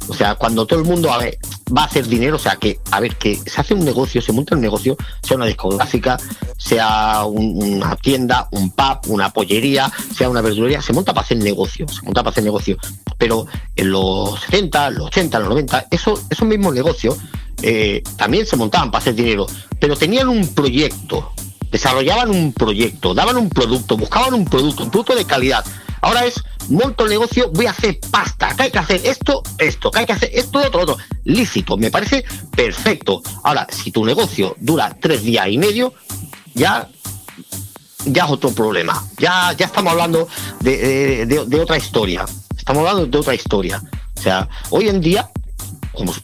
O 0.07 0.13
sea, 0.15 0.33
cuando 0.35 0.65
todo 0.65 0.79
el 0.79 0.85
mundo 0.85 1.09
va 1.09 1.81
a 1.83 1.85
hacer 1.85 2.07
dinero, 2.07 2.37
o 2.37 2.39
sea, 2.39 2.55
que, 2.55 2.79
a 2.89 2.99
ver, 2.99 3.15
que 3.17 3.35
se 3.35 3.61
hace 3.61 3.75
un 3.75 3.85
negocio, 3.85 4.21
se 4.23 4.31
monta 4.31 4.55
un 4.55 4.61
negocio, 4.61 4.97
sea 5.21 5.37
una 5.37 5.45
discográfica, 5.45 6.17
sea 6.57 7.25
un- 7.25 7.61
una 7.77 7.95
tienda, 7.95 8.47
un 8.51 8.71
pub, 8.71 8.99
una 9.07 9.29
pollería, 9.31 9.91
sea 10.15 10.27
una 10.29 10.41
verdulería, 10.41 10.81
se 10.81 10.93
monta 10.93 11.13
para 11.13 11.25
hacer 11.25 11.37
negocio, 11.37 11.87
se 11.87 12.01
monta 12.01 12.23
para 12.23 12.31
hacer 12.31 12.43
negocio. 12.43 12.77
Pero 13.19 13.45
en 13.75 13.91
los 13.91 14.39
70, 14.41 14.89
los 14.91 15.07
80, 15.07 15.39
los 15.39 15.49
90, 15.49 15.85
eso, 15.91 16.19
esos 16.29 16.47
mismos 16.47 16.73
negocios 16.73 17.17
eh, 17.61 18.01
también 18.17 18.45
se 18.47 18.55
montaban 18.55 18.89
para 18.89 19.01
hacer 19.01 19.13
dinero, 19.15 19.45
pero 19.79 19.95
tenían 19.95 20.27
un 20.29 20.47
proyecto, 20.55 21.33
desarrollaban 21.71 22.29
un 22.29 22.53
proyecto, 22.53 23.13
daban 23.13 23.37
un 23.37 23.49
producto, 23.49 23.97
buscaban 23.97 24.33
un 24.33 24.45
producto, 24.45 24.83
un 24.83 24.91
producto 24.91 25.15
de 25.15 25.25
calidad. 25.25 25.63
Ahora 26.01 26.25
es, 26.25 26.41
monto 26.69 27.03
el 27.03 27.09
negocio, 27.09 27.51
voy 27.53 27.65
a 27.65 27.71
hacer 27.71 27.99
pasta, 28.09 28.55
que 28.55 28.63
hay 28.63 28.71
que 28.71 28.79
hacer 28.79 29.01
esto, 29.03 29.43
esto, 29.57 29.91
que 29.91 29.99
hay 29.99 30.05
que 30.05 30.13
hacer 30.13 30.29
esto, 30.33 30.59
otro, 30.59 30.81
otro. 30.81 30.97
Lícito, 31.25 31.75
me 31.77 31.91
parece 31.91 32.23
perfecto. 32.55 33.21
Ahora, 33.43 33.67
si 33.69 33.91
tu 33.91 34.05
negocio 34.05 34.55
dura 34.59 34.95
tres 34.99 35.23
días 35.23 35.47
y 35.49 35.57
medio, 35.57 35.93
ya 36.53 36.87
ya 38.05 38.23
es 38.25 38.31
otro 38.31 38.51
problema. 38.51 39.05
Ya, 39.17 39.51
ya 39.57 39.65
estamos 39.65 39.91
hablando 39.91 40.27
de, 40.61 40.77
de- 40.77 41.25
de- 41.25 41.45
de 41.45 41.59
otra 41.59 41.77
historia. 41.77 42.25
Estamos 42.57 42.79
hablando 42.87 43.05
de 43.07 43.17
otra 43.17 43.35
historia. 43.35 43.81
O 44.17 44.21
sea, 44.21 44.47
hoy 44.69 44.87
en 44.87 45.01
día, 45.01 45.29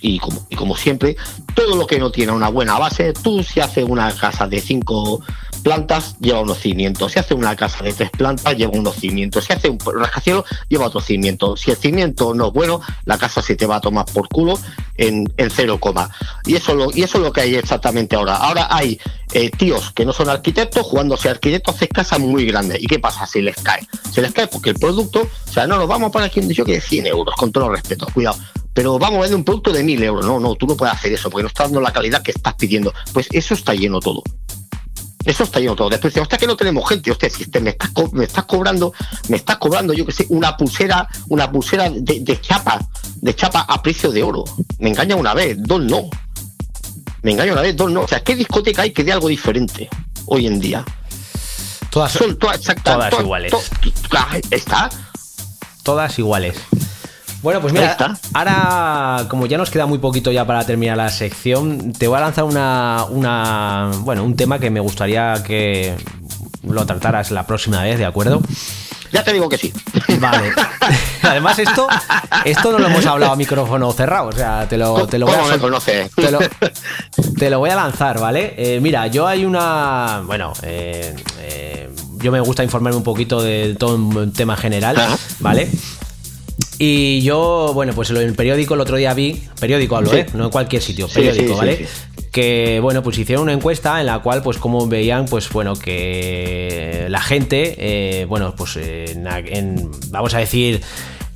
y, 0.02 0.20
como, 0.20 0.76
siempre, 0.76 1.16
todo 1.54 1.76
lo 1.76 1.88
que 1.88 2.00
no 2.00 2.12
tiene 2.12 2.32
una 2.32 2.50
buena 2.50 2.78
base, 2.78 3.14
tú 3.14 3.44
si 3.44 3.60
haces 3.60 3.86
una 3.88 4.12
casa 4.16 4.48
de 4.48 4.62
cinco 4.62 5.22
plantas, 5.64 6.16
lleva 6.20 6.42
unos 6.42 6.60
cimientos. 6.60 7.12
Si 7.12 7.20
hace 7.20 7.34
una 7.34 7.56
casa 7.56 7.84
de 7.84 7.94
tres 7.94 8.12
plantas, 8.12 8.56
lleva 8.56 8.78
unos 8.78 8.96
cimientos. 8.96 9.46
Si 9.46 9.54
hace 9.54 9.70
un 9.70 9.80
rascacielos, 9.80 10.46
lleva 10.70 10.86
otro 10.86 11.02
cimiento. 11.02 11.58
Si 11.58 11.72
el 11.72 11.78
cimiento 11.78 12.34
no 12.34 12.48
es 12.48 12.54
bueno, 12.54 12.82
la 13.06 13.18
casa 13.18 13.42
se 13.42 13.56
te 13.56 13.66
va 13.66 13.78
a 13.78 13.82
tomar 13.82 14.06
por 14.06 14.28
culo 14.28 14.60
en, 14.98 15.26
en 15.38 15.50
cero 15.50 15.80
coma. 15.80 16.10
Y 16.46 16.56
eso, 16.56 16.76
lo, 16.76 16.92
y 16.94 17.04
eso 17.04 17.18
es 17.18 17.24
lo 17.24 17.34
que 17.34 17.42
hay 17.42 17.56
exactamente 17.56 18.16
ahora. 18.16 18.36
Ahora 18.36 18.68
hay 18.70 19.00
eh, 19.34 19.50
tíos 19.50 19.92
que 19.92 20.06
no 20.06 20.14
son 20.14 20.30
arquitectos 20.30 20.86
jugándose 20.86 21.30
arquitectos, 21.30 21.76
hacen 21.76 21.88
casas 21.88 22.20
muy 22.20 22.46
grandes. 22.46 22.82
¿Y 22.82 22.88
qué 22.88 23.00
pasa? 23.00 23.26
Se 23.26 23.42
les 23.42 23.56
cae. 23.58 23.88
Se 24.12 24.22
les 24.22 24.32
cae 24.32 24.48
porque 24.48 24.70
el 24.70 24.76
producto, 24.78 25.22
o 25.22 25.52
sea, 25.52 25.66
no, 25.66 25.78
nos 25.78 25.88
vamos 25.88 26.10
a 26.10 26.12
poner 26.12 26.28
aquí 26.28 26.42
que 26.64 26.74
de 26.74 26.82
100 26.82 27.08
euros, 27.08 27.36
con 27.36 27.52
todo 27.52 27.70
respeto, 27.70 28.08
cuidado. 28.14 28.38
Pero 28.76 29.00
vamos 29.00 29.18
a 29.18 29.22
vender 29.22 29.38
un 29.38 29.44
producto 29.44 29.72
de 29.72 29.84
1000 29.84 30.04
euros. 30.04 30.26
No, 30.26 30.40
no, 30.40 30.54
tú 30.56 30.68
no 30.68 30.76
puedes 30.76 30.94
hacer 30.94 31.12
eso 31.14 31.30
porque 31.32 31.42
no 31.44 31.48
estás 31.48 31.68
dando 31.68 31.82
la 31.82 31.92
calidad 31.92 32.22
que 32.22 32.30
estás 32.32 32.54
pidiendo. 32.54 32.94
Pues 33.14 33.28
eso 33.32 33.54
está 33.56 33.74
lleno 33.74 34.00
todo. 34.00 34.22
Eso 35.24 35.44
está 35.44 35.60
lleno 35.60 35.76
todo. 35.76 35.90
Después 35.90 36.14
dice, 36.14 36.22
hostia, 36.22 36.38
que 36.38 36.46
no 36.46 36.56
tenemos 36.56 36.88
gente. 36.88 37.10
Hostia, 37.10 37.30
si 37.32 37.46
te- 37.48 37.60
me, 37.62 37.72
estás 37.72 37.90
co- 37.92 38.12
me 38.12 38.26
estás 38.26 38.44
cobrando, 38.46 38.94
me 39.30 39.38
estás 39.38 39.58
cobrando, 39.58 39.94
yo 39.94 40.06
que 40.06 40.12
sé, 40.12 40.28
una 40.30 40.56
pulsera, 40.56 41.08
una 41.30 41.50
pulsera 41.52 41.90
de, 41.90 42.20
de 42.20 42.42
chapa, 42.42 42.80
de 43.16 43.34
chapa 43.36 43.62
a 43.62 43.82
precio 43.82 44.12
de 44.12 44.22
oro. 44.22 44.44
Me 44.78 44.90
engaña 44.90 45.16
una 45.16 45.34
vez, 45.34 45.58
dos 45.60 45.82
no. 45.82 46.10
Me 47.24 47.32
engaña 47.32 47.54
una 47.54 47.62
vez, 47.62 47.76
dos 47.76 47.90
no. 47.92 48.02
O 48.02 48.08
sea, 48.08 48.24
¿qué 48.24 48.36
discoteca 48.36 48.84
hay 48.84 48.92
que 48.92 49.04
dé 49.04 49.14
algo 49.14 49.30
diferente 49.30 49.90
hoy 50.28 50.46
en 50.46 50.60
día? 50.60 50.84
Todas 51.90 52.12
son 52.12 52.38
todas, 52.38 52.58
exactas, 52.58 52.94
todas 52.96 53.10
todas- 53.10 53.24
iguales. 53.26 53.52
to- 53.52 53.62
ah, 54.18 54.38
Está. 54.52 54.90
Todas 55.82 56.20
iguales. 56.20 56.56
Bueno, 57.46 57.62
pues 57.62 57.74
mira, 57.74 57.96
ahora 58.34 59.28
como 59.28 59.46
ya 59.46 59.60
nos 59.60 59.70
queda 59.70 59.86
muy 59.86 60.00
poquito 60.00 60.32
ya 60.32 60.48
para 60.48 60.66
terminar 60.66 60.98
la 60.98 61.10
sección, 61.10 61.94
te 61.94 62.08
voy 62.08 62.18
a 62.18 62.22
lanzar 62.22 62.44
una, 62.44 63.06
una 63.08 63.92
bueno, 64.00 64.24
un 64.24 64.36
tema 64.36 64.58
que 64.58 64.72
me 64.72 64.80
gustaría 64.80 65.44
que 65.46 65.94
lo 66.64 66.88
trataras 66.88 67.30
la 67.30 67.46
próxima 67.46 67.84
vez, 67.84 68.00
¿de 68.00 68.06
acuerdo? 68.06 68.42
Ya 69.12 69.24
te 69.24 69.32
digo 69.32 69.48
que 69.48 69.60
sí. 69.60 69.72
Vale. 70.20 70.54
Además 71.22 71.60
esto, 71.60 71.88
esto 72.46 72.72
no 72.72 72.80
lo 72.80 72.88
hemos 72.88 73.06
hablado 73.06 73.34
a 73.34 73.36
micrófono 73.36 73.92
cerrado, 73.94 74.30
o 74.30 74.32
sea, 74.32 74.68
te 74.68 74.76
lo, 74.76 75.06
te 75.06 75.20
lo 75.20 75.28
voy 75.28 75.36
¿Cómo 75.36 75.48
a 75.48 75.52
me 75.52 75.60
conoces? 75.60 76.10
te 76.16 76.32
lo, 76.32 76.40
te 77.38 77.50
lo 77.52 77.60
voy 77.60 77.70
a 77.70 77.76
lanzar, 77.76 78.20
¿vale? 78.20 78.56
Eh, 78.58 78.80
mira, 78.82 79.06
yo 79.06 79.28
hay 79.28 79.46
una. 79.46 80.24
Bueno, 80.26 80.52
eh, 80.64 81.16
eh, 81.42 81.92
yo 82.18 82.32
me 82.32 82.40
gusta 82.40 82.64
informarme 82.64 82.98
un 82.98 83.04
poquito 83.04 83.40
de 83.40 83.76
todo 83.76 83.98
un 83.98 84.34
tema 84.34 84.58
general, 84.58 84.98
¿vale? 85.42 85.70
Y 86.78 87.22
yo, 87.22 87.72
bueno, 87.74 87.94
pues 87.94 88.10
en 88.10 88.18
el 88.18 88.34
periódico 88.34 88.74
el 88.74 88.82
otro 88.82 88.98
día 88.98 89.14
vi, 89.14 89.42
periódico 89.60 89.96
hablo, 89.98 90.10
Sí. 90.12 90.18
¿eh? 90.18 90.26
No 90.34 90.46
en 90.46 90.50
cualquier 90.52 90.82
sitio, 90.82 91.08
periódico, 91.08 91.54
sí, 91.54 91.58
¿vale? 91.58 91.88
Que, 92.32 92.80
bueno, 92.82 93.02
pues 93.02 93.18
hicieron 93.18 93.44
una 93.44 93.54
encuesta 93.54 94.00
en 94.02 94.08
la 94.08 94.20
cual, 94.20 94.42
pues 94.44 94.58
como 94.58 94.86
veían, 94.88 95.26
pues 95.26 95.50
bueno, 95.50 95.74
que 95.76 97.06
la 97.10 97.22
gente, 97.22 97.76
eh, 97.78 98.26
bueno, 98.26 98.54
pues 98.58 98.76
en, 98.78 99.26
en- 99.28 99.90
vamos 100.10 100.34
a 100.34 100.40
decir, 100.40 100.82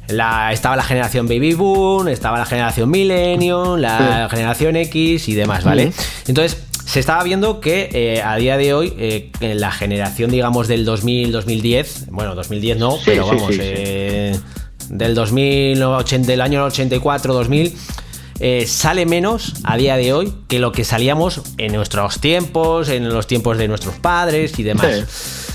la, 0.10 0.52
estaba 0.52 0.76
la 0.76 0.84
generación 0.84 1.28
Baby 1.28 1.54
Boom, 1.54 2.10
estaba 2.10 2.38
la 2.38 2.46
generación 2.46 2.90
Millennium, 2.90 3.78
la 3.80 4.28
generación 4.30 4.76
X 4.76 5.30
y 5.30 5.36
demás, 5.36 5.64
¿vale? 5.64 5.94
Entonces, 6.28 6.64
se 6.86 7.00
estaba 7.00 7.24
viendo 7.24 7.62
que 7.62 7.90
eh, 7.94 8.22
a 8.22 8.36
día 8.36 8.58
de 8.58 8.74
hoy, 8.74 8.94
eh, 8.98 9.32
en 9.40 9.60
la 9.62 9.72
generación, 9.72 10.32
digamos, 10.32 10.68
del 10.68 10.86
2000-2010, 10.88 12.08
bueno, 12.10 12.36
2010 12.36 12.78
no, 12.78 12.92
Sí, 12.98 13.02
pero 13.06 13.28
vamos, 13.28 13.48
sí, 13.50 13.54
sí. 13.54 13.60
eh, 13.64 14.40
del 14.90 15.16
2000, 15.16 15.82
80, 15.82 16.28
del 16.28 16.42
año 16.42 16.68
84-2000, 16.68 17.74
eh, 18.42 18.66
sale 18.68 19.06
menos 19.06 19.54
a 19.64 19.78
día 19.78 19.98
de 19.98 20.14
hoy 20.14 20.34
que 20.48 20.60
lo 20.60 20.72
que 20.72 20.84
salíamos 20.84 21.42
en 21.58 21.74
nuestros 21.74 22.20
tiempos, 22.20 22.90
en 22.90 23.10
los 23.10 23.28
tiempos 23.28 23.58
de 23.58 23.68
nuestros 23.68 23.96
padres 23.96 24.58
y 24.60 24.64
demás. 24.64 25.49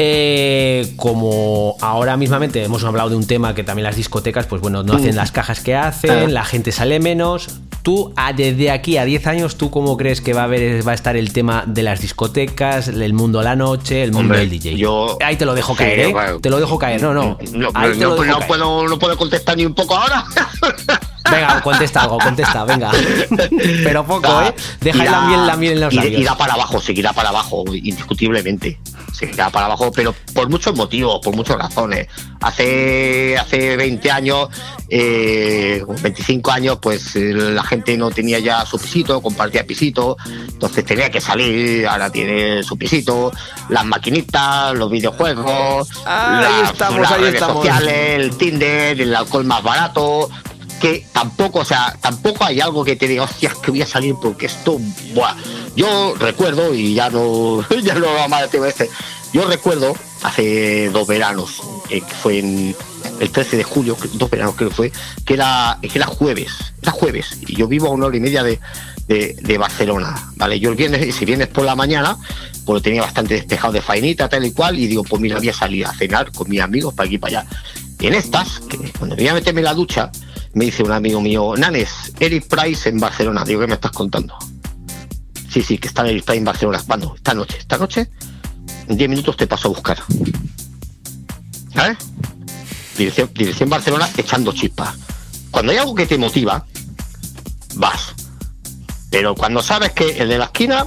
Eh, 0.00 0.92
como 0.96 1.76
ahora 1.80 2.16
mismamente 2.16 2.62
hemos 2.62 2.84
hablado 2.84 3.10
de 3.10 3.16
un 3.16 3.26
tema 3.26 3.54
que 3.54 3.64
también 3.64 3.84
las 3.84 3.96
discotecas, 3.96 4.46
pues 4.46 4.62
bueno, 4.62 4.82
no 4.84 4.94
hacen 4.94 5.12
Mm. 5.14 5.16
las 5.16 5.32
cajas 5.32 5.60
que 5.60 5.74
hacen, 5.74 6.32
la 6.32 6.44
gente 6.44 6.70
sale 6.72 7.00
menos. 7.00 7.48
Tú, 7.82 8.12
desde 8.36 8.70
aquí 8.70 8.96
a 8.98 9.04
10 9.04 9.26
años, 9.26 9.56
¿tú 9.56 9.70
cómo 9.70 9.96
crees 9.96 10.20
que 10.20 10.34
va 10.34 10.42
a 10.42 10.44
haber, 10.44 10.86
va 10.86 10.92
a 10.92 10.94
estar 10.94 11.16
el 11.16 11.32
tema 11.32 11.64
de 11.66 11.82
las 11.82 12.00
discotecas, 12.00 12.88
el 12.88 13.12
mundo 13.14 13.40
a 13.40 13.42
la 13.42 13.56
noche, 13.56 14.02
el 14.02 14.12
mundo 14.12 14.26
Hombre, 14.34 14.40
del 14.40 14.50
DJ? 14.50 14.76
yo- 14.76 15.16
Ahí 15.24 15.36
te 15.36 15.44
lo 15.46 15.54
dejo 15.54 15.72
Sí, 15.72 15.78
caer, 15.78 16.00
¿eh? 16.00 16.12
bueno. 16.12 16.38
Te 16.40 16.50
lo 16.50 16.58
dejo 16.60 16.78
caer, 16.78 17.00
no, 17.02 17.14
no. 17.14 17.38
No, 17.52 17.68
Ahí 17.74 17.90
no, 17.90 17.94
te 17.94 18.04
lo 18.04 18.08
no, 18.10 18.14
dejo 18.14 18.24
no 18.26 18.34
caer. 18.36 18.46
puedo, 18.48 18.88
no 18.88 18.98
puedo 18.98 19.16
contestar 19.16 19.56
ni 19.56 19.64
un 19.64 19.74
poco 19.74 19.96
ahora. 19.96 20.24
Venga, 21.30 21.60
contesta 21.60 22.02
algo, 22.04 22.16
contesta, 22.18 22.64
venga. 22.64 22.90
Pero 23.84 24.02
poco, 24.06 24.22
Da- 24.28 24.48
¿eh? 24.48 24.54
Deja 24.80 25.04
la 25.04 25.20
miel, 25.26 25.46
la 25.46 25.56
miel 25.56 25.72
en 25.74 25.80
los 25.80 25.92
irá- 25.92 26.02
labios. 26.04 26.20
Irá 26.22 26.36
para 26.38 26.54
abajo, 26.54 26.80
seguirá 26.80 27.12
para 27.12 27.28
abajo, 27.28 27.64
indiscutiblemente. 27.70 28.78
Seguirá 29.18 29.50
para 29.50 29.66
abajo, 29.66 29.90
pero 29.90 30.14
por 30.32 30.48
muchos 30.48 30.76
motivos, 30.76 31.18
por 31.24 31.34
muchas 31.34 31.56
razones. 31.58 32.06
Hace, 32.40 33.36
hace 33.36 33.76
20 33.76 34.10
años, 34.12 34.48
eh, 34.88 35.82
25 36.02 36.50
años, 36.52 36.78
pues 36.80 37.16
eh, 37.16 37.32
la 37.34 37.64
gente 37.64 37.96
no 37.96 38.10
tenía 38.12 38.38
ya 38.38 38.64
su 38.64 38.78
pisito, 38.78 39.20
compartía 39.20 39.66
pisito, 39.66 40.16
entonces 40.48 40.84
tenía 40.84 41.10
que 41.10 41.20
salir, 41.20 41.86
ahora 41.88 42.10
tiene 42.10 42.62
su 42.62 42.78
pisito, 42.78 43.32
las 43.70 43.84
maquinitas, 43.84 44.74
los 44.74 44.88
videojuegos, 44.90 45.88
Ah, 46.06 46.38
ahí 46.46 46.62
las, 46.62 46.72
estamos, 46.72 47.00
las 47.00 47.10
ahí 47.12 47.20
redes 47.22 47.34
estamos. 47.34 47.56
sociales, 47.56 48.20
el 48.20 48.36
Tinder, 48.36 49.00
el 49.00 49.16
alcohol 49.16 49.44
más 49.44 49.62
barato, 49.64 50.30
que 50.80 51.06
tampoco, 51.12 51.60
o 51.60 51.64
sea, 51.64 51.96
tampoco 52.00 52.44
hay 52.44 52.60
algo 52.60 52.84
que 52.84 52.96
te 52.96 53.08
diga, 53.08 53.24
hostias, 53.24 53.54
que 53.56 53.70
voy 53.70 53.82
a 53.82 53.86
salir 53.86 54.14
porque 54.20 54.46
esto, 54.46 54.78
buah. 55.14 55.34
Yo 55.76 56.14
recuerdo, 56.18 56.74
y 56.74 56.94
ya 56.94 57.10
no, 57.10 57.66
ya 57.82 57.94
no 57.94 58.00
lo 58.00 58.28
más 58.28 58.50
de 58.50 58.60
veces, 58.60 58.90
yo 59.32 59.46
recuerdo 59.46 59.94
hace 60.22 60.88
dos 60.90 61.06
veranos, 61.06 61.60
eh, 61.90 62.02
fue 62.22 62.38
en 62.38 62.74
el 63.20 63.30
13 63.30 63.56
de 63.56 63.64
julio, 63.64 63.96
dos 64.14 64.30
veranos 64.30 64.54
creo 64.56 64.70
que 64.70 64.74
fue, 64.74 64.92
que 65.24 65.34
era, 65.34 65.78
que 65.80 65.98
era 65.98 66.06
jueves, 66.06 66.52
era 66.82 66.92
jueves, 66.92 67.38
y 67.46 67.56
yo 67.56 67.68
vivo 67.68 67.88
a 67.88 67.90
una 67.90 68.06
hora 68.06 68.16
y 68.16 68.20
media 68.20 68.42
de, 68.42 68.58
Barcelona, 69.58 70.32
¿vale? 70.36 70.60
Yo 70.60 70.70
el 70.70 70.76
viernes, 70.76 71.14
si 71.14 71.24
vienes 71.24 71.48
por 71.48 71.64
la 71.64 71.74
mañana, 71.74 72.16
pues 72.64 72.74
lo 72.74 72.82
tenía 72.82 73.00
bastante 73.00 73.34
despejado 73.34 73.72
de 73.72 73.80
faenita, 73.80 74.28
tal 74.28 74.44
y 74.44 74.52
cual, 74.52 74.78
y 74.78 74.86
digo, 74.86 75.02
pues 75.02 75.20
mira, 75.20 75.38
voy 75.38 75.48
a 75.48 75.54
salir 75.54 75.86
a 75.86 75.94
cenar 75.94 76.30
con 76.32 76.48
mis 76.48 76.60
amigos 76.60 76.92
para 76.92 77.06
aquí 77.06 77.14
y 77.14 77.18
para 77.18 77.40
allá. 77.40 77.50
Y 77.98 78.06
en 78.06 78.14
estas, 78.14 78.60
que 78.68 78.76
cuando 78.98 79.16
me 79.16 79.28
a 79.28 79.34
meterme 79.34 79.60
en 79.60 79.64
la 79.64 79.74
ducha, 79.74 80.12
me 80.54 80.66
dice 80.66 80.82
un 80.82 80.92
amigo 80.92 81.20
mío, 81.20 81.54
Nanes, 81.56 82.12
Eric 82.20 82.46
Price 82.48 82.88
en 82.88 82.98
Barcelona. 82.98 83.44
Digo, 83.44 83.60
¿qué 83.60 83.66
me 83.66 83.74
estás 83.74 83.92
contando? 83.92 84.36
Sí, 85.50 85.62
sí, 85.62 85.78
que 85.78 85.88
está 85.88 86.06
Eric 86.06 86.24
Price 86.24 86.38
en 86.38 86.44
Barcelona. 86.44 86.82
¿Cuándo? 86.86 87.14
Esta 87.14 87.34
noche. 87.34 87.56
Esta 87.58 87.78
noche, 87.78 88.10
en 88.88 88.96
10 88.96 89.10
minutos 89.10 89.36
te 89.36 89.46
paso 89.46 89.68
a 89.68 89.70
buscar. 89.70 89.98
¿Sabes? 91.74 91.98
Dirección, 92.96 93.30
dirección 93.34 93.68
Barcelona 93.68 94.08
echando 94.16 94.52
chispas. 94.52 94.96
Cuando 95.50 95.72
hay 95.72 95.78
algo 95.78 95.94
que 95.94 96.06
te 96.06 96.18
motiva, 96.18 96.64
vas. 97.76 98.14
Pero 99.10 99.34
cuando 99.34 99.62
sabes 99.62 99.92
que 99.92 100.18
el 100.18 100.28
de 100.28 100.38
la 100.38 100.46
esquina, 100.46 100.86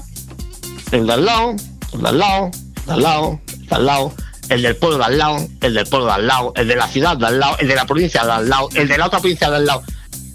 el 0.91 1.07
de 1.07 1.13
al 1.13 1.25
lado, 1.25 1.55
el 1.93 2.01
de 2.01 2.09
al 2.09 2.19
lado, 2.19 2.51
el 2.75 2.85
de 2.85 2.93
al 2.93 3.01
lado, 3.01 3.41
el 3.51 3.65
de 3.65 3.75
al 3.75 3.85
lado, 3.85 4.13
el 4.51 4.61
del 4.61 4.75
pueblo 4.75 4.97
de 4.97 5.05
al 5.05 5.17
lado, 5.17 5.47
el 5.61 5.73
del 5.73 5.87
pueblo 5.87 6.07
de 6.07 6.11
al 6.11 6.27
lado, 6.27 6.51
el 6.57 6.67
de 6.67 6.75
la 6.75 6.87
ciudad 6.87 7.15
de 7.15 7.25
al 7.25 7.39
lado, 7.39 7.57
el 7.59 7.69
de 7.69 7.75
la 7.75 7.85
provincia 7.85 8.25
de 8.25 8.31
al 8.33 8.49
lado, 8.49 8.69
el 8.75 8.87
de 8.87 8.97
la 8.97 9.05
otra 9.07 9.19
provincia 9.19 9.49
de 9.49 9.55
al 9.55 9.65
lado, 9.65 9.83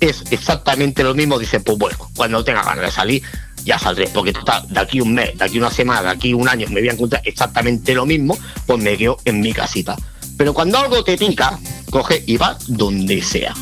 es 0.00 0.24
exactamente 0.30 1.04
lo 1.04 1.14
mismo. 1.14 1.38
Dice, 1.38 1.60
pues 1.60 1.76
bueno, 1.76 1.98
cuando 2.16 2.42
tenga 2.42 2.62
ganas 2.62 2.86
de 2.86 2.90
salir, 2.90 3.22
ya 3.62 3.78
saldré, 3.78 4.08
porque 4.08 4.32
total, 4.32 4.66
de 4.70 4.80
aquí 4.80 5.02
un 5.02 5.12
mes, 5.12 5.36
de 5.36 5.44
aquí 5.44 5.58
una 5.58 5.70
semana, 5.70 6.02
de 6.02 6.08
aquí 6.08 6.32
un 6.32 6.48
año 6.48 6.66
me 6.68 6.80
voy 6.80 6.88
a 6.88 6.92
encontrar 6.92 7.20
exactamente 7.26 7.94
lo 7.94 8.06
mismo, 8.06 8.38
pues 8.64 8.80
me 8.80 8.96
quedo 8.96 9.18
en 9.26 9.40
mi 9.40 9.52
casita. 9.52 9.94
Pero 10.38 10.54
cuando 10.54 10.78
algo 10.78 11.04
te 11.04 11.18
pica, 11.18 11.58
coge 11.90 12.24
y 12.26 12.38
va 12.38 12.56
donde 12.68 13.20
sea. 13.22 13.54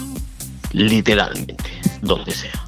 Literalmente, 0.73 1.65
donde 2.01 2.33
sea. 2.33 2.64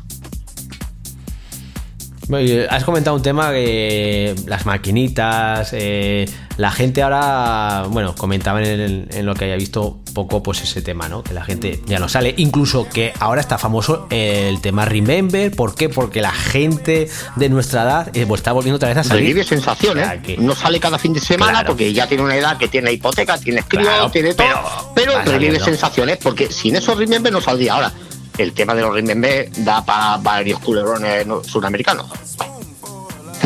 Y 2.28 2.58
Has 2.68 2.82
comentado 2.84 3.16
un 3.16 3.22
tema 3.22 3.52
que 3.52 4.34
las 4.46 4.66
maquinitas, 4.66 5.70
eh, 5.72 6.28
la 6.56 6.72
gente 6.72 7.02
ahora, 7.02 7.84
bueno, 7.88 8.14
comentaban 8.16 8.64
en, 8.64 9.08
en 9.12 9.26
lo 9.26 9.34
que 9.34 9.44
haya 9.44 9.56
visto 9.56 10.00
poco, 10.12 10.42
pues 10.42 10.62
ese 10.62 10.82
tema, 10.82 11.08
¿no? 11.08 11.22
Que 11.22 11.34
la 11.34 11.44
gente 11.44 11.80
ya 11.86 11.98
no 11.98 12.08
sale. 12.08 12.34
Incluso 12.38 12.88
que 12.88 13.12
ahora 13.20 13.40
está 13.40 13.58
famoso 13.58 14.06
el 14.10 14.60
tema 14.60 14.86
Remember. 14.86 15.54
¿Por 15.54 15.74
qué? 15.76 15.88
Porque 15.88 16.20
la 16.20 16.32
gente 16.32 17.08
de 17.36 17.48
nuestra 17.48 17.82
edad 17.82 18.16
eh, 18.16 18.24
pues 18.26 18.40
está 18.40 18.52
volviendo 18.52 18.76
otra 18.76 18.88
vez 18.88 18.98
a 18.98 19.04
salir. 19.04 19.22
Revive 19.24 19.44
sensaciones. 19.44 20.04
O 20.04 20.08
sea, 20.08 20.22
que- 20.22 20.36
No 20.38 20.54
sale 20.56 20.80
cada 20.80 20.98
fin 20.98 21.12
de 21.12 21.20
semana 21.20 21.52
Claro. 21.52 21.66
porque 21.68 21.92
ya 21.92 22.08
tiene 22.08 22.24
una 22.24 22.34
edad 22.36 22.56
que 22.56 22.66
tiene 22.68 22.92
hipoteca, 22.92 23.38
tiene 23.38 23.62
Claro, 23.62 24.10
tiene 24.10 24.34
todo. 24.34 24.46
pero 24.94 25.12
Pero, 25.14 25.30
revive 25.32 25.60
sensaciones 25.60 26.16
porque 26.16 26.50
sin 26.50 26.74
esos 26.76 26.96
Remember 26.98 27.32
no 27.32 27.40
saldría 27.40 27.74
ahora. 27.74 27.92
El 28.38 28.52
tema 28.52 28.74
de 28.74 28.82
los 28.82 28.94
Remember 28.94 29.48
da 29.58 29.84
para 29.84 30.16
varios 30.18 30.58
culebrones 30.60 31.26
no- 31.26 31.42
sudamericanos. 31.42 32.06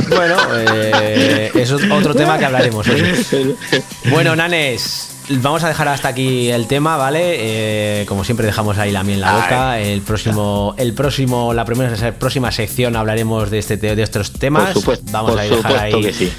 Bueno, 0.08 0.36
eh, 0.56 1.50
eso 1.54 1.76
es 1.76 1.90
otro 1.90 2.14
tema 2.14 2.38
que 2.38 2.44
hablaremos. 2.44 2.86
oye. 2.88 3.14
Bueno, 4.10 4.34
Nanes, 4.34 5.10
vamos 5.28 5.62
a 5.62 5.68
dejar 5.68 5.86
hasta 5.88 6.08
aquí 6.08 6.50
el 6.50 6.66
tema, 6.66 6.96
¿vale? 6.96 7.20
Eh, 8.02 8.06
como 8.06 8.24
siempre 8.24 8.46
dejamos 8.46 8.78
ahí 8.78 8.90
la 8.90 9.04
miel 9.04 9.16
en 9.18 9.20
la 9.22 9.34
boca. 9.36 9.78
El 9.78 10.00
próximo, 10.02 10.74
el 10.78 10.94
próximo, 10.94 11.54
la 11.54 11.64
primera, 11.64 12.12
próxima 12.18 12.50
sección 12.50 12.96
hablaremos 12.96 13.50
de 13.50 13.58
este 13.60 13.76
de 13.76 14.02
estos 14.02 14.32
temas. 14.32 14.64
Por 14.64 14.74
supuesto, 14.74 15.06
vamos 15.12 15.30
por 15.32 15.40
a 15.40 15.42
dejar 15.44 15.76
ahí. 15.78 16.00
que 16.02 16.12
sí. 16.12 16.32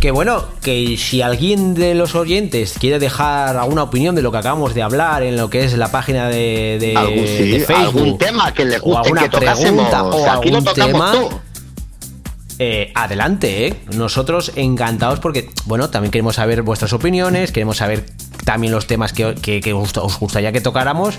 Que 0.00 0.12
bueno, 0.12 0.44
que 0.62 0.96
si 0.96 1.22
alguien 1.22 1.74
de 1.74 1.94
los 1.96 2.14
oyentes 2.14 2.74
quiere 2.78 3.00
dejar 3.00 3.56
alguna 3.56 3.82
opinión 3.82 4.14
de 4.14 4.22
lo 4.22 4.30
que 4.30 4.38
acabamos 4.38 4.72
de 4.72 4.82
hablar 4.82 5.24
en 5.24 5.36
lo 5.36 5.50
que 5.50 5.64
es 5.64 5.76
la 5.76 5.90
página 5.90 6.28
de, 6.28 6.78
de, 6.80 6.96
Algún, 6.96 7.26
sí, 7.26 7.50
de 7.50 7.60
Facebook, 7.60 8.00
algún 8.02 8.18
tema 8.18 8.54
que 8.54 8.64
les 8.64 8.80
o 8.84 8.96
alguna 8.96 9.22
que 9.28 9.36
pregunta 9.38 10.04
o 10.04 10.22
sea, 10.22 10.32
algún 10.34 10.64
tema, 10.72 11.10
todo. 11.12 11.40
eh, 12.60 12.92
adelante, 12.94 13.66
¿eh? 13.66 13.74
Nosotros 13.96 14.52
encantados 14.54 15.18
porque, 15.18 15.50
bueno, 15.66 15.90
también 15.90 16.12
queremos 16.12 16.36
saber 16.36 16.62
vuestras 16.62 16.92
opiniones, 16.92 17.50
queremos 17.50 17.78
saber 17.78 18.06
también 18.44 18.72
los 18.72 18.86
temas 18.86 19.12
que, 19.12 19.34
que- 19.34 19.60
que 19.60 19.72
os, 19.72 19.96
os 19.96 20.20
gustaría 20.20 20.52
que 20.52 20.60
tocáramos. 20.60 21.18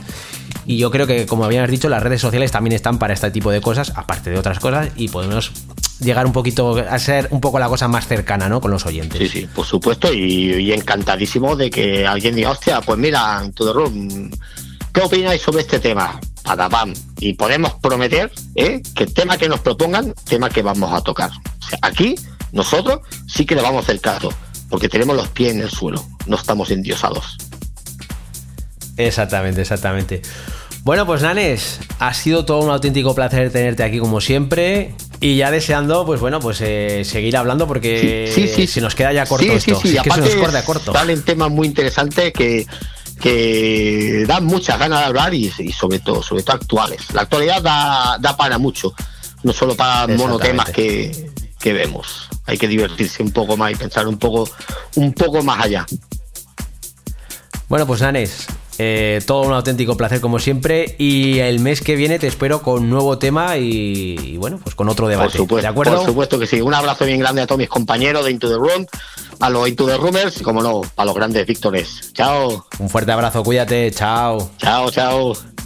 Y 0.65 0.77
yo 0.77 0.89
creo 0.89 1.06
que, 1.06 1.26
como 1.26 1.43
habíamos 1.43 1.69
dicho, 1.69 1.89
las 1.89 2.01
redes 2.01 2.22
sociales 2.22 2.51
también 2.53 2.73
están 2.73 2.97
para 2.97 3.14
este 3.14 3.30
tipo 3.30 3.51
de 3.51 3.60
cosas, 3.60 3.91
aparte 3.97 4.30
de 4.30 4.39
otras 4.39 4.60
cosas, 4.60 4.88
y 4.95 5.10
podemos 5.10 5.51
llegar 5.99 6.26
un 6.26 6.31
poquito 6.31 6.77
a 6.77 6.99
ser 6.99 7.27
un 7.31 7.41
poco 7.41 7.59
la 7.59 7.67
cosa 7.67 7.88
más 7.88 8.07
cercana, 8.07 8.49
¿no? 8.49 8.61
Con 8.61 8.71
los 8.71 8.85
oyentes. 8.85 9.19
Sí, 9.19 9.27
sí, 9.27 9.47
por 9.53 9.65
supuesto, 9.65 10.13
y, 10.13 10.53
y 10.53 10.73
encantadísimo 10.73 11.55
de 11.55 11.69
que 11.69 12.05
alguien 12.07 12.35
diga, 12.35 12.51
hostia, 12.51 12.81
pues 12.81 12.97
mira, 12.97 13.43
Room, 13.57 14.31
¿qué 14.93 15.01
opináis 15.01 15.41
sobre 15.41 15.61
este 15.61 15.80
tema? 15.80 16.19
Patapam. 16.43 16.93
Y 17.19 17.34
podemos 17.34 17.73
prometer 17.76 18.31
¿eh? 18.55 18.81
que 18.95 19.03
el 19.03 19.13
tema 19.13 19.38
que 19.38 19.49
nos 19.49 19.59
propongan, 19.59 20.13
tema 20.27 20.49
que 20.49 20.61
vamos 20.61 20.91
a 20.93 21.01
tocar. 21.01 21.30
O 21.30 21.67
sea, 21.67 21.80
aquí, 21.81 22.15
nosotros 22.51 23.01
sí 23.27 23.45
que 23.45 23.55
le 23.55 23.61
vamos 23.61 23.81
a 23.81 23.84
hacer 23.84 24.01
caso, 24.01 24.34
porque 24.69 24.89
tenemos 24.89 25.15
los 25.15 25.27
pies 25.30 25.53
en 25.53 25.61
el 25.61 25.69
suelo, 25.69 26.03
no 26.26 26.35
estamos 26.35 26.71
endiosados. 26.71 27.38
Exactamente, 28.97 29.61
exactamente. 29.61 30.21
Bueno, 30.84 31.05
pues 31.05 31.21
Nanes, 31.21 31.80
ha 31.99 32.13
sido 32.13 32.45
todo 32.45 32.59
un 32.59 32.71
auténtico 32.71 33.13
placer 33.13 33.51
tenerte 33.51 33.84
aquí 33.84 33.99
como 33.99 34.21
siempre. 34.21 34.95
Y 35.21 35.35
ya 35.35 35.51
deseando, 35.51 36.05
pues 36.05 36.21
bueno, 36.21 36.39
pues 36.39 36.61
eh, 36.61 37.03
seguir 37.03 37.35
hablando 37.35 37.67
porque 37.67 38.31
Sí, 38.33 38.47
sí, 38.47 38.67
se 38.67 38.79
nos 38.79 38.95
queda 38.95 39.11
ya 39.11 39.25
corto 39.25 39.43
sí, 39.45 39.51
esto. 39.51 39.79
Sí, 39.81 39.89
sí, 39.89 39.97
Es 39.97 40.03
que 40.03 40.11
se 40.11 40.21
nos 40.21 40.35
corta 40.35 40.63
corto. 40.63 40.93
salen 40.93 41.23
temas 41.23 41.49
muy 41.51 41.67
interesantes 41.67 42.31
que, 42.31 42.65
que 43.19 44.23
dan 44.27 44.45
muchas 44.45 44.79
ganas 44.79 44.99
de 44.99 45.05
hablar 45.05 45.33
y, 45.33 45.51
y 45.59 45.71
sobre 45.73 45.99
todo, 45.99 46.23
sobre 46.23 46.43
todo 46.43 46.55
actuales. 46.55 47.01
La 47.13 47.23
actualidad 47.23 47.61
da, 47.61 48.17
da 48.19 48.37
para 48.37 48.57
mucho, 48.57 48.93
no 49.43 49.51
solo 49.51 49.75
para 49.75 50.07
monotemas 50.07 50.69
que, 50.69 51.29
que 51.59 51.73
vemos. 51.73 52.29
Hay 52.45 52.57
que 52.57 52.69
divertirse 52.69 53.21
un 53.21 53.31
poco 53.31 53.57
más 53.57 53.71
y 53.73 53.75
pensar 53.75 54.07
un 54.07 54.17
poco, 54.17 54.49
un 54.95 55.11
poco 55.13 55.43
más 55.43 55.65
allá. 55.65 55.85
Bueno, 57.67 57.85
pues 57.85 58.01
Nanes, 58.01 58.47
eh, 58.80 59.22
todo 59.27 59.41
un 59.41 59.53
auténtico 59.53 59.95
placer 59.95 60.22
como 60.22 60.39
siempre. 60.39 60.95
Y 60.97 61.39
el 61.39 61.60
mes 61.60 61.81
que 61.81 61.95
viene 61.95 62.18
te 62.18 62.27
espero 62.27 62.61
con 62.61 62.89
nuevo 62.89 63.18
tema 63.19 63.57
y, 63.57 64.18
y 64.23 64.38
bueno, 64.38 64.60
pues 64.64 64.73
con 64.73 64.89
otro 64.89 65.07
debate. 65.07 65.31
Por 65.31 65.38
supuesto, 65.38 65.61
¿De 65.64 65.68
acuerdo? 65.68 65.97
por 65.97 66.06
supuesto 66.06 66.39
que 66.39 66.47
sí. 66.47 66.61
Un 66.61 66.73
abrazo 66.73 67.06
bien 67.06 67.19
grande 67.19 67.41
a 67.41 67.45
todos 67.47 67.60
mis 67.60 67.69
compañeros 67.69 68.26
de 68.26 68.31
Into 68.31 68.49
the 68.49 68.56
Room, 68.56 68.85
a 69.41 69.49
los 69.49 69.68
Into 69.68 69.85
the 69.85 69.97
Roomers 69.97 70.39
y 70.39 70.43
como 70.43 70.64
no, 70.64 70.81
a 70.95 71.06
los 71.06 71.14
grandes 71.14 71.45
víctores. 71.45 72.11
Chao. 72.14 72.65
Un 72.80 72.89
fuerte 72.89 73.11
abrazo, 73.11 73.43
cuídate, 73.43 73.91
chao. 73.91 74.49
Chao, 74.57 74.89
chao. 74.89 75.59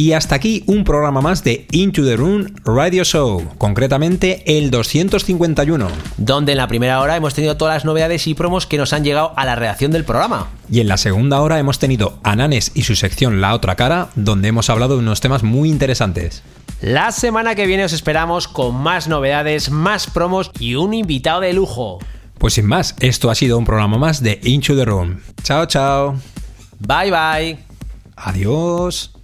Y 0.00 0.14
hasta 0.14 0.34
aquí 0.34 0.64
un 0.66 0.82
programa 0.84 1.20
más 1.20 1.44
de 1.44 1.66
Into 1.72 2.02
the 2.02 2.16
Room 2.16 2.46
Radio 2.64 3.04
Show, 3.04 3.46
concretamente 3.58 4.42
el 4.46 4.70
251. 4.70 5.88
Donde 6.16 6.52
en 6.52 6.56
la 6.56 6.68
primera 6.68 7.02
hora 7.02 7.16
hemos 7.16 7.34
tenido 7.34 7.58
todas 7.58 7.74
las 7.74 7.84
novedades 7.84 8.26
y 8.26 8.32
promos 8.32 8.64
que 8.66 8.78
nos 8.78 8.94
han 8.94 9.04
llegado 9.04 9.34
a 9.36 9.44
la 9.44 9.56
redacción 9.56 9.92
del 9.92 10.06
programa. 10.06 10.48
Y 10.70 10.80
en 10.80 10.88
la 10.88 10.96
segunda 10.96 11.42
hora 11.42 11.58
hemos 11.58 11.78
tenido 11.78 12.18
a 12.22 12.34
Nanes 12.34 12.72
y 12.74 12.84
su 12.84 12.96
sección 12.96 13.42
La 13.42 13.52
Otra 13.52 13.76
Cara, 13.76 14.08
donde 14.14 14.48
hemos 14.48 14.70
hablado 14.70 14.94
de 14.94 15.00
unos 15.00 15.20
temas 15.20 15.42
muy 15.42 15.68
interesantes. 15.68 16.42
La 16.80 17.12
semana 17.12 17.54
que 17.54 17.66
viene 17.66 17.84
os 17.84 17.92
esperamos 17.92 18.48
con 18.48 18.76
más 18.76 19.06
novedades, 19.06 19.70
más 19.70 20.06
promos 20.06 20.50
y 20.58 20.76
un 20.76 20.94
invitado 20.94 21.42
de 21.42 21.52
lujo. 21.52 21.98
Pues 22.38 22.54
sin 22.54 22.64
más, 22.64 22.96
esto 23.00 23.30
ha 23.30 23.34
sido 23.34 23.58
un 23.58 23.66
programa 23.66 23.98
más 23.98 24.22
de 24.22 24.40
Into 24.44 24.74
the 24.74 24.86
Room. 24.86 25.20
Chao, 25.42 25.66
chao. 25.66 26.14
Bye, 26.78 27.10
bye. 27.10 27.58
Adiós. 28.16 29.19